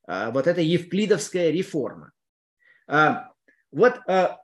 А, 0.06 0.30
вот 0.30 0.46
это 0.46 0.60
евклидовская 0.60 1.50
реформа. 1.50 2.12
А, 2.86 3.30
вот 3.70 4.00
а, 4.06 4.40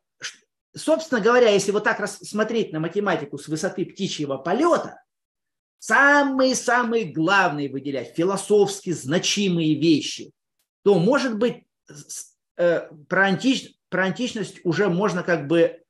собственно 0.74 1.20
говоря, 1.20 1.50
если 1.50 1.72
вот 1.72 1.84
так 1.84 2.06
смотреть 2.08 2.72
на 2.72 2.80
математику 2.80 3.38
с 3.38 3.48
высоты 3.48 3.84
птичьего 3.84 4.36
полета, 4.36 5.02
самые-самые 5.78 7.06
главные 7.06 7.70
выделять, 7.70 8.14
философски 8.14 8.90
значимые 8.90 9.74
вещи, 9.74 10.30
то, 10.84 10.98
может 10.98 11.38
быть, 11.38 11.64
э, 12.56 12.88
про, 13.08 13.26
антич, 13.26 13.74
про 13.88 14.04
античность 14.04 14.60
уже 14.64 14.88
можно 14.88 15.22
как 15.22 15.46
бы 15.46 15.80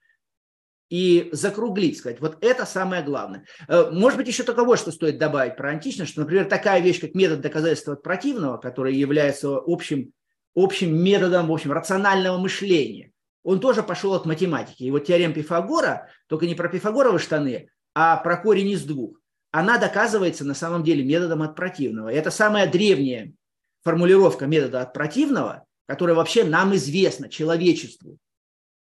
и 0.89 1.29
закруглить, 1.33 1.99
сказать, 1.99 2.21
вот 2.21 2.39
это 2.41 2.67
самое 2.67 3.03
главное. 3.03 3.47
Э, 3.69 3.91
может 3.93 4.17
быть, 4.17 4.29
еще 4.29 4.43
только 4.43 4.65
вот 4.65 4.79
что 4.79 4.91
стоит 4.91 5.19
добавить 5.19 5.57
про 5.57 5.71
античность, 5.71 6.13
что, 6.13 6.21
например, 6.21 6.47
такая 6.47 6.81
вещь, 6.81 7.01
как 7.01 7.15
метод 7.15 7.41
доказательства 7.41 7.95
от 7.95 8.03
противного, 8.03 8.59
который 8.59 8.95
является 8.95 9.57
общим, 9.65 10.13
общим 10.55 10.97
методом, 10.97 11.49
в 11.49 11.53
общем, 11.53 11.73
рационального 11.73 12.39
мышления– 12.39 13.13
он 13.43 13.61
тоже 13.61 13.83
пошел 13.83 14.15
от 14.15 14.27
математики. 14.27 14.83
И 14.83 14.91
вот 14.91 15.07
теорема 15.07 15.35
Пифагора, 15.35 16.09
только 16.27 16.47
не 16.47 16.55
про 16.55 16.69
Пифагоровы 16.69 17.19
штаны, 17.19 17.71
а 17.95 18.17
про 18.17 18.37
корень 18.37 18.71
из 18.71 18.85
двух, 18.85 19.19
она 19.51 19.79
доказывается 19.79 20.45
на 20.45 20.55
самом 20.55 20.85
деле 20.85 21.05
методом 21.05 21.43
от 21.43 21.57
противного. 21.57 22.11
И 22.11 22.15
это 22.15 22.31
самая 22.31 22.71
древняя 22.71 23.33
формулировка 23.83 24.47
метода 24.47 24.83
от 24.83 24.93
противного, 24.93 25.65
которая 25.87 26.15
вообще 26.15 26.45
нам 26.45 26.75
известна, 26.77 27.29
человечеству 27.29 28.19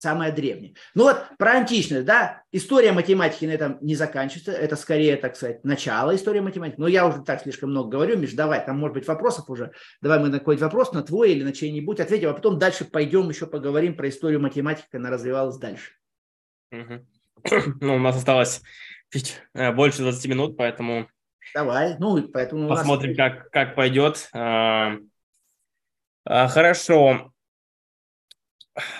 самая 0.03 0.33
древняя. 0.33 0.73
Ну 0.95 1.03
вот 1.03 1.23
про 1.37 1.53
античность, 1.53 2.05
да, 2.05 2.43
история 2.51 2.91
математики 2.91 3.45
на 3.45 3.51
этом 3.51 3.77
не 3.79 3.95
заканчивается, 3.95 4.51
это 4.51 4.75
скорее, 4.75 5.15
так 5.15 5.37
сказать, 5.37 5.63
начало 5.63 6.13
истории 6.13 6.41
математики. 6.41 6.75
Но 6.77 6.87
я 6.87 7.07
уже 7.07 7.23
так 7.23 7.41
слишком 7.41 7.69
много 7.69 7.91
говорю, 7.91 8.17
Миш, 8.17 8.33
давай, 8.33 8.63
там 8.63 8.77
может 8.77 8.95
быть 8.95 9.07
вопросов 9.07 9.49
уже, 9.49 9.71
давай 10.01 10.19
мы 10.19 10.27
на 10.27 10.39
какой-нибудь 10.39 10.63
вопрос, 10.63 10.91
на 10.91 11.03
твой 11.03 11.31
или 11.31 11.43
на 11.43 11.53
чей-нибудь 11.53 12.01
ответим, 12.01 12.29
а 12.29 12.33
потом 12.33 12.59
дальше 12.59 12.83
пойдем 12.83 13.29
еще 13.29 13.47
поговорим 13.47 13.95
про 13.95 14.09
историю 14.09 14.41
математики, 14.41 14.85
как 14.91 14.99
она 14.99 15.09
развивалась 15.09 15.57
дальше. 15.57 15.91
Ну, 17.81 17.95
у 17.95 17.99
нас 17.99 18.15
осталось 18.15 18.61
чуть 19.11 19.41
э, 19.53 19.73
больше 19.73 20.01
20 20.01 20.25
минут, 20.27 20.55
поэтому... 20.55 21.09
Давай, 21.53 21.97
ну, 21.99 22.25
поэтому... 22.29 22.69
Посмотрим, 22.69 23.13
нас... 23.13 23.17
как, 23.17 23.51
как 23.51 23.75
пойдет. 23.75 24.29
А, 24.33 24.95
а, 26.23 26.47
хорошо. 26.47 27.32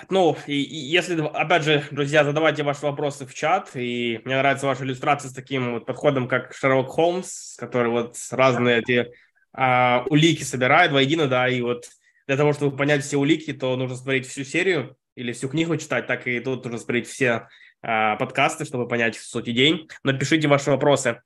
Ну, 0.08 0.36
и, 0.46 0.62
и 0.62 0.76
если, 0.76 1.20
опять 1.20 1.64
же, 1.64 1.84
друзья, 1.90 2.24
задавайте 2.24 2.62
ваши 2.62 2.82
вопросы 2.82 3.26
в 3.26 3.34
чат, 3.34 3.70
и 3.74 4.20
мне 4.24 4.36
нравится 4.36 4.66
ваша 4.66 4.84
иллюстрация 4.84 5.30
с 5.30 5.34
таким 5.34 5.74
вот 5.74 5.86
подходом, 5.86 6.28
как 6.28 6.54
Шерлок 6.54 6.88
Холмс, 6.88 7.56
который 7.56 7.90
вот 7.90 8.16
разные 8.30 8.78
эти 8.78 9.12
а, 9.52 10.04
улики 10.08 10.44
собирает 10.44 10.92
воедино, 10.92 11.26
да, 11.26 11.48
и 11.48 11.60
вот 11.60 11.88
для 12.26 12.36
того, 12.36 12.52
чтобы 12.52 12.76
понять 12.76 13.04
все 13.04 13.16
улики, 13.16 13.52
то 13.52 13.76
нужно 13.76 13.96
смотреть 13.96 14.26
всю 14.26 14.44
серию 14.44 14.96
или 15.16 15.32
всю 15.32 15.48
книгу 15.48 15.76
читать, 15.76 16.06
так 16.06 16.26
и 16.26 16.40
тут 16.40 16.64
нужно 16.64 16.78
смотреть 16.78 17.08
все 17.08 17.48
а, 17.82 18.16
подкасты, 18.16 18.64
чтобы 18.64 18.86
понять 18.88 19.16
суть 19.16 19.48
идей. 19.48 19.88
Напишите 20.04 20.48
ваши 20.48 20.70
вопросы. 20.70 21.20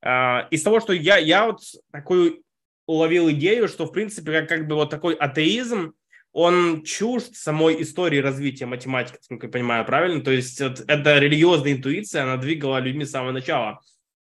А, 0.00 0.46
из 0.50 0.62
того, 0.62 0.80
что 0.80 0.92
я, 0.92 1.16
я 1.16 1.46
вот 1.46 1.60
такую 1.90 2.42
уловил 2.86 3.30
идею, 3.30 3.68
что, 3.68 3.86
в 3.86 3.92
принципе, 3.92 4.32
как, 4.32 4.48
как 4.48 4.66
бы 4.66 4.74
вот 4.74 4.88
такой 4.88 5.14
атеизм, 5.14 5.92
он 6.38 6.84
чужд 6.84 7.34
самой 7.34 7.82
истории 7.82 8.18
развития 8.18 8.66
математики, 8.66 9.18
как 9.28 9.42
я 9.42 9.48
понимаю, 9.48 9.84
правильно? 9.84 10.22
То 10.22 10.30
есть 10.30 10.60
это, 10.60 10.84
это 10.86 11.18
религиозная 11.18 11.72
интуиция, 11.72 12.22
она 12.22 12.36
двигала 12.36 12.78
людьми 12.78 13.04
с 13.04 13.10
самого 13.10 13.32
начала. 13.32 13.80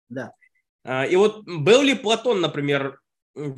Да. 0.09 0.32
А, 0.84 1.05
и 1.05 1.16
вот 1.16 1.43
был 1.43 1.82
ли 1.82 1.95
Платон, 1.95 2.39
например, 2.39 2.99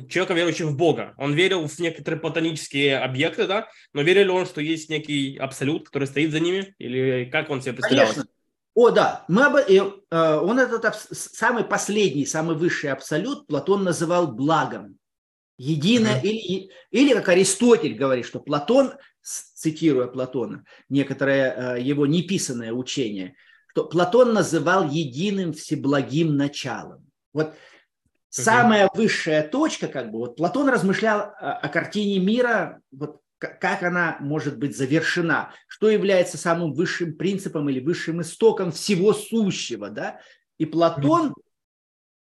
человеком, 0.08 0.36
верующим 0.36 0.68
в 0.68 0.76
Бога? 0.78 1.12
Он 1.18 1.34
верил 1.34 1.68
в 1.68 1.78
некоторые 1.78 2.18
платонические 2.18 2.98
объекты, 2.98 3.46
да? 3.46 3.68
Но 3.92 4.00
верил 4.00 4.24
ли 4.24 4.30
он, 4.30 4.46
что 4.46 4.62
есть 4.62 4.88
некий 4.88 5.36
абсолют, 5.36 5.84
который 5.90 6.08
стоит 6.08 6.30
за 6.30 6.40
ними? 6.40 6.74
Или 6.78 7.28
как 7.30 7.50
он 7.50 7.60
себе 7.60 7.74
представлял? 7.74 8.06
Конечно. 8.06 8.24
О, 8.74 8.90
да. 8.90 9.26
Мы 9.28 9.44
об... 9.44 9.56
Э, 9.56 10.36
он 10.38 10.58
этот 10.58 10.94
самый 11.12 11.64
последний, 11.64 12.24
самый 12.24 12.56
высший 12.56 12.90
абсолют 12.90 13.46
Платон 13.48 13.84
называл 13.84 14.28
благом. 14.28 14.96
Единое, 15.58 16.20
mm-hmm. 16.20 16.26
или, 16.28 16.70
или 16.90 17.14
как 17.14 17.28
Аристотель 17.30 17.94
говорит, 17.94 18.26
что 18.26 18.40
Платон, 18.40 18.92
цитируя 19.22 20.06
Платона, 20.06 20.64
некоторое 20.88 21.76
э, 21.76 21.82
его 21.82 22.06
неписанное 22.06 22.72
учение, 22.72 23.34
что 23.68 23.84
Платон 23.84 24.34
называл 24.34 24.88
единым 24.88 25.52
всеблагим 25.52 26.36
началом. 26.36 27.06
Вот 27.32 27.54
самая 28.28 28.90
высшая 28.94 29.42
точка, 29.42 29.88
как 29.88 30.10
бы, 30.10 30.18
вот 30.18 30.36
Платон 30.36 30.68
размышлял 30.68 31.20
о, 31.20 31.52
о 31.52 31.68
картине 31.68 32.18
мира, 32.18 32.80
вот 32.90 33.20
как 33.38 33.82
она 33.82 34.16
может 34.20 34.58
быть 34.58 34.76
завершена, 34.76 35.52
что 35.68 35.90
является 35.90 36.38
самым 36.38 36.72
высшим 36.72 37.14
принципом 37.16 37.68
или 37.68 37.80
высшим 37.80 38.22
истоком 38.22 38.72
всего 38.72 39.12
сущего, 39.12 39.90
да? 39.90 40.20
И 40.58 40.64
Платон 40.64 41.34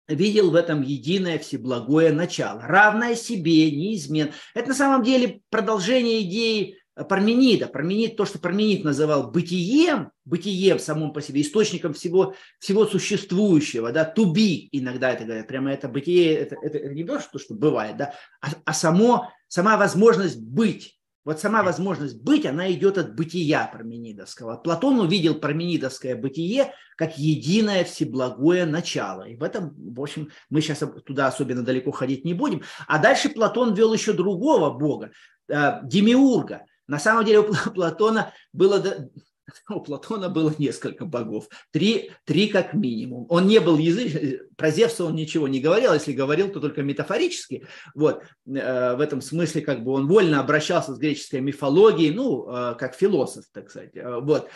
видел 0.08 0.52
в 0.52 0.56
этом 0.56 0.82
единое 0.82 1.40
всеблагое 1.40 2.12
начало, 2.12 2.62
равное 2.62 3.16
себе, 3.16 3.72
неизмен. 3.72 4.32
Это 4.54 4.70
на 4.70 4.76
самом 4.76 5.04
деле 5.04 5.42
продолжение 5.50 6.22
идеи 6.22 6.78
Парменида. 7.08 7.68
Парменид, 7.68 8.18
то, 8.18 8.26
что 8.26 8.40
Парменид 8.40 8.84
называл 8.84 9.32
бытием, 9.32 10.12
бытием 10.26 10.78
самым 10.80 11.14
по 11.14 11.22
себе, 11.22 11.42
источником 11.42 11.94
всего, 11.94 12.36
всего 12.60 12.86
существующего, 12.86 13.92
да, 13.92 14.12
to 14.16 14.34
be, 14.34 14.68
иногда 14.72 15.12
это 15.12 15.24
говорят, 15.24 15.48
прямо 15.48 15.72
это 15.72 15.88
бытие, 15.88 16.36
это, 16.36 16.56
это 16.62 16.90
не 16.90 17.04
то, 17.04 17.20
что, 17.20 17.40
что 17.40 17.54
бывает, 17.54 17.98
да, 17.98 18.14
а, 18.42 18.50
а 18.66 18.74
само, 18.74 19.30
сама 19.48 19.78
возможность 19.78 20.40
быть. 20.42 21.00
Вот 21.24 21.40
сама 21.40 21.62
возможность 21.62 22.20
быть, 22.22 22.46
она 22.46 22.72
идет 22.72 22.98
от 22.98 23.16
бытия 23.16 23.70
парменидовского. 23.72 24.58
Платон 24.58 25.00
увидел 25.00 25.36
парменидовское 25.36 26.16
бытие 26.16 26.74
как 26.98 27.18
единое 27.18 27.84
всеблагое 27.84 28.66
начало. 28.66 29.24
И 29.24 29.36
в 29.36 29.44
этом, 29.44 29.74
в 29.76 30.02
общем, 30.02 30.30
мы 30.50 30.62
сейчас 30.62 30.84
туда 31.06 31.28
особенно 31.28 31.64
далеко 31.64 31.92
ходить 31.92 32.26
не 32.26 32.34
будем. 32.34 32.62
А 32.88 33.00
дальше 33.00 33.30
Платон 33.30 33.74
вел 33.74 33.94
еще 33.94 34.14
другого 34.14 34.72
бога, 34.72 35.12
э, 35.48 35.80
Демиурга. 35.84 36.66
На 36.88 37.00
самом 37.00 37.26
деле 37.26 37.40
у 37.40 37.54
Платона 37.74 38.34
было 38.54 38.84
у 39.70 39.80
Платона 39.82 40.30
было 40.30 40.54
несколько 40.58 41.06
богов, 41.06 41.48
три, 41.72 42.12
три 42.26 42.48
как 42.48 42.74
минимум. 42.74 43.26
Он 43.30 43.48
не 43.48 43.60
был 43.60 43.78
язык, 43.78 44.48
про 44.56 44.72
Зевса 44.72 45.06
он 45.06 45.16
ничего 45.16 45.48
не 45.48 45.60
говорил, 45.60 45.94
если 45.94 46.14
говорил, 46.14 46.50
то 46.52 46.60
только 46.60 46.84
метафорически. 46.84 47.66
Вот, 47.96 48.24
э, 48.48 48.96
в 48.96 49.00
этом 49.00 49.22
смысле 49.22 49.62
как 49.62 49.84
бы 49.84 49.92
он 49.92 50.08
вольно 50.08 50.40
обращался 50.40 50.94
с 50.94 51.00
греческой 51.00 51.42
мифологией, 51.42 52.14
ну, 52.14 52.48
э, 52.48 52.76
как 52.78 52.96
философ, 52.96 53.46
так 53.52 53.70
сказать. 53.70 53.96
Э, 53.96 54.20
вот. 54.20 54.50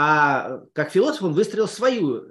А 0.00 0.60
как 0.74 0.92
философ 0.92 1.24
он 1.24 1.32
выстроил 1.32 1.66
свою 1.66 2.24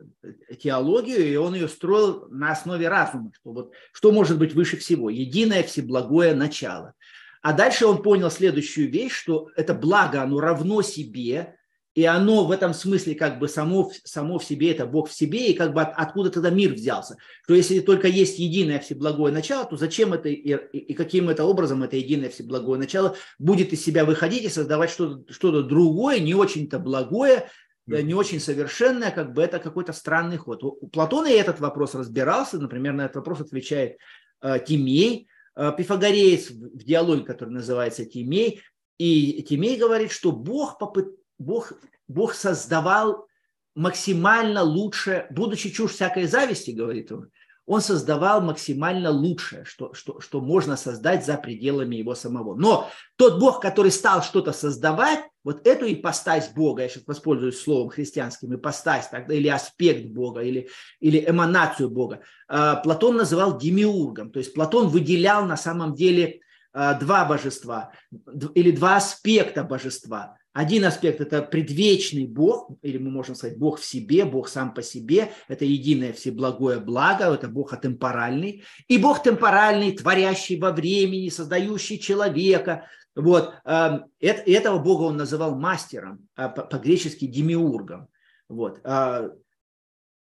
теологию, 0.58 1.30
и 1.30 1.36
он 1.36 1.54
ее 1.54 1.68
строил 1.68 2.30
на 2.30 2.54
основе 2.54 2.88
разума, 2.88 3.32
что, 3.36 3.52
вот, 3.52 3.74
что 3.92 4.14
может 4.14 4.40
быть 4.40 4.54
выше 4.54 4.78
всего, 4.78 5.10
единое 5.10 5.64
всеблагое 5.64 6.34
начало– 6.34 6.94
а 7.48 7.54
дальше 7.54 7.86
он 7.86 8.02
понял 8.02 8.30
следующую 8.30 8.92
вещь, 8.92 9.14
что 9.14 9.48
это 9.56 9.74
благо, 9.74 10.22
оно 10.22 10.42
равно 10.42 10.82
себе, 10.82 11.56
и 11.96 12.04
оно 12.04 12.44
в 12.44 12.52
этом 12.52 12.74
смысле 12.74 13.16
как 13.16 13.40
бы 13.40 13.48
само, 13.48 13.90
само 14.04 14.38
в 14.38 14.44
себе, 14.44 14.72
это 14.72 14.86
Бог 14.86 15.08
в 15.08 15.14
себе, 15.14 15.48
и 15.48 15.54
как 15.54 15.74
бы 15.74 15.82
от, 15.82 15.94
откуда 15.96 16.30
тогда 16.30 16.50
мир 16.50 16.74
взялся. 16.74 17.16
Что 17.46 17.54
если 17.54 17.80
только 17.80 18.10
есть 18.10 18.38
единое 18.38 18.80
всеблагое 18.80 19.32
начало, 19.32 19.64
то 19.64 19.78
зачем 19.78 20.12
это 20.12 20.28
и, 20.28 20.56
и 20.78 20.94
каким 20.94 21.30
это 21.30 21.46
образом 21.46 21.84
это 21.84 21.96
единое 21.96 22.30
всеблагое 22.30 22.78
начало 22.78 23.16
будет 23.40 23.72
из 23.72 23.82
себя 23.82 24.04
выходить 24.04 24.44
и 24.44 24.50
создавать 24.50 24.90
что-то, 24.90 25.32
что 25.32 25.62
другое, 25.62 26.20
не 26.20 26.34
очень-то 26.34 26.80
благое, 26.80 27.50
не 27.86 28.14
очень 28.14 28.42
совершенное, 28.42 29.12
как 29.12 29.32
бы 29.32 29.42
это 29.42 29.60
какой-то 29.60 29.94
странный 29.94 30.36
ход. 30.36 30.66
У 30.66 30.90
Платона 30.90 31.28
и 31.28 31.38
этот 31.38 31.62
вопрос 31.62 31.96
разбирался, 31.96 32.60
например, 32.60 32.92
на 32.92 33.06
этот 33.06 33.16
вопрос 33.16 33.40
отвечает 33.40 34.00
э, 34.42 34.60
Тимей, 34.68 35.30
Э, 35.30 35.30
пифагореец 35.78 36.52
в 36.52 36.84
диалоге, 36.84 37.24
который 37.24 37.50
называется 37.50 38.06
Тимей, 38.06 38.62
и 38.98 39.44
Тимей 39.44 39.78
говорит, 39.78 40.12
что 40.12 40.32
Бог, 40.32 40.78
попыт... 40.78 41.08
Бог, 41.40 41.74
Бог 42.08 42.34
создавал 42.34 43.28
максимально 43.76 44.64
лучше, 44.64 45.28
будучи 45.30 45.70
чушь 45.70 45.92
всякой 45.92 46.26
зависти, 46.26 46.72
говорит 46.72 47.12
он, 47.12 47.30
он 47.68 47.82
создавал 47.82 48.42
максимально 48.42 49.12
лучшее, 49.12 49.66
что, 49.66 49.94
что, 49.94 50.20
что 50.22 50.42
можно 50.42 50.78
создать 50.78 51.26
за 51.26 51.38
пределами 51.38 51.98
его 51.98 52.16
самого. 52.16 52.56
Но 52.56 52.90
тот 53.18 53.40
Бог, 53.40 53.62
который 53.62 53.92
стал 53.92 54.24
что-то 54.24 54.54
создавать, 54.54 55.20
вот 55.48 55.66
эту 55.66 55.90
ипостась 55.90 56.50
Бога, 56.50 56.82
я 56.82 56.90
сейчас 56.90 57.08
воспользуюсь 57.08 57.58
словом 57.58 57.88
христианским, 57.88 58.54
ипостась, 58.54 59.08
тогда, 59.08 59.34
или 59.34 59.48
аспект 59.48 60.08
Бога, 60.08 60.42
или, 60.42 60.68
или 61.00 61.24
эманацию 61.26 61.90
Бога, 61.90 62.20
э, 62.50 62.74
Платон 62.84 63.16
называл 63.16 63.58
демиургом. 63.58 64.30
То 64.30 64.40
есть 64.40 64.54
Платон 64.54 64.90
выделял 64.90 65.46
на 65.46 65.56
самом 65.56 65.96
деле 65.96 66.42
э, 66.74 67.00
два 67.00 67.24
божества 67.24 67.94
или 68.56 68.72
два 68.72 68.98
аспекта 68.98 69.64
божества. 69.64 70.36
Один 70.52 70.84
аспект– 70.84 71.22
это 71.22 71.42
предвечный 71.42 72.26
Бог, 72.28 72.72
или 72.82 72.98
мы 72.98 73.10
можем 73.10 73.36
сказать 73.36 73.58
Бог 73.58 73.80
в 73.80 73.86
себе, 73.86 74.26
Бог 74.26 74.50
сам 74.50 74.74
по 74.74 74.82
себе. 74.82 75.32
Это 75.48 75.64
единое 75.64 76.12
всеблагое 76.12 76.82
благо, 76.82 77.34
это 77.34 77.48
Бог 77.48 77.72
атемпоральный. 77.72 78.64
И 78.90 78.98
Бог 78.98 79.24
темпоральный, 79.24 79.94
творящий 79.94 80.60
во 80.60 80.72
времени, 80.72 81.30
создающий 81.30 82.00
человека. 82.00 82.86
Вот. 83.18 83.54
Эм, 83.66 84.06
этого 84.20 84.78
Бога 84.78 85.04
он 85.04 85.18
называл 85.18 85.56
мастером, 85.56 86.28
а 86.36 86.50
по-гречески 86.50 87.26
демиургом. 87.26 88.08
Вот. 88.48 88.80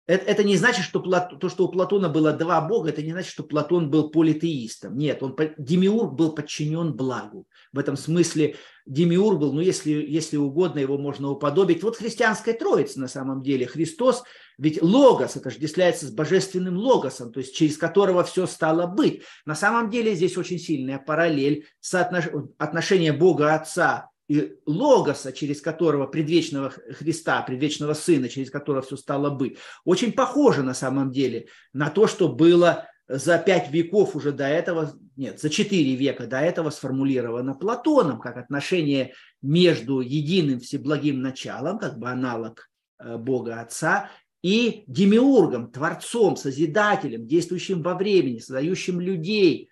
Это, 0.06 0.26
это 0.26 0.44
не 0.44 0.56
значит, 0.56 0.84
что 0.84 1.00
Плат, 1.00 1.32
то, 1.40 1.48
что 1.48 1.64
у 1.64 1.68
Платона 1.68 2.10
было 2.10 2.32
два 2.32 2.60
бога, 2.60 2.90
это 2.90 3.02
не 3.02 3.12
значит, 3.12 3.32
что 3.32 3.42
Платон 3.42 3.90
был 3.90 4.10
политеистом. 4.10 4.98
Нет, 4.98 5.22
он, 5.22 5.34
Демиург 5.56 6.12
был 6.12 6.34
подчинен 6.34 6.92
благу. 6.92 7.46
В 7.72 7.78
этом 7.78 7.96
смысле 7.96 8.56
Демиург 8.84 9.38
был, 9.38 9.54
ну, 9.54 9.60
если, 9.62 9.92
если 9.92 10.36
угодно, 10.36 10.78
его 10.78 10.98
можно 10.98 11.30
уподобить. 11.30 11.82
Вот 11.82 11.96
христианская 11.96 12.52
троица 12.52 13.00
на 13.00 13.08
самом 13.08 13.42
деле. 13.42 13.66
Христос, 13.66 14.24
ведь 14.58 14.82
логос 14.82 15.36
отождествляется 15.36 16.06
с 16.06 16.10
божественным 16.10 16.76
логосом, 16.76 17.32
то 17.32 17.40
есть 17.40 17.56
через 17.56 17.78
которого 17.78 18.24
все 18.24 18.46
стало 18.46 18.86
быть. 18.86 19.22
На 19.46 19.54
самом 19.54 19.88
деле 19.88 20.14
здесь 20.14 20.36
очень 20.36 20.58
сильная 20.58 20.98
параллель 20.98 21.66
соотнош... 21.80 22.26
отношения 22.58 23.14
Бога 23.14 23.54
Отца 23.54 24.10
и 24.28 24.54
логоса, 24.66 25.32
через 25.32 25.60
которого 25.60 26.06
предвечного 26.06 26.70
Христа, 26.70 27.42
предвечного 27.42 27.94
Сына, 27.94 28.28
через 28.28 28.50
которого 28.50 28.82
все 28.82 28.96
стало 28.96 29.30
быть, 29.30 29.58
очень 29.84 30.12
похоже 30.12 30.62
на 30.62 30.74
самом 30.74 31.10
деле 31.12 31.48
на 31.72 31.90
то, 31.90 32.06
что 32.06 32.28
было 32.28 32.88
за 33.06 33.36
пять 33.38 33.70
веков 33.70 34.16
уже 34.16 34.32
до 34.32 34.46
этого, 34.46 34.94
нет, 35.16 35.40
за 35.40 35.50
четыре 35.50 35.94
века 35.94 36.26
до 36.26 36.38
этого 36.38 36.70
сформулировано 36.70 37.54
Платоном, 37.54 38.18
как 38.18 38.38
отношение 38.38 39.12
между 39.42 40.00
единым 40.00 40.60
всеблагим 40.60 41.20
началом, 41.20 41.78
как 41.78 41.98
бы 41.98 42.08
аналог 42.08 42.70
э, 42.98 43.18
Бога 43.18 43.60
Отца, 43.60 44.10
и 44.42 44.84
демиургом, 44.86 45.70
творцом, 45.70 46.36
созидателем, 46.36 47.26
действующим 47.26 47.82
во 47.82 47.94
времени, 47.94 48.38
создающим 48.38 49.00
людей, 49.00 49.70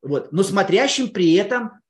вот, 0.00 0.32
но 0.32 0.42
смотрящим 0.42 1.08
при 1.08 1.34
этом 1.34 1.81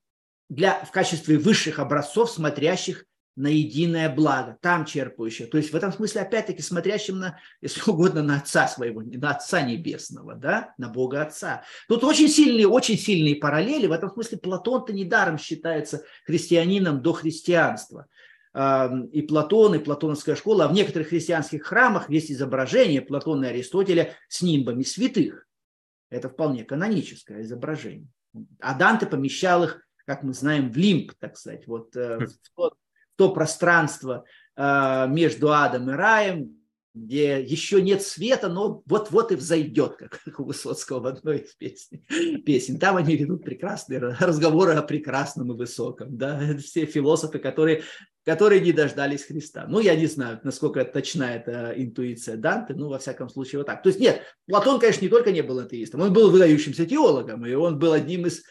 для, 0.53 0.84
в 0.84 0.90
качестве 0.90 1.38
высших 1.38 1.78
образцов, 1.78 2.30
смотрящих 2.30 3.07
на 3.36 3.46
единое 3.46 4.14
благо, 4.14 4.59
там 4.61 4.84
черпающих. 4.84 5.48
То 5.48 5.57
есть 5.57 5.72
в 5.72 5.74
этом 5.74 5.90
смысле, 5.90 6.20
опять-таки, 6.20 6.61
смотрящим 6.61 7.18
на, 7.18 7.38
если 7.62 7.80
угодно, 7.90 8.22
на 8.22 8.36
Отца 8.36 8.68
своего, 8.68 9.00
на 9.00 9.30
Отца 9.30 9.62
Небесного, 9.62 10.34
да, 10.34 10.74
на 10.76 10.90
Бога 10.90 11.22
Отца. 11.22 11.64
Тут 11.88 12.05
очень 12.05 12.28
сильные, 12.28 12.68
очень 12.68 12.98
сильные 12.98 13.36
параллели. 13.36 13.86
В 13.86 13.92
этом 13.92 14.11
смысле 14.11 14.38
Платон-то 14.38 14.92
недаром 14.92 15.38
считается 15.38 16.05
христианином 16.26 17.00
до 17.00 17.14
христианства. 17.14 18.07
И 18.55 19.22
Платон, 19.22 19.76
и 19.76 19.78
Платоновская 19.78 20.36
школа, 20.36 20.66
а 20.66 20.68
в 20.68 20.74
некоторых 20.74 21.09
христианских 21.09 21.64
храмах 21.64 22.11
есть 22.11 22.30
изображение 22.30 23.00
Платона 23.00 23.46
и 23.46 23.48
Аристотеля 23.48 24.14
с 24.28 24.42
нимбами 24.42 24.82
святых. 24.82 25.46
Это 26.11 26.28
вполне 26.28 26.62
каноническое 26.62 27.40
изображение. 27.40 28.09
А 28.61 28.74
Данте 28.74 29.07
помещал 29.07 29.64
их 29.64 29.80
как 30.13 30.23
мы 30.25 30.35
знаем, 30.35 30.71
в 30.71 30.77
лимб, 30.77 31.13
так 31.19 31.39
сказать, 31.39 31.67
вот 31.67 31.97
э, 31.97 32.19
в 32.27 32.57
то, 32.57 32.71
в 32.71 33.17
то 33.17 33.33
пространство 33.33 34.25
э, 34.57 35.07
между 35.09 35.53
адом 35.53 35.89
и 35.89 35.95
раем, 35.95 36.63
где 36.95 37.41
еще 37.41 37.81
нет 37.81 38.03
света, 38.03 38.51
но 38.51 38.83
вот-вот 38.85 39.33
и 39.33 39.37
взойдет, 39.37 39.97
как 39.97 40.21
у 40.39 40.45
Высоцкого 40.45 41.01
в 41.01 41.07
одной 41.07 41.39
из 41.39 41.55
песен. 41.55 42.05
песен. 42.45 42.79
Там 42.79 42.97
они 42.97 43.17
ведут 43.17 43.43
прекрасные 43.43 44.01
разговоры 44.01 44.75
о 44.75 44.83
прекрасном 44.83 45.53
и 45.53 45.57
высоком. 45.57 46.19
Да? 46.19 46.43
Это 46.43 46.61
все 46.61 46.85
философы, 46.85 47.39
которые, 47.39 47.85
которые 48.27 48.61
не 48.61 48.73
дождались 48.73 49.25
Христа. 49.25 49.65
Ну, 49.67 49.81
я 49.81 49.97
не 49.97 50.07
знаю, 50.07 50.41
насколько 50.45 50.85
точна 50.85 51.37
эта 51.37 51.73
интуиция 51.75 52.37
Данте, 52.37 52.75
ну, 52.75 52.91
во 52.91 52.99
всяком 52.99 53.31
случае, 53.31 53.61
вот 53.61 53.67
так. 53.67 53.83
То 53.83 53.89
есть, 53.89 53.99
нет, 53.99 54.21
Платон, 54.47 54.79
конечно, 54.79 55.03
не 55.07 55.11
только 55.11 55.33
не 55.33 55.43
был 55.43 55.59
атеистом, 55.59 56.03
он 56.03 56.13
был 56.13 56.31
выдающимся 56.31 56.85
теологом, 56.85 57.47
и 57.47 57.55
он 57.55 57.79
был 57.79 57.93
одним 57.93 58.27
из 58.27 58.43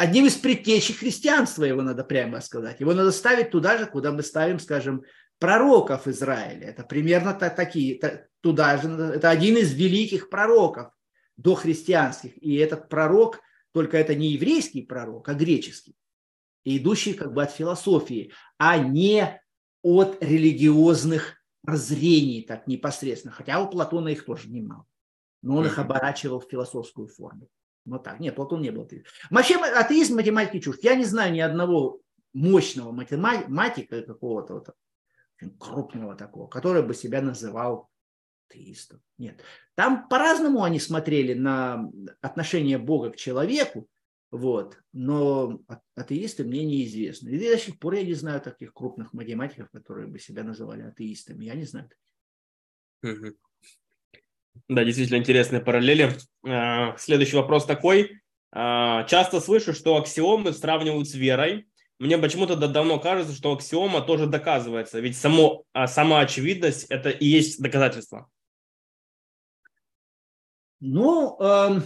одним 0.00 0.26
из 0.26 0.36
предтечей 0.36 0.94
христианства, 0.94 1.64
его 1.64 1.82
надо 1.82 2.04
прямо 2.04 2.40
сказать. 2.40 2.80
Его 2.80 2.94
надо 2.94 3.12
ставить 3.12 3.50
туда 3.50 3.78
же, 3.78 3.86
куда 3.86 4.12
мы 4.12 4.22
ставим, 4.22 4.58
скажем, 4.58 5.02
пророков 5.38 6.08
Израиля. 6.08 6.68
Это 6.68 6.84
примерно 6.84 7.34
такие, 7.34 8.00
туда 8.40 8.78
же, 8.78 8.88
это 8.88 9.30
один 9.30 9.56
из 9.56 9.72
великих 9.74 10.30
пророков 10.30 10.92
дохристианских. 11.36 12.36
И 12.42 12.56
этот 12.56 12.88
пророк, 12.88 13.40
только 13.72 13.98
это 13.98 14.14
не 14.14 14.28
еврейский 14.28 14.82
пророк, 14.82 15.28
а 15.28 15.34
греческий. 15.34 15.94
И 16.64 16.78
идущий 16.78 17.14
как 17.14 17.32
бы 17.32 17.42
от 17.42 17.52
философии, 17.52 18.32
а 18.58 18.78
не 18.78 19.40
от 19.82 20.22
религиозных 20.22 21.36
прозрений 21.62 22.42
так 22.42 22.66
непосредственно. 22.66 23.32
Хотя 23.32 23.60
у 23.62 23.68
Платона 23.68 24.08
их 24.08 24.24
тоже 24.24 24.48
немало. 24.50 24.86
Но 25.42 25.56
он 25.56 25.66
их 25.66 25.78
оборачивал 25.78 26.40
в 26.40 26.50
философскую 26.50 27.08
форму. 27.08 27.48
Вот 27.84 28.04
так. 28.04 28.20
Нет, 28.20 28.34
Платон 28.34 28.62
не 28.62 28.70
был 28.70 28.82
атеистом. 28.82 29.12
Вообще 29.30 29.56
атеизм 29.56 30.16
математики 30.16 30.60
чушь. 30.60 30.78
Я 30.82 30.94
не 30.94 31.04
знаю 31.04 31.32
ни 31.32 31.40
одного 31.40 32.00
мощного 32.32 32.92
математика 32.92 34.02
какого-то 34.02 34.54
вот, 34.54 34.70
крупного 35.58 36.14
такого, 36.14 36.46
который 36.46 36.82
бы 36.82 36.94
себя 36.94 37.22
называл 37.22 37.88
атеистов. 38.48 39.00
Нет. 39.18 39.42
Там 39.74 40.08
по-разному 40.08 40.62
они 40.62 40.78
смотрели 40.78 41.34
на 41.34 41.90
отношение 42.20 42.78
Бога 42.78 43.10
к 43.10 43.16
человеку, 43.16 43.88
вот. 44.30 44.78
Но 44.92 45.60
атеисты 45.96 46.44
мне 46.44 46.64
неизвестны. 46.64 47.30
И 47.30 47.38
до 47.38 47.58
сих 47.58 47.78
пор 47.78 47.94
я 47.94 48.04
не 48.04 48.14
знаю 48.14 48.40
таких 48.40 48.72
крупных 48.72 49.12
математиков, 49.12 49.70
которые 49.70 50.06
бы 50.06 50.18
себя 50.18 50.44
называли 50.44 50.82
атеистами. 50.82 51.44
Я 51.44 51.54
не 51.54 51.64
знаю. 51.64 51.90
Да, 54.68 54.84
действительно 54.84 55.18
интересные 55.18 55.60
параллели. 55.60 56.16
А, 56.46 56.96
следующий 56.96 57.36
вопрос 57.36 57.66
такой. 57.66 58.20
А, 58.52 59.04
часто 59.04 59.40
слышу, 59.40 59.72
что 59.72 59.96
аксиомы 59.96 60.52
сравнивают 60.52 61.08
с 61.08 61.14
верой. 61.14 61.66
Мне 61.98 62.16
почему-то 62.16 62.56
давно 62.56 62.98
кажется, 62.98 63.34
что 63.34 63.52
аксиома 63.52 64.00
тоже 64.00 64.26
доказывается, 64.26 65.00
ведь 65.00 65.18
само, 65.18 65.64
а, 65.74 65.86
сама 65.86 66.20
очевидность– 66.20 66.84
это 66.88 67.10
и 67.10 67.26
есть 67.26 67.60
доказательство. 67.60 68.28
Ну, 70.80 71.36
э, 71.38 71.82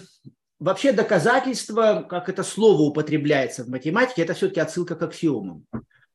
вообще 0.61 0.93
доказательство, 0.93 2.07
как 2.09 2.29
это 2.29 2.45
слово 2.45 2.83
употребляется 2.83 3.65
в 3.65 3.69
математике, 3.69 4.23
это 4.23 4.35
все-таки 4.35 4.61
отсылка 4.61 4.95
к 4.95 5.03
аксиомам. 5.03 5.67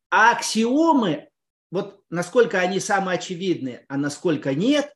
А 0.09 0.31
аксиомы, 0.31 1.27
вот 1.69 2.01
насколько 2.09 2.57
они 2.57 2.79
самоочевидны, 2.79 3.85
а 3.89 3.97
насколько 3.97 4.53
нет, 4.55 4.93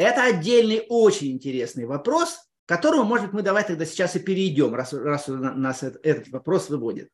это 0.00 0.24
отдельный 0.24 0.86
очень 0.88 1.32
интересный 1.32 1.84
вопрос, 1.84 2.38
к 2.66 2.68
которому, 2.68 3.04
может 3.04 3.26
быть, 3.26 3.34
мы 3.34 3.42
давай 3.42 3.64
тогда 3.64 3.84
сейчас 3.84 4.16
и 4.16 4.20
перейдем, 4.20 4.74
раз, 4.74 4.92
раз 4.92 5.24
нас 5.28 5.82
этот 5.82 6.28
вопрос 6.28 6.70
выводит. 6.70 7.10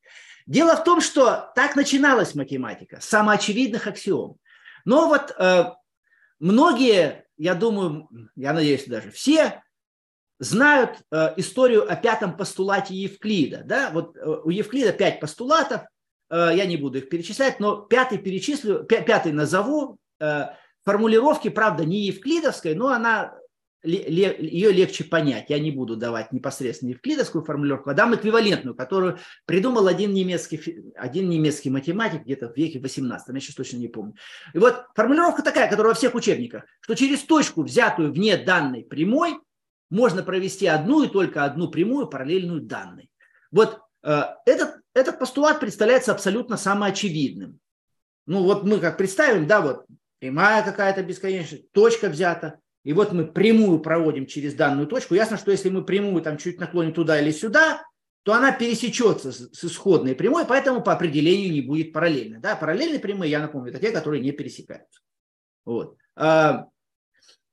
Дело 0.46 0.76
в 0.76 0.84
том, 0.84 1.00
что 1.00 1.50
так 1.56 1.74
начиналась 1.74 2.34
математика, 2.34 3.00
самоочевидных 3.00 3.86
аксиом. 3.88 4.36
Но 4.84 5.08
вот 5.08 5.34
э, 5.36 5.64
многие, 6.38 7.26
я 7.36 7.54
думаю, 7.54 8.08
я 8.36 8.52
надеюсь, 8.52 8.84
даже 8.86 9.10
все 9.10 9.62
знают 10.38 10.98
э, 11.10 11.34
историю 11.38 11.90
о 11.90 11.96
пятом 11.96 12.36
постулате 12.36 12.94
Евклида. 12.94 13.62
Да? 13.64 13.90
Вот 13.90 14.16
э, 14.16 14.24
у 14.24 14.50
Евклида 14.50 14.92
пять 14.92 15.18
постулатов, 15.18 15.82
э, 16.30 16.50
я 16.54 16.66
не 16.66 16.76
буду 16.76 16.98
их 16.98 17.08
перечислять, 17.08 17.58
но 17.58 17.78
пятый 17.78 18.18
перечислю, 18.18 18.84
пятый 18.84 19.32
назову. 19.32 19.98
Э, 20.20 20.50
формулировки, 20.86 21.48
правда, 21.48 21.84
не 21.84 22.06
евклидовской, 22.06 22.74
но 22.74 22.88
она 22.88 23.34
ее 23.82 24.72
легче 24.72 25.04
понять. 25.04 25.46
Я 25.48 25.58
не 25.58 25.70
буду 25.70 25.96
давать 25.96 26.32
непосредственно 26.32 26.90
евклидовскую 26.90 27.44
формулировку, 27.44 27.90
а 27.90 27.94
дам 27.94 28.14
эквивалентную, 28.14 28.74
которую 28.74 29.18
придумал 29.46 29.86
один 29.88 30.12
немецкий, 30.12 30.92
один 30.96 31.28
немецкий 31.28 31.70
математик 31.70 32.22
где-то 32.22 32.48
в 32.48 32.56
веке 32.56 32.78
18, 32.78 33.34
я 33.34 33.40
сейчас 33.40 33.54
точно 33.54 33.78
не 33.78 33.88
помню. 33.88 34.14
И 34.54 34.58
вот 34.58 34.86
формулировка 34.94 35.42
такая, 35.42 35.68
которая 35.68 35.92
во 35.92 35.98
всех 35.98 36.14
учебниках, 36.14 36.64
что 36.80 36.94
через 36.94 37.22
точку, 37.22 37.62
взятую 37.62 38.12
вне 38.12 38.36
данной 38.36 38.84
прямой, 38.84 39.38
можно 39.90 40.22
провести 40.22 40.66
одну 40.66 41.04
и 41.04 41.08
только 41.08 41.44
одну 41.44 41.68
прямую 41.68 42.08
параллельную 42.08 42.60
данной. 42.60 43.10
Вот 43.52 43.80
э, 44.02 44.22
этот, 44.46 44.80
этот 44.94 45.18
постулат 45.18 45.60
представляется 45.60 46.12
абсолютно 46.12 46.56
самоочевидным. 46.56 47.60
Ну 48.26 48.42
вот 48.42 48.64
мы 48.64 48.78
как 48.78 48.98
представим, 48.98 49.46
да, 49.46 49.60
вот 49.60 49.86
прямая 50.18 50.62
какая-то 50.62 51.02
бесконечная, 51.02 51.60
точка 51.72 52.08
взята, 52.08 52.60
и 52.84 52.92
вот 52.92 53.12
мы 53.12 53.26
прямую 53.26 53.80
проводим 53.80 54.26
через 54.26 54.54
данную 54.54 54.86
точку. 54.86 55.14
Ясно, 55.14 55.36
что 55.36 55.50
если 55.50 55.68
мы 55.70 55.84
прямую 55.84 56.22
там 56.22 56.38
чуть 56.38 56.60
наклоним 56.60 56.92
туда 56.92 57.20
или 57.20 57.32
сюда, 57.32 57.82
то 58.22 58.32
она 58.32 58.52
пересечется 58.52 59.32
с 59.32 59.64
исходной 59.64 60.14
прямой, 60.14 60.46
поэтому 60.46 60.82
по 60.82 60.92
определению 60.92 61.52
не 61.52 61.62
будет 61.62 61.92
параллельно. 61.92 62.40
Да? 62.40 62.56
Параллельные 62.56 62.98
прямые, 62.98 63.30
я 63.30 63.40
напомню, 63.40 63.70
это 63.70 63.80
те, 63.80 63.90
которые 63.90 64.22
не 64.22 64.32
пересекаются. 64.32 65.00
Вот. 65.64 65.96
А, 66.16 66.66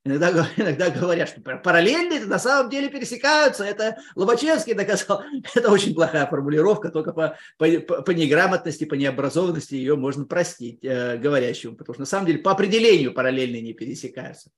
иногда, 0.06 0.30
иногда 0.58 0.89
говорят, 0.89 1.30
что 1.30 1.41
параллельные 1.41 2.26
на 2.26 2.39
самом 2.39 2.70
деле 2.70 2.89
пересекаются. 2.89 3.64
Это 3.64 3.97
Лобачевский 4.16 4.74
доказал. 4.74 5.24
Это 5.56 5.72
очень 5.72 5.93
плохая 5.93 6.28
формулировка, 6.28 6.89
только 6.89 7.14
по, 7.14 7.38
по, 7.58 7.68
по 8.01 8.12
неграмотности, 8.12 8.86
по 8.86 8.95
необразованности 8.95 9.76
ее 9.76 9.95
можно 9.95 10.26
простить 10.26 10.84
э, 10.84 11.18
говорящему, 11.18 11.76
потому 11.76 11.95
что 11.95 12.01
на 12.01 12.08
самом 12.08 12.28
деле 12.28 12.39
по 12.39 12.51
определению 12.51 13.14
параллельные 13.14 13.62
не 13.62 13.74
пересекаются. 13.74 14.49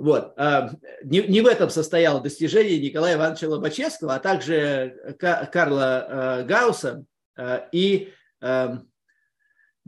Вот. 0.00 0.32
А, 0.38 0.70
не, 1.04 1.20
не 1.20 1.42
в 1.42 1.46
этом 1.46 1.68
состояло 1.68 2.22
достижение 2.22 2.80
Николая 2.80 3.16
Ивановича 3.16 3.48
Лобачевского, 3.48 4.14
а 4.14 4.18
также 4.18 5.16
Карла 5.18 6.40
э, 6.40 6.44
Гаусса 6.44 7.04
э, 7.36 7.68
и 7.70 8.10
э, 8.40 8.78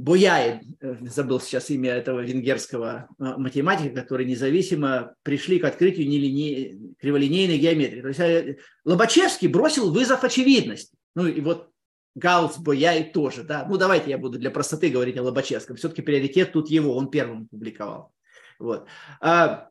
Буяи, 0.02 0.60
забыл 0.80 1.40
сейчас 1.40 1.70
имя 1.70 1.92
этого 1.92 2.20
венгерского 2.20 3.08
математика, 3.18 4.00
который 4.00 4.26
независимо 4.26 5.14
пришли 5.22 5.60
к 5.60 5.64
открытию 5.64 6.08
нелине... 6.08 6.94
криволинейной 6.98 7.58
геометрии. 7.58 8.00
То 8.00 8.08
есть 8.08 8.60
Лобачевский 8.84 9.46
бросил 9.46 9.92
вызов 9.92 10.24
очевидности. 10.24 10.96
Ну 11.14 11.28
и 11.28 11.40
вот 11.40 11.70
Гаусс, 12.16 12.58
Бояй 12.58 13.12
тоже. 13.12 13.44
Да? 13.44 13.64
Ну 13.68 13.76
давайте 13.76 14.10
я 14.10 14.18
буду 14.18 14.40
для 14.40 14.50
простоты 14.50 14.88
говорить 14.88 15.16
о 15.18 15.22
Лобачевском. 15.22 15.76
Все-таки 15.76 16.02
приоритет 16.02 16.52
тут 16.52 16.68
его, 16.68 16.96
он 16.96 17.08
первым 17.08 17.46
публиковал. 17.46 18.12
Вот. 18.58 18.88
А, 19.20 19.68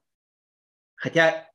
Хотя 1.01 1.49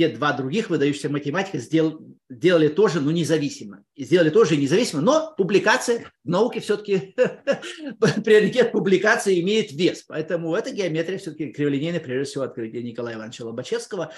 те 0.00 0.08
два 0.08 0.32
других 0.32 0.70
выдающихся 0.70 1.10
математика 1.10 1.58
сделали, 1.58 1.98
сделали 2.30 2.68
тоже, 2.68 3.02
ну, 3.02 3.10
независимо. 3.10 3.84
И 3.94 4.04
сделали 4.04 4.30
тоже 4.30 4.56
независимо, 4.56 5.02
но 5.02 5.34
публикация 5.36 6.10
в 6.24 6.28
науке 6.28 6.60
все-таки, 6.60 7.14
приоритет 8.24 8.72
публикации 8.72 9.42
имеет 9.42 9.72
вес. 9.72 10.04
Поэтому 10.04 10.54
эта 10.54 10.70
геометрия 10.70 11.18
все-таки 11.18 11.52
криволинейная, 11.52 12.00
прежде 12.00 12.30
всего, 12.30 12.44
открытие 12.44 12.82
Николая 12.82 13.16
Ивановича 13.16 13.44
Лобачевского. 13.44 14.10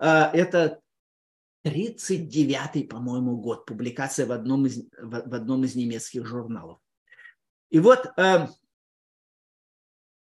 А, 0.00 0.28
это 0.34 0.80
39-й, 1.64 2.88
по-моему, 2.88 3.36
год, 3.36 3.64
публикация 3.64 4.26
в 4.26 4.32
одном 4.32 4.66
из, 4.66 4.88
в 5.00 5.32
одном 5.32 5.62
из 5.62 5.76
немецких 5.76 6.26
журналов. 6.26 6.80
И 7.70 7.78
вот 7.78 8.10
эм, 8.16 8.48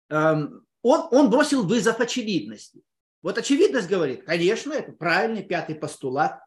эм, 0.10 0.64
он, 0.84 1.08
он 1.10 1.32
бросил 1.32 1.66
вызов 1.66 2.00
очевидности. 2.00 2.84
Вот 3.22 3.38
очевидность 3.38 3.88
говорит, 3.88 4.24
конечно, 4.24 4.74
это 4.74 4.92
правильный 4.92 5.44
пятый 5.44 5.76
постулат. 5.76 6.40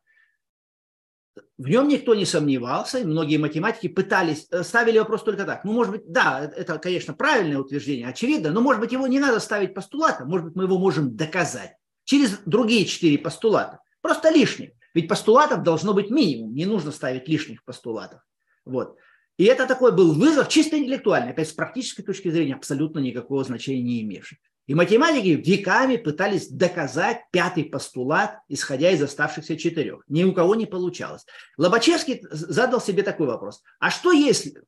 В 1.57 1.69
нем 1.69 1.89
никто 1.89 2.15
не 2.15 2.25
сомневался, 2.25 2.99
и 2.99 3.05
многие 3.05 3.39
математики 3.39 3.89
пытались, 3.89 4.47
э, 4.51 4.63
ставили 4.63 4.99
вопрос 4.99 5.23
только 5.25 5.45
так. 5.45 5.65
Ну, 5.65 5.73
может 5.73 5.93
быть, 5.93 6.07
да, 6.07 6.51
это, 6.57 6.79
конечно, 6.79 7.15
правильное 7.15 7.59
утверждение, 7.59 8.09
очевидно, 8.09 8.51
но, 8.51 8.61
может 8.61 8.81
быть, 8.81 8.93
его 8.93 9.07
не 9.07 9.19
надо 9.19 9.41
ставить 9.41 9.75
постулатом, 9.75 10.29
может 10.29 10.47
быть, 10.47 10.57
мы 10.57 10.65
его 10.65 10.79
можем 10.79 11.17
доказать 11.17 11.77
через 12.05 12.39
другие 12.45 12.85
четыре 12.85 13.19
постулата. 13.19 13.81
Просто 14.01 14.31
лишних. 14.31 14.71
Ведь 14.95 15.09
постулатов 15.09 15.63
должно 15.63 15.93
быть 15.93 16.11
минимум, 16.11 16.55
не 16.55 16.67
нужно 16.67 16.93
ставить 16.93 17.29
лишних 17.29 17.65
постулатов. 17.65 18.21
Вот. 18.65 18.97
И 19.37 19.45
это 19.45 19.67
такой 19.67 19.93
был 19.93 20.13
вызов 20.13 20.49
чисто 20.49 20.79
интеллектуальный, 20.79 21.31
опять 21.31 21.49
с 21.49 21.53
практической 21.53 22.05
точки 22.05 22.31
зрения 22.31 22.55
абсолютно 22.55 23.01
никакого 23.01 23.43
значения 23.43 23.83
не 23.83 24.03
имевший. 24.03 24.39
И 24.67 24.75
математики 24.75 25.29
веками 25.29 25.97
пытались 25.97 26.49
доказать 26.49 27.23
пятый 27.31 27.65
постулат, 27.65 28.39
исходя 28.49 28.91
из 28.91 29.03
оставшихся 29.03 29.57
четырех. 29.57 30.03
Ни 30.09 30.25
у 30.25 30.33
кого 30.33 30.55
не 30.55 30.65
получалось. 30.65 31.27
Лобачевский 31.59 32.23
задал 32.31 32.81
себе 32.81 33.03
такой 33.03 33.27
вопрос. 33.27 33.63
А 33.79 33.91
что 33.91 34.13
если... 34.13 34.63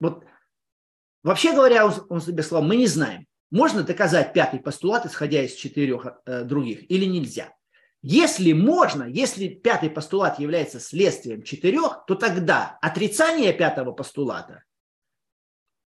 Вот, 0.00 0.24
вообще 1.22 1.54
говоря, 1.54 1.86
он, 1.86 1.94
он 2.10 2.20
себе 2.20 2.42
сказал, 2.42 2.62
мы 2.62 2.76
не 2.76 2.86
знаем, 2.86 3.26
можно 3.50 3.82
доказать 3.82 4.34
пятый 4.34 4.60
постулат, 4.60 5.06
исходя 5.06 5.42
из 5.42 5.54
четырех 5.54 6.06
э, 6.26 6.44
других, 6.44 6.88
или 6.90 7.06
нельзя. 7.06 7.52
Если 8.02 8.52
можно, 8.52 9.04
если 9.04 9.48
пятый 9.48 9.90
постулат 9.90 10.38
является 10.38 10.78
следствием 10.78 11.42
четырех, 11.42 12.04
то 12.06 12.14
тогда 12.14 12.78
отрицание 12.80 13.52
пятого 13.52 13.92
постулата 13.92 14.62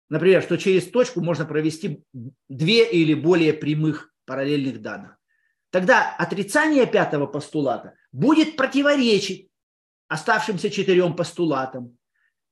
Например, 0.09 0.43
что 0.43 0.57
через 0.57 0.89
точку 0.91 1.21
можно 1.21 1.45
провести 1.45 2.03
две 2.49 2.91
или 2.91 3.15
более 3.15 3.53
прямых 3.53 4.13
параллельных 4.27 4.81
данных. 4.83 5.17
Тогда 5.71 6.15
отрицание 6.17 6.87
пятого 6.87 7.27
постулата 7.27 7.95
будет 8.13 8.57
противоречить 8.57 9.49
оставшимся 10.09 10.71
четырем 10.71 11.17
постулатам. 11.17 11.97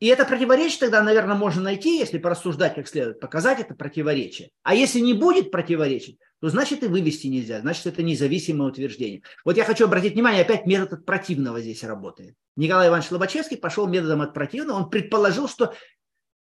И 0.00 0.08
это 0.08 0.24
противоречие 0.24 0.80
тогда, 0.80 1.00
наверное, 1.00 1.36
можно 1.36 1.62
найти, 1.62 1.98
если 1.98 2.18
порассуждать 2.18 2.74
как 2.74 2.88
следует, 2.88 3.20
показать 3.20 3.60
это 3.60 3.76
противоречие. 3.76 4.50
А 4.64 4.74
если 4.74 4.98
не 4.98 5.14
будет 5.14 5.52
противоречить, 5.52 6.18
то 6.40 6.48
значит 6.48 6.82
и 6.82 6.88
вывести 6.88 7.28
нельзя, 7.28 7.60
значит 7.60 7.86
это 7.86 8.02
независимое 8.02 8.68
утверждение. 8.68 9.22
Вот 9.44 9.56
я 9.56 9.64
хочу 9.64 9.84
обратить 9.84 10.14
внимание, 10.14 10.42
опять 10.42 10.66
метод 10.66 10.92
от 10.94 11.06
противного 11.06 11.60
здесь 11.60 11.84
работает. 11.84 12.34
Николай 12.56 12.88
Иванович 12.88 13.12
Лобачевский 13.12 13.56
пошел 13.56 13.86
методом 13.86 14.22
от 14.22 14.34
противного, 14.34 14.78
он 14.78 14.90
предположил, 14.90 15.48
что 15.48 15.72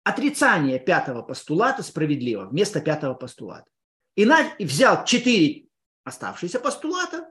отрицание 0.05 0.79
пятого 0.79 1.23
постулата 1.23 1.83
справедливо 1.83 2.47
вместо 2.47 2.81
пятого 2.81 3.15
постулата. 3.15 3.71
И, 4.17 4.25
взял 4.65 5.05
четыре 5.05 5.67
оставшиеся 6.05 6.61
постулата, 6.61 7.31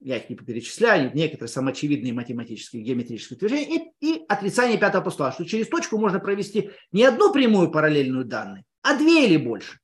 я 0.00 0.16
их 0.16 0.30
не 0.30 0.36
перечисляю, 0.36 1.14
некоторые 1.14 1.48
самоочевидные 1.48 2.14
математические 2.14 2.82
геометрические 2.82 3.36
утверждения, 3.36 3.92
и, 4.00 4.14
и 4.14 4.24
отрицание 4.28 4.78
пятого 4.78 5.04
постулата, 5.04 5.34
что 5.34 5.44
через 5.44 5.68
точку 5.68 5.98
можно 5.98 6.18
провести 6.18 6.70
не 6.90 7.04
одну 7.04 7.32
прямую 7.32 7.70
параллельную 7.70 8.24
данной, 8.24 8.64
а 8.82 8.96
две 8.96 9.26
или 9.26 9.36
больше. 9.36 9.78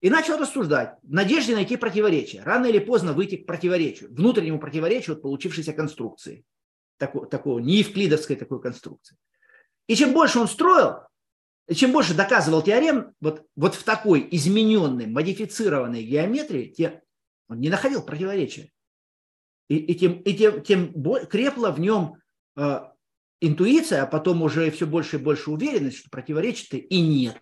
И 0.00 0.10
начал 0.10 0.36
рассуждать 0.36 0.98
в 1.02 1.12
надежде 1.12 1.54
найти 1.54 1.76
противоречие. 1.76 2.42
Рано 2.42 2.66
или 2.66 2.78
поздно 2.78 3.14
выйти 3.14 3.36
к 3.36 3.46
противоречию, 3.46 4.12
внутреннему 4.12 4.58
противоречию 4.58 5.16
от 5.16 5.22
получившейся 5.22 5.72
конструкции. 5.72 6.44
Такого, 6.98 7.26
такого 7.26 7.58
не 7.58 7.80
такой 8.36 8.60
конструкции. 8.60 9.16
И 9.86 9.96
чем 9.96 10.12
больше 10.12 10.38
он 10.38 10.48
строил, 10.48 11.00
чем 11.72 11.92
больше 11.92 12.14
доказывал 12.14 12.62
теорем 12.62 13.14
вот, 13.20 13.46
вот 13.56 13.74
в 13.74 13.84
такой 13.84 14.26
измененной, 14.30 15.06
модифицированной 15.06 16.02
геометрии, 16.02 16.66
тем 16.66 17.00
он 17.48 17.60
не 17.60 17.68
находил 17.68 18.02
противоречия. 18.02 18.70
И, 19.68 19.76
и, 19.76 19.94
тем, 19.94 20.20
и 20.20 20.34
тем, 20.34 20.62
тем 20.62 20.92
крепла 21.26 21.70
в 21.70 21.80
нем 21.80 22.16
э, 22.56 22.80
интуиция, 23.40 24.02
а 24.02 24.06
потом 24.06 24.42
уже 24.42 24.70
все 24.70 24.86
больше 24.86 25.16
и 25.16 25.20
больше 25.20 25.50
уверенность, 25.50 25.98
что 25.98 26.10
противоречия-то 26.10 26.76
и 26.76 27.00
нет, 27.00 27.40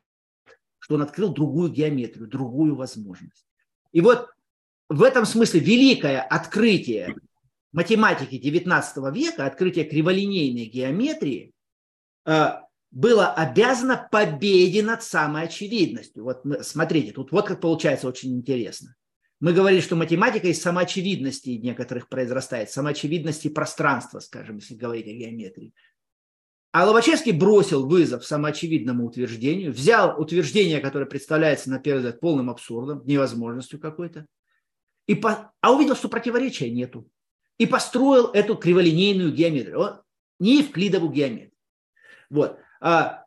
что 0.79 0.95
он 0.95 1.03
открыл 1.03 1.33
другую 1.33 1.71
геометрию, 1.71 2.29
другую 2.29 2.77
возможность. 2.77 3.47
И 3.93 4.01
вот 4.01 4.29
в 4.89 5.03
этом 5.03 5.27
смысле 5.27 5.61
великое 5.61 6.21
открытие 6.21 7.17
математики 7.73 8.37
XIX 8.37 9.13
века, 9.13 9.47
открытие 9.47 9.85
криволинейной 9.85 10.67
геометрии, 10.67 11.52
было 12.25 13.33
обязано 13.33 14.09
победе 14.11 14.83
над 14.83 15.03
самой 15.03 15.45
очевидностью. 15.45 16.25
Вот 16.25 16.43
смотрите, 16.63 17.13
тут 17.13 17.33
вот 17.33 17.47
как 17.47 17.61
получается 17.61 18.07
очень 18.07 18.37
интересно. 18.37 18.95
Мы 19.41 19.53
говорили, 19.53 19.81
что 19.81 19.97
математика 19.97 20.47
из 20.47 20.63
самоочевидности 20.63 21.51
некоторых 21.51 22.09
произрастает, 22.09 22.71
самоочевидности 22.71 23.49
пространства, 23.49 24.21
скажем, 24.21 24.59
если 24.59 24.75
говорить 24.75 25.09
о 25.09 25.13
геометрии. 25.13 25.75
А 26.71 26.87
Лобачевский 26.87 27.33
бросил 27.33 27.87
вызов 27.87 28.25
самоочевидному 28.25 29.05
утверждению, 29.05 29.73
взял 29.73 30.19
утверждение, 30.21 30.81
которое 30.81 31.07
представляется 31.07 31.71
на 31.71 31.79
первый 31.79 31.99
взгляд 31.99 32.21
полным 32.21 32.49
абсурдом, 32.51 33.03
невозможностью 33.05 33.81
какой-то, 33.81 34.27
и 35.07 35.15
по... 35.15 35.53
а 35.61 35.73
увидел, 35.73 35.97
что 35.97 36.09
противоречия 36.09 36.71
нету. 36.71 37.11
И 37.59 37.67
построил 37.67 38.29
эту 38.29 38.57
криволинейную 38.57 39.33
геометрию, 39.33 40.03
не 40.39 40.59
евклидову 40.59 41.11
геометрию. 41.11 41.52
Вот. 42.33 42.59
А 42.81 43.25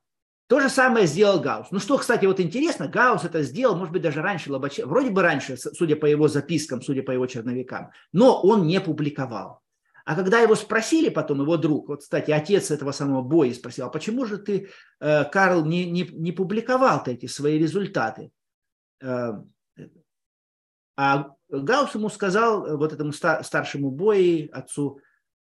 то 0.47 0.59
же 0.59 0.69
самое 0.69 1.05
сделал 1.05 1.39
Гаусс. 1.39 1.67
Ну 1.71 1.79
что, 1.79 1.97
кстати, 1.97 2.25
вот 2.25 2.39
интересно, 2.39 2.87
Гаусс 2.87 3.23
это 3.23 3.43
сделал, 3.43 3.75
может 3.75 3.93
быть, 3.93 4.01
даже 4.01 4.21
раньше 4.21 4.51
Лобачев, 4.51 4.87
вроде 4.87 5.11
бы 5.11 5.21
раньше, 5.21 5.57
судя 5.57 5.95
по 5.95 6.07
его 6.07 6.27
запискам, 6.27 6.81
судя 6.81 7.03
по 7.03 7.11
его 7.11 7.25
черновикам, 7.27 7.91
но 8.11 8.41
он 8.41 8.67
не 8.67 8.81
публиковал. 8.81 9.61
А 10.05 10.15
когда 10.15 10.39
его 10.39 10.55
спросили 10.55 11.09
потом, 11.09 11.41
его 11.41 11.57
друг, 11.57 11.87
вот, 11.87 12.01
кстати, 12.01 12.29
отец 12.31 12.69
этого 12.69 12.91
самого 12.91 13.21
Бои 13.21 13.53
спросил, 13.53 13.87
а 13.87 13.89
почему 13.89 14.25
же 14.25 14.37
ты, 14.37 14.69
э, 14.99 15.23
Карл, 15.25 15.65
не, 15.65 15.89
не, 15.89 16.03
не 16.03 16.31
публиковал 16.31 17.01
эти 17.05 17.25
свои 17.25 17.57
результаты? 17.57 18.31
Э, 19.01 19.33
а 20.95 21.31
Гаусс 21.49 21.95
ему 21.95 22.09
сказал, 22.09 22.77
вот 22.77 22.93
этому 22.93 23.13
старшему 23.13 23.89
Бои, 23.89 24.47
отцу, 24.49 24.99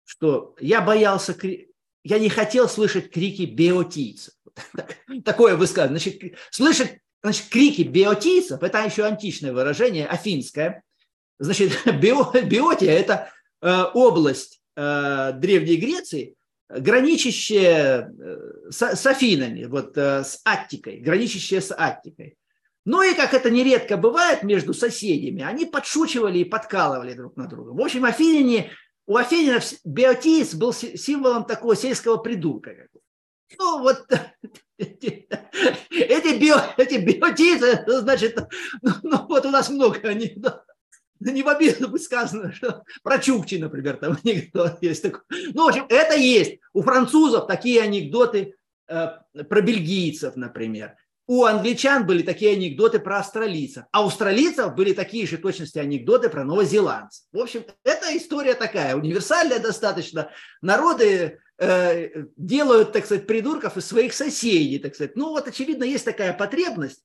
что 0.05 0.55
я 0.59 0.81
боялся, 0.81 1.33
я 2.05 2.19
не 2.19 2.29
хотел 2.29 2.69
слышать 2.69 3.11
крики 3.11 3.41
биотийцев. 3.41 4.35
Такое 5.25 5.55
высказывание. 5.55 5.99
Значит, 5.99 6.37
слышать 6.51 6.99
значит, 7.23 7.47
крики 7.49 7.81
биотийцев, 7.81 8.61
это 8.61 8.85
еще 8.85 9.05
античное 9.05 9.51
выражение, 9.51 10.05
афинское. 10.05 10.83
Значит, 11.39 11.73
био, 11.99 12.31
биотия– 12.43 12.91
это 12.93 13.31
э, 13.61 13.83
область 13.95 14.61
э, 14.75 15.31
Древней 15.33 15.77
Греции, 15.77 16.35
граничащая 16.69 18.07
э, 18.07 18.37
с, 18.69 18.95
с 18.95 19.05
Афинами, 19.07 19.65
вот, 19.65 19.97
э, 19.97 20.23
с 20.23 20.41
Аттикой, 20.45 20.99
граничащая 20.99 21.59
с 21.59 21.73
Аттикой. 21.73 22.37
Ну 22.85 23.01
и 23.01 23.15
как 23.15 23.33
это 23.33 23.49
нередко 23.49 23.97
бывает 23.97 24.43
между 24.43 24.75
соседями, 24.75 25.41
они 25.41 25.65
подшучивали 25.65 26.37
и 26.37 26.45
подкалывали 26.45 27.13
друг 27.13 27.35
на 27.35 27.47
друга. 27.47 27.71
В 27.71 27.81
общем, 27.81 28.05
афиняне, 28.05 28.69
у 29.07 29.17
афининов 29.17 29.65
биотиец 29.83 30.55
был 30.55 30.73
символом 30.73 31.45
такого 31.45 31.75
сельского 31.75 32.17
придурка. 32.17 32.87
Ну, 33.57 33.81
вот 33.81 34.07
эти, 34.77 36.37
био, 36.39 36.73
эти 36.77 36.95
биотицы, 36.95 37.83
значит, 37.87 38.37
ну, 38.81 38.91
ну, 39.03 39.25
вот 39.27 39.45
у 39.45 39.49
нас 39.49 39.69
много 39.69 39.99
анекдотов. 40.07 40.63
Ну, 41.19 41.31
не 41.31 41.43
в 41.43 41.47
обиду 41.47 41.87
бы 41.87 41.97
сказано, 41.97 42.51
что 42.51 42.83
про 43.01 43.19
Чукчи, 43.19 43.55
например, 43.55 43.97
там 43.97 44.17
анекдот 44.23 44.77
есть 44.81 45.01
такой. 45.01 45.21
Ну, 45.53 45.65
в 45.65 45.69
общем, 45.69 45.85
это 45.89 46.15
есть. 46.15 46.59
У 46.73 46.81
французов 46.81 47.47
такие 47.47 47.81
анекдоты 47.81 48.55
э, 48.87 49.07
про 49.49 49.61
бельгийцев, 49.61 50.35
например. 50.35 50.95
У 51.27 51.43
англичан 51.45 52.05
были 52.05 52.21
такие 52.21 52.53
анекдоты 52.53 52.99
про 52.99 53.19
австралийцев. 53.19 53.85
А 53.91 54.03
у 54.03 54.07
австралийцев 54.07 54.75
были 54.75 54.93
такие 54.93 55.25
же 55.25 55.37
точности 55.37 55.79
анекдоты 55.79 56.29
про 56.29 56.43
новозеландцев. 56.43 57.25
В 57.31 57.39
общем, 57.39 57.63
эта 57.83 58.15
история 58.15 58.53
такая, 58.53 58.95
универсальная 58.95 59.59
достаточно. 59.59 60.29
Народы 60.61 61.39
Э, 61.57 62.25
делают, 62.35 62.91
так 62.91 63.05
сказать, 63.05 63.27
придурков 63.27 63.77
из 63.77 63.85
своих 63.85 64.13
соседей, 64.13 64.77
так 64.77 64.93
сказать. 64.93 65.15
Ну 65.15 65.29
вот, 65.29 65.47
очевидно, 65.47 65.85
есть 65.85 66.03
такая 66.03 66.33
потребность 66.33 67.01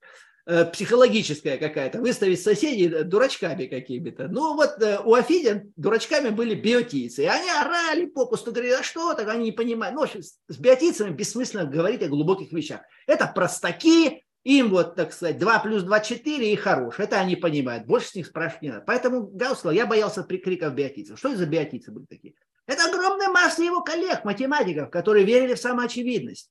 психологическая 0.47 1.59
какая-то, 1.59 2.01
выставить 2.01 2.43
соседей 2.43 3.05
дурачками 3.05 3.67
какими-то. 3.67 4.29
Ну 4.29 4.55
вот 4.55 4.83
э, 4.83 4.99
у 5.05 5.15
Афидин 5.15 5.73
дурачками 5.77 6.31
были 6.31 6.55
биотийцы. 6.55 7.25
И 7.25 7.27
они 7.27 7.49
орали 7.51 8.07
попусту, 8.07 8.51
говорили, 8.51 8.75
а 8.75 8.83
что 8.83 9.15
так, 9.15 9.29
они 9.29 9.45
не 9.45 9.53
понимают. 9.53 9.95
Ну, 9.95 10.03
общем, 10.03 10.23
с 10.23 10.57
биотийцами 10.59 11.11
бессмысленно 11.11 11.65
говорить 11.65 12.03
о 12.03 12.09
глубоких 12.09 12.53
вещах. 12.53 12.81
Это 13.07 13.27
простаки, 13.27 14.25
им 14.45 14.71
вот, 14.71 14.95
так 14.95 15.13
сказать, 15.13 15.39
2 15.39 15.59
плюс 15.61 15.83
2– 15.83 16.01
4 16.01 16.53
и 16.53 16.57
хорош. 16.57 16.99
Это 16.99 17.21
они 17.21 17.37
понимают. 17.37 17.87
Больше 17.87 18.09
с 18.09 18.15
них 18.15 18.27
спрашивать 18.27 18.63
не 18.63 18.69
надо. 18.71 18.85
Поэтому 18.87 19.27
Гаусс 19.27 19.59
сказал, 19.59 19.75
я 19.75 19.87
боялся 19.87 20.23
прикриков 20.23 20.75
биотийцев. 20.75 21.19
Что 21.19 21.29
это 21.29 21.39
за 21.39 21.47
биотийцы 21.47 21.91
были 21.91 22.07
такие? 22.07 22.35
Это 22.67 22.85
огромная 22.85 23.29
масса 23.29 23.63
его 23.63 23.83
коллег, 23.83 24.25
математиков, 24.25 24.91
которые 24.91 25.25
верили 25.25 25.55
в 25.55 25.61
самоочевидность. 25.61 26.51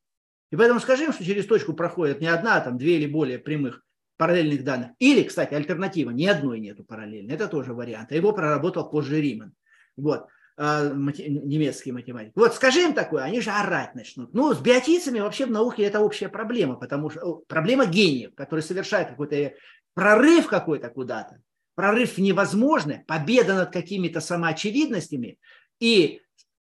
И 0.51 0.55
поэтому 0.55 0.79
скажи 0.79 1.05
им, 1.05 1.13
что 1.13 1.23
через 1.23 1.45
точку 1.45 1.73
проходит 1.73 2.21
не 2.21 2.27
одна, 2.27 2.57
а 2.57 2.61
там 2.61 2.77
две 2.77 2.97
или 2.97 3.05
более 3.05 3.39
прямых 3.39 3.83
параллельных 4.17 4.63
данных. 4.63 4.91
Или, 4.99 5.23
кстати, 5.23 5.53
альтернатива, 5.53 6.11
ни 6.11 6.25
одной 6.25 6.59
нету 6.59 6.83
параллельной. 6.83 7.35
Это 7.35 7.47
тоже 7.47 7.73
вариант. 7.73 8.11
А 8.11 8.15
его 8.15 8.33
проработал 8.33 8.89
позже 8.89 9.21
Риман. 9.21 9.53
Вот 9.95 10.27
а, 10.57 10.89
немецкий 10.89 11.93
математик. 11.93 12.33
Вот 12.35 12.53
скажи 12.53 12.81
им 12.81 12.93
такое, 12.93 13.23
они 13.23 13.39
же 13.39 13.49
орать 13.49 13.95
начнут. 13.95 14.33
Ну, 14.33 14.53
с 14.53 14.59
биотийцами 14.59 15.21
вообще 15.21 15.45
в 15.45 15.51
науке 15.51 15.83
это 15.83 16.01
общая 16.01 16.27
проблема, 16.27 16.75
потому 16.75 17.09
что 17.09 17.43
проблема 17.47 17.85
гениев, 17.85 18.35
которые 18.35 18.61
совершают 18.61 19.07
какой-то 19.07 19.53
прорыв 19.93 20.47
какой-то 20.47 20.89
куда-то. 20.89 21.41
Прорыв 21.75 22.17
невозможный, 22.17 22.99
победа 23.07 23.53
над 23.53 23.71
какими-то 23.71 24.19
самоочевидностями, 24.19 25.37
и 25.79 26.19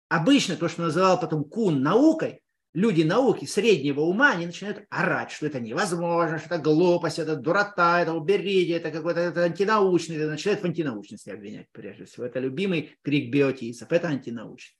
обычно 0.07 0.55
то, 0.55 0.69
что 0.69 0.83
называл 0.83 1.19
потом 1.19 1.43
Кун 1.43 1.81
наукой, 1.81 2.40
люди 2.73 3.03
науки 3.03 3.45
среднего 3.45 4.01
ума, 4.01 4.31
они 4.31 4.45
начинают 4.45 4.85
орать, 4.89 5.31
что 5.31 5.47
это 5.47 5.59
невозможно, 5.59 6.39
что 6.39 6.55
это 6.55 6.63
глупость, 6.63 7.19
это 7.19 7.35
дурота, 7.35 8.01
это 8.01 8.13
уберите, 8.13 8.73
это 8.73 8.91
какой-то 8.91 9.19
это 9.19 9.43
антинаучный, 9.43 10.17
это 10.17 10.29
начинают 10.29 10.61
в 10.61 10.65
антинаучности 10.65 11.29
обвинять 11.29 11.67
прежде 11.71 12.05
всего. 12.05 12.25
Это 12.25 12.39
любимый 12.39 12.95
крик 13.01 13.31
биотийцев, 13.31 13.91
это 13.91 14.07
антинаучный. 14.07 14.75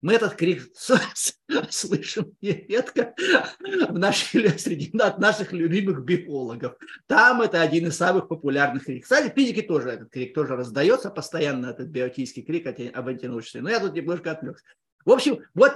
Мы 0.00 0.12
этот 0.12 0.34
крик 0.36 0.68
слышим 1.70 2.36
редко 2.40 3.14
в 3.88 3.98
нашей, 3.98 4.56
среди 4.58 4.90
наших 4.92 5.52
любимых 5.52 6.04
биологов. 6.04 6.76
Там 7.06 7.42
это 7.42 7.60
один 7.60 7.88
из 7.88 7.96
самых 7.96 8.28
популярных 8.28 8.84
криков. 8.84 9.04
Кстати, 9.04 9.30
в 9.30 9.34
физике 9.34 9.62
тоже 9.62 9.90
этот 9.90 10.10
крик 10.10 10.34
тоже 10.34 10.54
раздается 10.54 11.10
постоянно, 11.10 11.66
этот 11.66 11.88
биотийский 11.88 12.42
крик 12.42 12.66
об 12.66 13.08
антинаучности. 13.08 13.58
Но 13.58 13.70
я 13.70 13.80
тут 13.80 13.94
немножко 13.94 14.30
отвлекся. 14.30 14.64
В 15.04 15.10
общем, 15.10 15.40
вот 15.54 15.72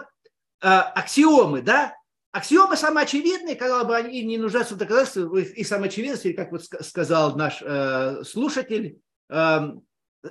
аксиомы, 0.62 1.62
да, 1.62 1.94
Аксиомы 2.32 2.78
самоочевидные, 2.78 3.56
когда 3.56 3.84
бы 3.84 3.94
они 3.94 4.22
не 4.22 4.38
нуждаются 4.38 4.74
в 4.74 4.78
доказательствах 4.78 5.34
их 5.34 5.66
самоочевидности, 5.66 6.32
как 6.32 6.50
вот 6.50 6.64
сказал 6.64 7.36
наш 7.36 7.60
э, 7.60 8.24
слушатель, 8.24 9.00
э, 9.28 9.60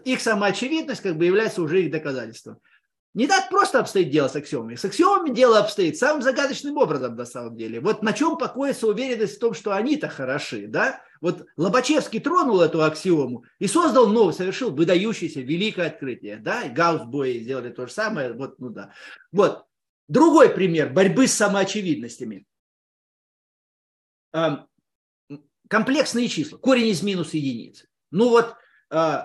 их 0.04 0.20
самоочевидность 0.20 1.02
как 1.02 1.16
бы 1.16 1.26
является 1.26 1.62
уже 1.62 1.84
их 1.84 1.92
доказательством. 1.92 2.58
Не 3.14 3.28
так 3.28 3.50
просто 3.50 3.80
обстоит 3.80 4.10
дело 4.10 4.30
с 4.30 4.36
аксиомами. 4.36 4.76
С 4.76 4.86
аксиомами 4.86 5.32
дело 5.32 5.60
обстоит 5.60 5.98
самым 5.98 6.24
загадочным 6.24 6.76
образом 6.78 7.16
на 7.16 7.26
самом 7.26 7.56
деле. 7.56 7.80
Вот 7.82 8.02
на 8.02 8.14
чем 8.14 8.36
покоится 8.38 8.88
уверенность 8.88 9.36
в 9.36 9.40
том, 9.40 9.54
что 9.54 9.76
они-то 9.76 10.08
хороши, 10.08 10.66
да? 10.66 11.02
Вот 11.20 11.46
Лобачевский 11.56 12.20
тронул 12.20 12.62
эту 12.62 12.84
аксиому 12.84 13.44
и 13.60 13.68
создал 13.68 14.08
новый, 14.08 14.34
совершил 14.34 14.72
выдающееся 14.72 15.42
великое 15.42 15.88
открытие, 15.88 16.38
да? 16.38 16.64
И 16.64 16.74
Гаусс-Бои 16.74 17.42
сделали 17.42 17.70
то 17.70 17.86
же 17.86 17.92
самое, 17.92 18.34
вот, 18.34 18.58
ну 18.60 18.70
да. 18.70 18.92
Вот. 19.32 19.66
Другой 20.12 20.50
пример 20.50 20.92
борьбы 20.92 21.26
с 21.26 21.34
самоочевидностями. 21.34 22.46
Эм, 24.34 24.68
комплексные 25.70 26.28
числа, 26.28 26.58
корень 26.58 26.90
из 26.90 27.02
минус 27.02 27.34
единицы. 27.34 27.88
Ну 28.12 28.28
вот, 28.28 28.56
э, 28.90 29.20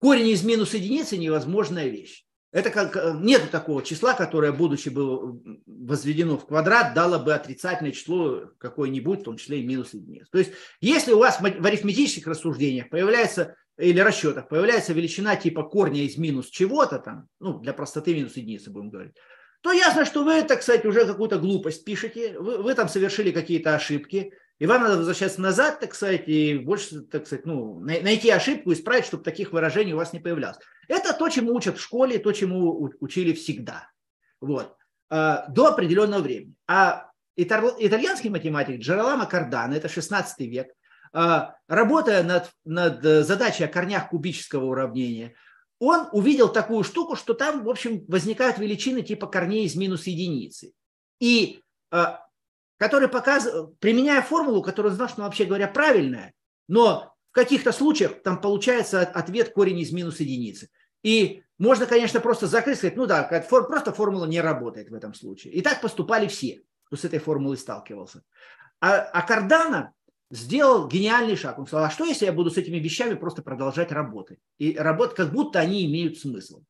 корень 0.00 0.30
из 0.30 0.42
минус 0.42 0.74
единицы 0.74 1.16
невозможная 1.16 1.86
вещь. 1.86 2.24
Это 2.50 2.70
как 2.70 2.96
э, 2.96 3.12
нет 3.20 3.52
такого 3.52 3.84
числа, 3.84 4.14
которое, 4.14 4.50
будучи 4.50 4.88
было 4.88 5.40
возведено 5.64 6.36
в 6.36 6.46
квадрат, 6.48 6.92
дало 6.92 7.20
бы 7.20 7.34
отрицательное 7.34 7.92
число 7.92 8.50
какое-нибудь, 8.58 9.20
в 9.20 9.24
том 9.24 9.36
числе 9.36 9.60
и 9.60 9.64
минус 9.64 9.94
единиц. 9.94 10.28
То 10.28 10.38
есть, 10.38 10.54
если 10.80 11.12
у 11.12 11.20
вас 11.20 11.40
в 11.40 11.44
арифметических 11.44 12.26
рассуждениях 12.26 12.90
появляется 12.90 13.54
или 13.78 14.00
расчетах 14.00 14.48
появляется 14.48 14.92
величина 14.92 15.36
типа 15.36 15.62
корня 15.62 16.02
из 16.02 16.16
минус 16.16 16.48
чего-то 16.48 16.98
там, 16.98 17.28
ну, 17.38 17.60
для 17.60 17.72
простоты 17.72 18.12
минус 18.12 18.36
единицы 18.36 18.72
будем 18.72 18.90
говорить, 18.90 19.14
то 19.62 19.72
ясно, 19.72 20.04
что 20.04 20.24
вы, 20.24 20.42
так 20.42 20.62
сказать, 20.62 20.84
уже 20.84 21.06
какую-то 21.06 21.38
глупость 21.38 21.84
пишете, 21.84 22.38
вы, 22.38 22.58
вы 22.58 22.74
там 22.74 22.88
совершили 22.88 23.30
какие-то 23.30 23.74
ошибки, 23.74 24.32
и 24.58 24.66
вам 24.66 24.82
надо 24.82 24.98
возвращаться 24.98 25.40
назад, 25.40 25.80
так 25.80 25.94
сказать, 25.94 26.28
и 26.28 26.58
больше, 26.58 27.00
так 27.02 27.26
сказать, 27.26 27.46
ну, 27.46 27.80
найти 27.80 28.30
ошибку, 28.30 28.72
исправить, 28.72 29.06
чтобы 29.06 29.24
таких 29.24 29.52
выражений 29.52 29.92
у 29.92 29.96
вас 29.96 30.12
не 30.12 30.20
появлялось. 30.20 30.58
Это 30.88 31.12
то, 31.12 31.28
чему 31.28 31.54
учат 31.54 31.78
в 31.78 31.82
школе, 31.82 32.18
то, 32.18 32.32
чему 32.32 32.90
учили 33.00 33.32
всегда. 33.32 33.88
Вот. 34.40 34.76
А, 35.10 35.46
до 35.48 35.68
определенного 35.68 36.22
времени. 36.22 36.54
А 36.66 37.10
итальянский 37.36 38.30
математик 38.30 38.80
Джероламо 38.80 39.26
Кардано, 39.26 39.74
это 39.74 39.88
16 39.88 40.40
век, 40.48 40.68
а, 41.12 41.54
работая 41.68 42.22
над, 42.22 42.50
над 42.64 43.02
задачей 43.26 43.64
о 43.64 43.68
корнях 43.68 44.10
кубического 44.10 44.64
уравнения, 44.64 45.34
он 45.84 46.08
увидел 46.12 46.48
такую 46.48 46.84
штуку, 46.84 47.16
что 47.16 47.34
там, 47.34 47.64
в 47.64 47.68
общем, 47.68 48.04
возникают 48.06 48.58
величины 48.58 49.02
типа 49.02 49.26
корней 49.26 49.64
из 49.64 49.74
минус 49.74 50.06
единицы. 50.06 50.72
И 51.18 51.60
а, 51.90 52.24
который 52.78 53.08
показывает, 53.08 53.78
применяя 53.80 54.22
формулу, 54.22 54.62
которую 54.62 54.94
знал, 54.94 55.08
что 55.08 55.22
вообще 55.22 55.44
говоря 55.44 55.66
правильная, 55.66 56.34
но 56.68 57.14
в 57.30 57.34
каких-то 57.34 57.72
случаях 57.72 58.22
там 58.22 58.40
получается 58.40 59.00
ответ 59.00 59.52
корень 59.52 59.80
из 59.80 59.90
минус 59.90 60.20
единицы. 60.20 60.68
И 61.02 61.42
можно, 61.58 61.86
конечно, 61.86 62.20
просто 62.20 62.46
закрыть, 62.46 62.78
сказать, 62.78 62.96
ну 62.96 63.06
да, 63.06 63.24
просто 63.48 63.92
формула 63.92 64.26
не 64.26 64.40
работает 64.40 64.88
в 64.88 64.94
этом 64.94 65.14
случае. 65.14 65.52
И 65.52 65.62
так 65.62 65.80
поступали 65.80 66.28
все, 66.28 66.62
кто 66.84 66.96
с 66.96 67.04
этой 67.04 67.18
формулой 67.18 67.56
сталкивался. 67.56 68.22
А, 68.80 68.98
а 68.98 69.22
Кардана 69.22 69.92
сделал 70.32 70.88
гениальный 70.88 71.36
шаг. 71.36 71.58
Он 71.58 71.66
сказал, 71.66 71.86
а 71.86 71.90
что 71.90 72.04
если 72.04 72.24
я 72.24 72.32
буду 72.32 72.50
с 72.50 72.56
этими 72.56 72.78
вещами 72.78 73.14
просто 73.14 73.42
продолжать 73.42 73.92
работать? 73.92 74.40
И 74.58 74.74
работать, 74.74 75.14
как 75.14 75.30
будто 75.32 75.60
они 75.60 75.84
имеют 75.84 76.18
смысл. 76.18 76.64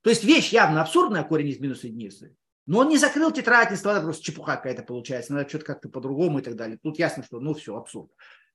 То 0.00 0.10
есть 0.10 0.24
вещь 0.24 0.52
явно 0.52 0.80
абсурдная, 0.80 1.22
корень 1.22 1.48
из 1.48 1.60
минус 1.60 1.84
единицы, 1.84 2.34
но 2.66 2.80
он 2.80 2.88
не 2.88 2.96
закрыл 2.96 3.30
тетрадь, 3.30 3.70
не 3.70 3.76
сказал, 3.76 4.02
просто 4.02 4.24
чепуха 4.24 4.56
какая-то 4.56 4.82
получается, 4.82 5.34
надо 5.34 5.48
что-то 5.48 5.66
как-то 5.66 5.88
по-другому 5.90 6.38
и 6.38 6.42
так 6.42 6.56
далее. 6.56 6.78
Тут 6.82 6.98
ясно, 6.98 7.22
что 7.22 7.40
ну 7.40 7.52
все, 7.52 7.76
абсурд. 7.76 8.10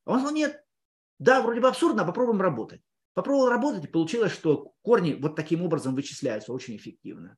Он 0.06 0.18
сказал, 0.18 0.36
нет, 0.36 0.64
да, 1.20 1.42
вроде 1.42 1.62
бы 1.62 1.68
абсурдно, 1.68 2.02
а 2.02 2.06
попробуем 2.06 2.42
работать. 2.42 2.82
Попробовал 3.14 3.50
работать, 3.50 3.84
и 3.84 3.88
получилось, 3.88 4.32
что 4.32 4.74
корни 4.82 5.14
вот 5.14 5.36
таким 5.36 5.62
образом 5.62 5.94
вычисляются 5.94 6.54
очень 6.54 6.76
эффективно. 6.76 7.38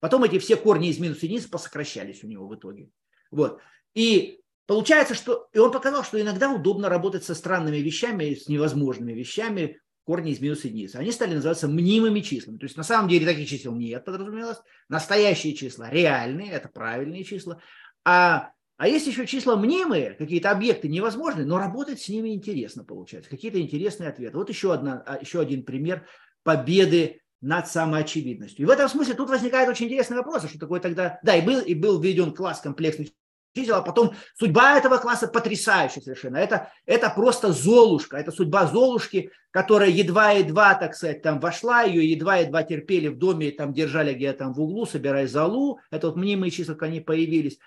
Потом 0.00 0.24
эти 0.24 0.38
все 0.38 0.56
корни 0.56 0.88
из 0.88 0.98
минус 0.98 1.22
единицы 1.22 1.48
посокращались 1.48 2.22
у 2.22 2.26
него 2.26 2.46
в 2.46 2.54
итоге. 2.54 2.90
Вот. 3.30 3.60
И 3.94 4.39
Получается, 4.70 5.16
что 5.16 5.48
и 5.52 5.58
он 5.58 5.72
показал, 5.72 6.04
что 6.04 6.20
иногда 6.20 6.48
удобно 6.48 6.88
работать 6.88 7.24
со 7.24 7.34
странными 7.34 7.78
вещами, 7.78 8.34
с 8.34 8.46
невозможными 8.46 9.10
вещами, 9.12 9.80
корни 10.04 10.30
из 10.30 10.40
минус 10.40 10.62
единицы. 10.64 10.94
Они 10.94 11.10
стали 11.10 11.34
называться 11.34 11.66
мнимыми 11.66 12.20
числами. 12.20 12.56
То 12.56 12.66
есть 12.66 12.76
на 12.76 12.84
самом 12.84 13.08
деле 13.08 13.26
таких 13.26 13.48
чисел 13.48 13.74
нет, 13.74 14.04
подразумевалось. 14.04 14.60
Настоящие 14.88 15.56
числа 15.56 15.90
реальные, 15.90 16.52
это 16.52 16.68
правильные 16.68 17.24
числа. 17.24 17.60
А, 18.04 18.52
а 18.76 18.86
есть 18.86 19.08
еще 19.08 19.26
числа 19.26 19.56
мнимые, 19.56 20.14
какие-то 20.14 20.52
объекты 20.52 20.86
невозможные, 20.86 21.46
но 21.46 21.58
работать 21.58 22.00
с 22.00 22.08
ними 22.08 22.32
интересно 22.32 22.84
получается. 22.84 23.28
Какие-то 23.28 23.60
интересные 23.60 24.10
ответы. 24.10 24.36
Вот 24.36 24.50
еще, 24.50 24.72
одна, 24.72 25.02
а, 25.04 25.18
еще 25.20 25.40
один 25.40 25.64
пример 25.64 26.06
победы 26.44 27.22
над 27.40 27.66
самоочевидностью. 27.66 28.66
И 28.66 28.68
в 28.68 28.70
этом 28.70 28.88
смысле 28.88 29.14
тут 29.14 29.30
возникает 29.30 29.68
очень 29.68 29.86
интересный 29.86 30.18
вопрос, 30.18 30.44
а 30.44 30.48
что 30.48 30.60
такое 30.60 30.78
тогда... 30.78 31.18
Да, 31.24 31.34
и 31.34 31.44
был, 31.44 31.60
и 31.60 31.74
был 31.74 32.00
введен 32.00 32.32
класс 32.32 32.60
комплексных 32.60 33.08
чисел, 33.54 33.76
а 33.76 33.82
потом 33.82 34.14
судьба 34.36 34.78
этого 34.78 34.98
класса 34.98 35.28
потрясающая 35.28 36.02
совершенно. 36.02 36.36
Это, 36.36 36.70
это 36.86 37.10
просто 37.10 37.52
Золушка, 37.52 38.16
это 38.16 38.30
судьба 38.30 38.66
Золушки, 38.66 39.30
которая 39.50 39.90
едва-едва, 39.90 40.74
так 40.74 40.94
сказать, 40.94 41.22
там 41.22 41.40
вошла, 41.40 41.82
ее 41.82 42.10
едва-едва 42.10 42.62
терпели 42.62 43.08
в 43.08 43.18
доме, 43.18 43.50
там 43.50 43.72
держали 43.72 44.14
где-то 44.14 44.40
там 44.40 44.54
в 44.54 44.60
углу, 44.60 44.86
собирая 44.86 45.26
залу, 45.26 45.80
это 45.90 46.08
вот 46.08 46.16
мнимые 46.16 46.50
числа, 46.50 46.74
как 46.74 46.84
они 46.84 47.00
появились. 47.00 47.58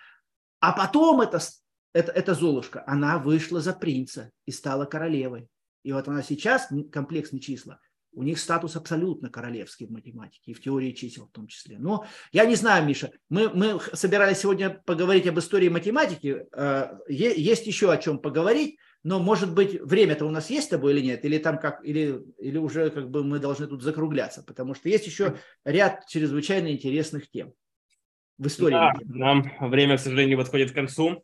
А 0.59 0.71
потом 0.71 1.21
это, 1.21 1.39
это, 1.93 2.11
это 2.11 2.33
Золушка, 2.33 2.83
она 2.87 3.17
вышла 3.17 3.59
за 3.59 3.73
принца 3.73 4.31
и 4.45 4.51
стала 4.51 4.85
королевой. 4.85 5.49
И 5.83 5.91
вот 5.91 6.07
она 6.07 6.23
сейчас, 6.23 6.69
комплексные 6.93 7.41
числа, 7.41 7.79
у 8.13 8.23
них 8.23 8.39
статус 8.39 8.75
абсолютно 8.75 9.29
королевский 9.29 9.85
в 9.85 9.91
математике 9.91 10.51
и 10.51 10.53
в 10.53 10.61
теории 10.61 10.91
чисел 10.91 11.27
в 11.27 11.31
том 11.31 11.47
числе. 11.47 11.77
Но 11.79 12.05
я 12.31 12.45
не 12.45 12.55
знаю, 12.55 12.85
Миша, 12.85 13.11
мы, 13.29 13.49
мы 13.49 13.79
собирались 13.93 14.39
сегодня 14.39 14.69
поговорить 14.69 15.27
об 15.27 15.39
истории 15.39 15.69
математики. 15.69 16.45
Э, 16.55 16.97
есть 17.07 17.67
еще 17.67 17.91
о 17.91 17.97
чем 17.97 18.19
поговорить, 18.19 18.77
но, 19.03 19.19
может 19.19 19.53
быть, 19.53 19.79
время-то 19.81 20.25
у 20.25 20.29
нас 20.29 20.49
есть 20.49 20.67
с 20.67 20.69
тобой 20.69 20.93
или 20.93 21.05
нет? 21.05 21.25
Или, 21.25 21.37
там 21.37 21.59
как, 21.59 21.83
или, 21.83 22.21
или 22.39 22.57
уже 22.57 22.89
как 22.89 23.09
бы 23.09 23.23
мы 23.23 23.39
должны 23.39 23.67
тут 23.67 23.83
закругляться? 23.83 24.43
Потому 24.43 24.75
что 24.75 24.87
есть 24.87 25.05
еще 25.05 25.37
ряд 25.65 26.07
чрезвычайно 26.07 26.71
интересных 26.71 27.29
тем 27.29 27.53
в 28.37 28.47
истории. 28.47 28.73
Да, 28.73 28.93
нам 29.03 29.51
время, 29.59 29.97
к 29.97 29.99
сожалению, 29.99 30.37
подходит 30.37 30.71
к 30.71 30.75
концу. 30.75 31.23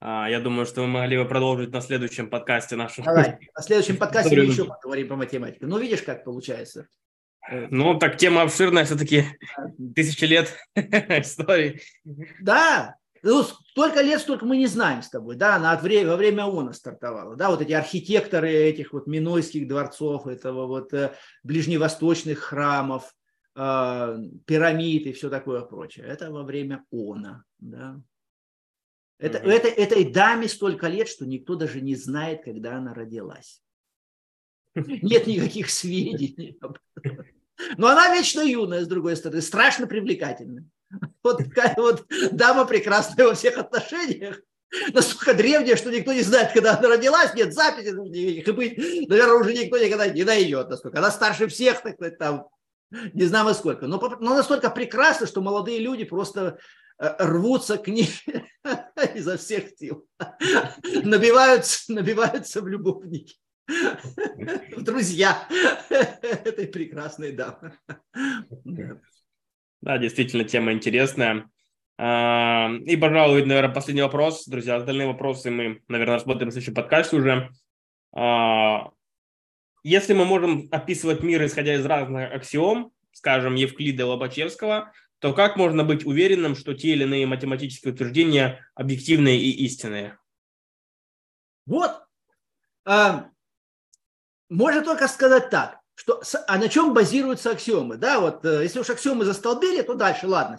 А, 0.00 0.30
я 0.30 0.40
думаю, 0.40 0.64
что 0.64 0.80
мы 0.80 0.88
могли 0.88 1.18
бы 1.18 1.26
продолжить 1.26 1.72
на 1.72 1.82
следующем 1.82 2.30
подкасте 2.30 2.74
нашу. 2.74 3.02
Давай, 3.02 3.50
на 3.54 3.62
следующем 3.62 3.98
подкасте 3.98 4.34
мы 4.34 4.44
еще 4.44 4.64
поговорим 4.64 5.08
по 5.08 5.16
математике. 5.16 5.66
Ну, 5.66 5.78
видишь, 5.78 6.02
как 6.02 6.24
получается. 6.24 6.88
Ну, 7.70 7.98
так 7.98 8.16
тема 8.16 8.42
обширная, 8.42 8.84
все-таки 8.84 9.24
тысячи 9.94 10.24
лет 10.24 10.56
истории. 10.74 11.80
Да, 12.40 12.96
ну, 13.22 13.42
столько 13.42 14.00
лет, 14.00 14.20
столько 14.20 14.46
мы 14.46 14.56
не 14.56 14.66
знаем 14.66 15.02
с 15.02 15.10
тобой, 15.10 15.36
да, 15.36 15.56
она 15.56 15.72
от 15.72 15.82
время, 15.82 16.10
во 16.10 16.16
время 16.16 16.44
ООНа 16.44 16.72
стартовала, 16.72 17.36
да, 17.36 17.50
вот 17.50 17.60
эти 17.60 17.72
архитекторы 17.72 18.50
этих 18.50 18.92
вот 18.94 19.06
минойских 19.06 19.68
дворцов, 19.68 20.26
этого 20.26 20.66
вот 20.66 20.94
э, 20.94 21.12
ближневосточных 21.42 22.38
храмов, 22.38 23.14
э, 23.56 24.18
пирамид 24.46 25.06
и 25.06 25.12
все 25.12 25.28
такое 25.28 25.60
прочее, 25.62 26.06
это 26.06 26.30
во 26.30 26.44
время 26.44 26.84
ООНа, 26.90 27.44
да. 27.58 28.00
Это, 29.20 29.38
mm-hmm. 29.38 29.50
это, 29.50 29.68
этой 29.68 30.04
даме 30.04 30.48
столько 30.48 30.88
лет, 30.88 31.06
что 31.06 31.26
никто 31.26 31.54
даже 31.54 31.80
не 31.80 31.94
знает, 31.94 32.42
когда 32.42 32.76
она 32.76 32.94
родилась. 32.94 33.62
Нет 34.74 35.26
никаких 35.26 35.70
сведений. 35.70 36.58
Но 37.76 37.88
она 37.88 38.14
вечно 38.14 38.40
юная, 38.40 38.82
с 38.82 38.88
другой 38.88 39.16
стороны, 39.16 39.42
страшно 39.42 39.86
привлекательная. 39.86 40.64
Вот 41.22 41.38
такая 41.38 41.74
вот 41.76 42.06
дама 42.32 42.64
прекрасная 42.64 43.26
во 43.26 43.34
всех 43.34 43.58
отношениях. 43.58 44.40
Настолько 44.92 45.34
древняя, 45.34 45.76
что 45.76 45.90
никто 45.90 46.12
не 46.12 46.22
знает, 46.22 46.52
когда 46.52 46.78
она 46.78 46.88
родилась, 46.88 47.34
нет 47.34 47.52
записи, 47.52 47.88
и 48.16 48.50
быть, 48.52 48.78
наверное, 49.08 49.34
уже 49.34 49.52
никто 49.52 49.76
никогда 49.76 50.08
не 50.08 50.24
найдет. 50.24 50.70
Насколько. 50.70 50.98
Она 50.98 51.10
старше 51.10 51.48
всех, 51.48 51.82
так 51.82 51.94
сказать, 51.94 52.18
там, 52.18 52.48
не 52.90 53.24
знаю 53.24 53.54
сколько. 53.54 53.86
Но, 53.86 53.98
но 54.20 54.34
настолько 54.34 54.70
прекрасна, 54.70 55.26
что 55.26 55.42
молодые 55.42 55.80
люди 55.80 56.04
просто 56.04 56.58
рвутся 57.00 57.78
к 57.78 57.88
ней 57.88 58.10
изо 59.14 59.38
всех 59.38 59.70
сил, 59.76 60.06
набиваются, 61.02 61.92
набиваются 61.92 62.60
в 62.60 62.68
любовники, 62.68 63.36
в 63.66 64.82
друзья 64.82 65.48
этой 65.90 66.66
прекрасной 66.66 67.32
дамы. 67.32 67.78
Да, 69.80 69.96
действительно, 69.96 70.44
тема 70.44 70.72
интересная. 70.72 71.48
А, 71.96 72.70
и, 72.84 72.96
пожалуй, 72.96 73.44
наверное, 73.46 73.74
последний 73.74 74.02
вопрос. 74.02 74.46
Друзья, 74.46 74.76
остальные 74.76 75.06
вопросы 75.06 75.50
мы, 75.50 75.82
наверное, 75.88 76.16
рассмотрим 76.16 76.48
в 76.48 76.52
следующем 76.52 76.74
подкасте 76.74 77.16
уже. 77.16 77.50
А, 78.12 78.90
если 79.82 80.12
мы 80.12 80.26
можем 80.26 80.68
описывать 80.70 81.22
мир, 81.22 81.44
исходя 81.46 81.74
из 81.74 81.86
разных 81.86 82.30
аксиом, 82.32 82.92
скажем, 83.12 83.54
Евклида 83.54 84.06
Лобачевского, 84.06 84.92
то 85.20 85.34
как 85.34 85.56
можно 85.56 85.84
быть 85.84 86.04
уверенным, 86.04 86.56
что 86.56 86.74
те 86.74 86.88
или 86.88 87.04
иные 87.04 87.26
математические 87.26 87.92
утверждения 87.92 88.66
объективные 88.74 89.38
и 89.38 89.64
истинные? 89.64 90.18
Вот. 91.66 92.02
А, 92.86 93.30
можно 94.48 94.82
только 94.82 95.06
сказать 95.08 95.50
так, 95.50 95.78
что 95.94 96.22
а 96.48 96.56
на 96.56 96.70
чем 96.70 96.94
базируются 96.94 97.50
аксиомы? 97.50 97.98
Да, 97.98 98.18
вот 98.18 98.44
э, 98.46 98.62
если 98.62 98.80
уж 98.80 98.88
аксиомы 98.88 99.26
застолбили, 99.26 99.82
то 99.82 99.94
дальше, 99.94 100.26
ладно, 100.26 100.58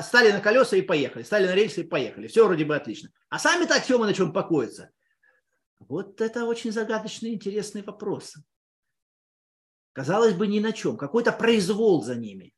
стали 0.00 0.32
на 0.32 0.40
колеса 0.40 0.76
и 0.76 0.82
поехали, 0.82 1.22
стали 1.22 1.46
на 1.46 1.54
рельсы 1.54 1.82
и 1.82 1.86
поехали. 1.86 2.26
Все 2.26 2.44
вроде 2.44 2.64
бы 2.64 2.74
отлично. 2.74 3.10
А 3.28 3.38
сами-то 3.38 3.76
аксиомы 3.76 4.06
на 4.06 4.14
чем 4.14 4.32
покоятся? 4.32 4.90
Вот 5.78 6.20
это 6.20 6.44
очень 6.44 6.72
загадочный, 6.72 7.34
интересный 7.34 7.82
вопрос. 7.82 8.34
Казалось 9.92 10.34
бы, 10.34 10.48
ни 10.48 10.58
на 10.58 10.72
чем. 10.72 10.96
Какой-то 10.96 11.30
произвол 11.30 12.02
за 12.02 12.16
ними. 12.16 12.52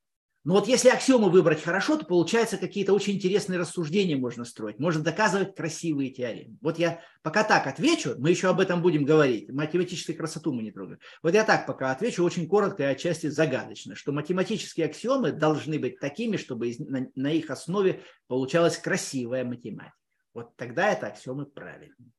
Но 0.45 0.55
вот 0.55 0.67
если 0.67 0.89
аксиомы 0.89 1.31
выбрать 1.31 1.63
хорошо, 1.63 1.97
то 1.97 2.05
получается 2.05 2.59
какие-то 2.59 2.93
очень 2.93 3.15
интересные 3.15 3.61
рассуждения 3.61 4.17
можно 4.17 4.45
строить. 4.45 4.81
Можно 4.81 5.05
доказывать 5.05 5.55
красивые 5.55 6.11
теоремы. 6.11 6.59
Вот 6.61 6.79
я 6.79 7.01
пока 7.23 7.45
так 7.45 7.69
отвечу, 7.69 8.17
мы 8.19 8.31
еще 8.31 8.49
об 8.49 8.59
этом 8.59 8.83
будем 8.83 9.05
говорить. 9.05 9.49
Математическую 9.53 10.17
красоту 10.17 10.53
мы 10.53 10.63
не 10.63 10.73
трогаем. 10.73 10.99
Вот 11.23 11.35
я 11.35 11.45
так 11.45 11.65
пока 11.67 11.93
отвечу 11.93 12.25
очень 12.25 12.49
коротко 12.49 12.83
и 12.83 12.87
отчасти 12.87 13.29
загадочно, 13.29 13.95
что 13.95 14.11
математические 14.11 14.87
аксиомы 14.87 15.31
должны 15.31 15.79
быть 15.79 16.01
такими, 16.01 16.37
чтобы 16.37 16.71
из, 16.71 16.81
на, 16.81 17.07
на 17.15 17.31
их 17.31 17.49
основе 17.49 18.03
получалась 18.27 18.77
красивая 18.79 19.45
математика. 19.45 19.97
Вот 20.35 20.57
тогда 20.57 20.91
это 20.91 21.07
аксиомы 21.07 21.47
правильные. 21.47 22.11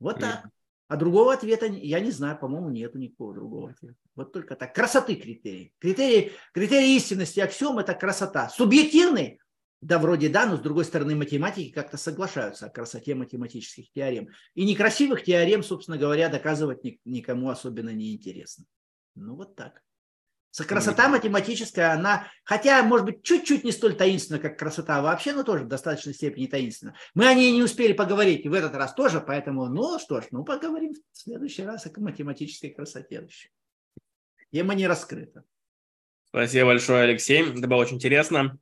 Вот 0.00 0.18
так. 0.18 0.48
А 0.88 0.96
другого 0.96 1.32
ответа 1.32 1.66
я 1.66 1.98
не 2.00 2.10
знаю, 2.10 2.38
по-моему, 2.38 2.70
нету 2.70 2.98
никакого 2.98 3.34
другого 3.34 3.70
ответа. 3.70 3.96
Вот 4.14 4.32
только 4.32 4.54
так. 4.54 4.74
Красоты 4.74 5.16
критерий. 5.16 5.72
Критерий, 5.78 6.32
критерий 6.52 6.96
истинности 6.96 7.40
аксиом– 7.40 7.78
это 7.80 7.94
красота. 7.94 8.48
Субъективный? 8.48 9.40
Да, 9.80 9.98
вроде 9.98 10.28
да, 10.28 10.46
но 10.46 10.56
с 10.56 10.60
другой 10.60 10.84
стороны 10.84 11.14
математики 11.14 11.70
как-то 11.70 11.96
соглашаются 11.96 12.66
о 12.66 12.70
красоте 12.70 13.14
математических 13.14 13.92
теорем. 13.92 14.28
И 14.54 14.64
некрасивых 14.64 15.24
теорем, 15.24 15.62
собственно 15.62 15.98
говоря, 15.98 16.28
доказывать 16.28 16.80
никому 17.04 17.50
особенно 17.50 17.90
не 17.90 18.14
интересно. 18.14 18.64
Ну 19.16 19.34
вот 19.34 19.54
так. 19.54 19.82
Красота 20.64 21.08
математическая, 21.08 21.92
она, 21.92 22.28
хотя, 22.44 22.82
может 22.82 23.06
быть, 23.06 23.22
чуть-чуть 23.22 23.64
не 23.64 23.72
столь 23.72 23.94
таинственна, 23.94 24.38
как 24.38 24.58
красота 24.58 25.02
вообще, 25.02 25.32
но 25.32 25.42
тоже 25.42 25.64
в 25.64 25.68
достаточной 25.68 26.14
степени 26.14 26.46
таинственна. 26.46 26.94
Мы 27.14 27.26
о 27.26 27.34
ней 27.34 27.52
не 27.52 27.62
успели 27.62 27.92
поговорить 27.92 28.46
в 28.46 28.52
этот 28.52 28.74
раз 28.74 28.94
тоже, 28.94 29.20
поэтому, 29.20 29.66
ну 29.66 29.98
что 29.98 30.20
ж, 30.20 30.26
ну 30.30 30.44
поговорим 30.44 30.94
в 30.94 31.18
следующий 31.18 31.64
раз 31.64 31.86
о 31.86 32.00
математической 32.00 32.70
красоте 32.70 33.26
еще. 33.28 33.48
Тема 34.52 34.74
не 34.74 34.86
раскрыта. 34.86 35.44
Спасибо 36.28 36.66
большое, 36.66 37.02
Алексей. 37.02 37.42
Это 37.42 37.66
было 37.66 37.78
очень 37.78 37.96
интересно. 37.96 38.58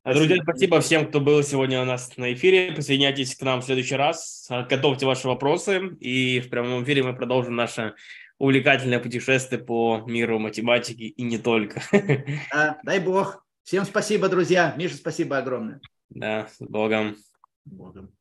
Спасибо. 0.00 0.26
Друзья, 0.26 0.42
спасибо 0.42 0.80
всем, 0.80 1.08
кто 1.08 1.20
был 1.20 1.42
сегодня 1.42 1.82
у 1.82 1.84
нас 1.84 2.16
на 2.16 2.32
эфире. 2.32 2.72
Присоединяйтесь 2.72 3.34
к 3.34 3.42
нам 3.42 3.60
в 3.60 3.64
следующий 3.64 3.96
раз. 3.96 4.46
Готовьте 4.70 5.04
ваши 5.04 5.26
вопросы. 5.26 5.96
И 5.98 6.40
в 6.40 6.48
прямом 6.48 6.84
эфире 6.84 7.02
мы 7.02 7.14
продолжим 7.14 7.56
наше 7.56 7.94
увлекательное 8.38 8.98
путешествие 9.00 9.60
по 9.62 10.02
миру 10.06 10.38
математики 10.38 11.02
и 11.02 11.22
не 11.22 11.38
только. 11.38 11.82
Да, 12.52 12.78
дай 12.82 13.00
бог. 13.00 13.44
Всем 13.62 13.84
спасибо, 13.84 14.28
друзья. 14.28 14.74
Миша, 14.76 14.96
спасибо 14.96 15.38
огромное. 15.38 15.80
Да, 16.10 16.48
с 16.48 16.56
Богом. 16.60 17.16
С 17.16 17.72
Богом. 17.72 18.15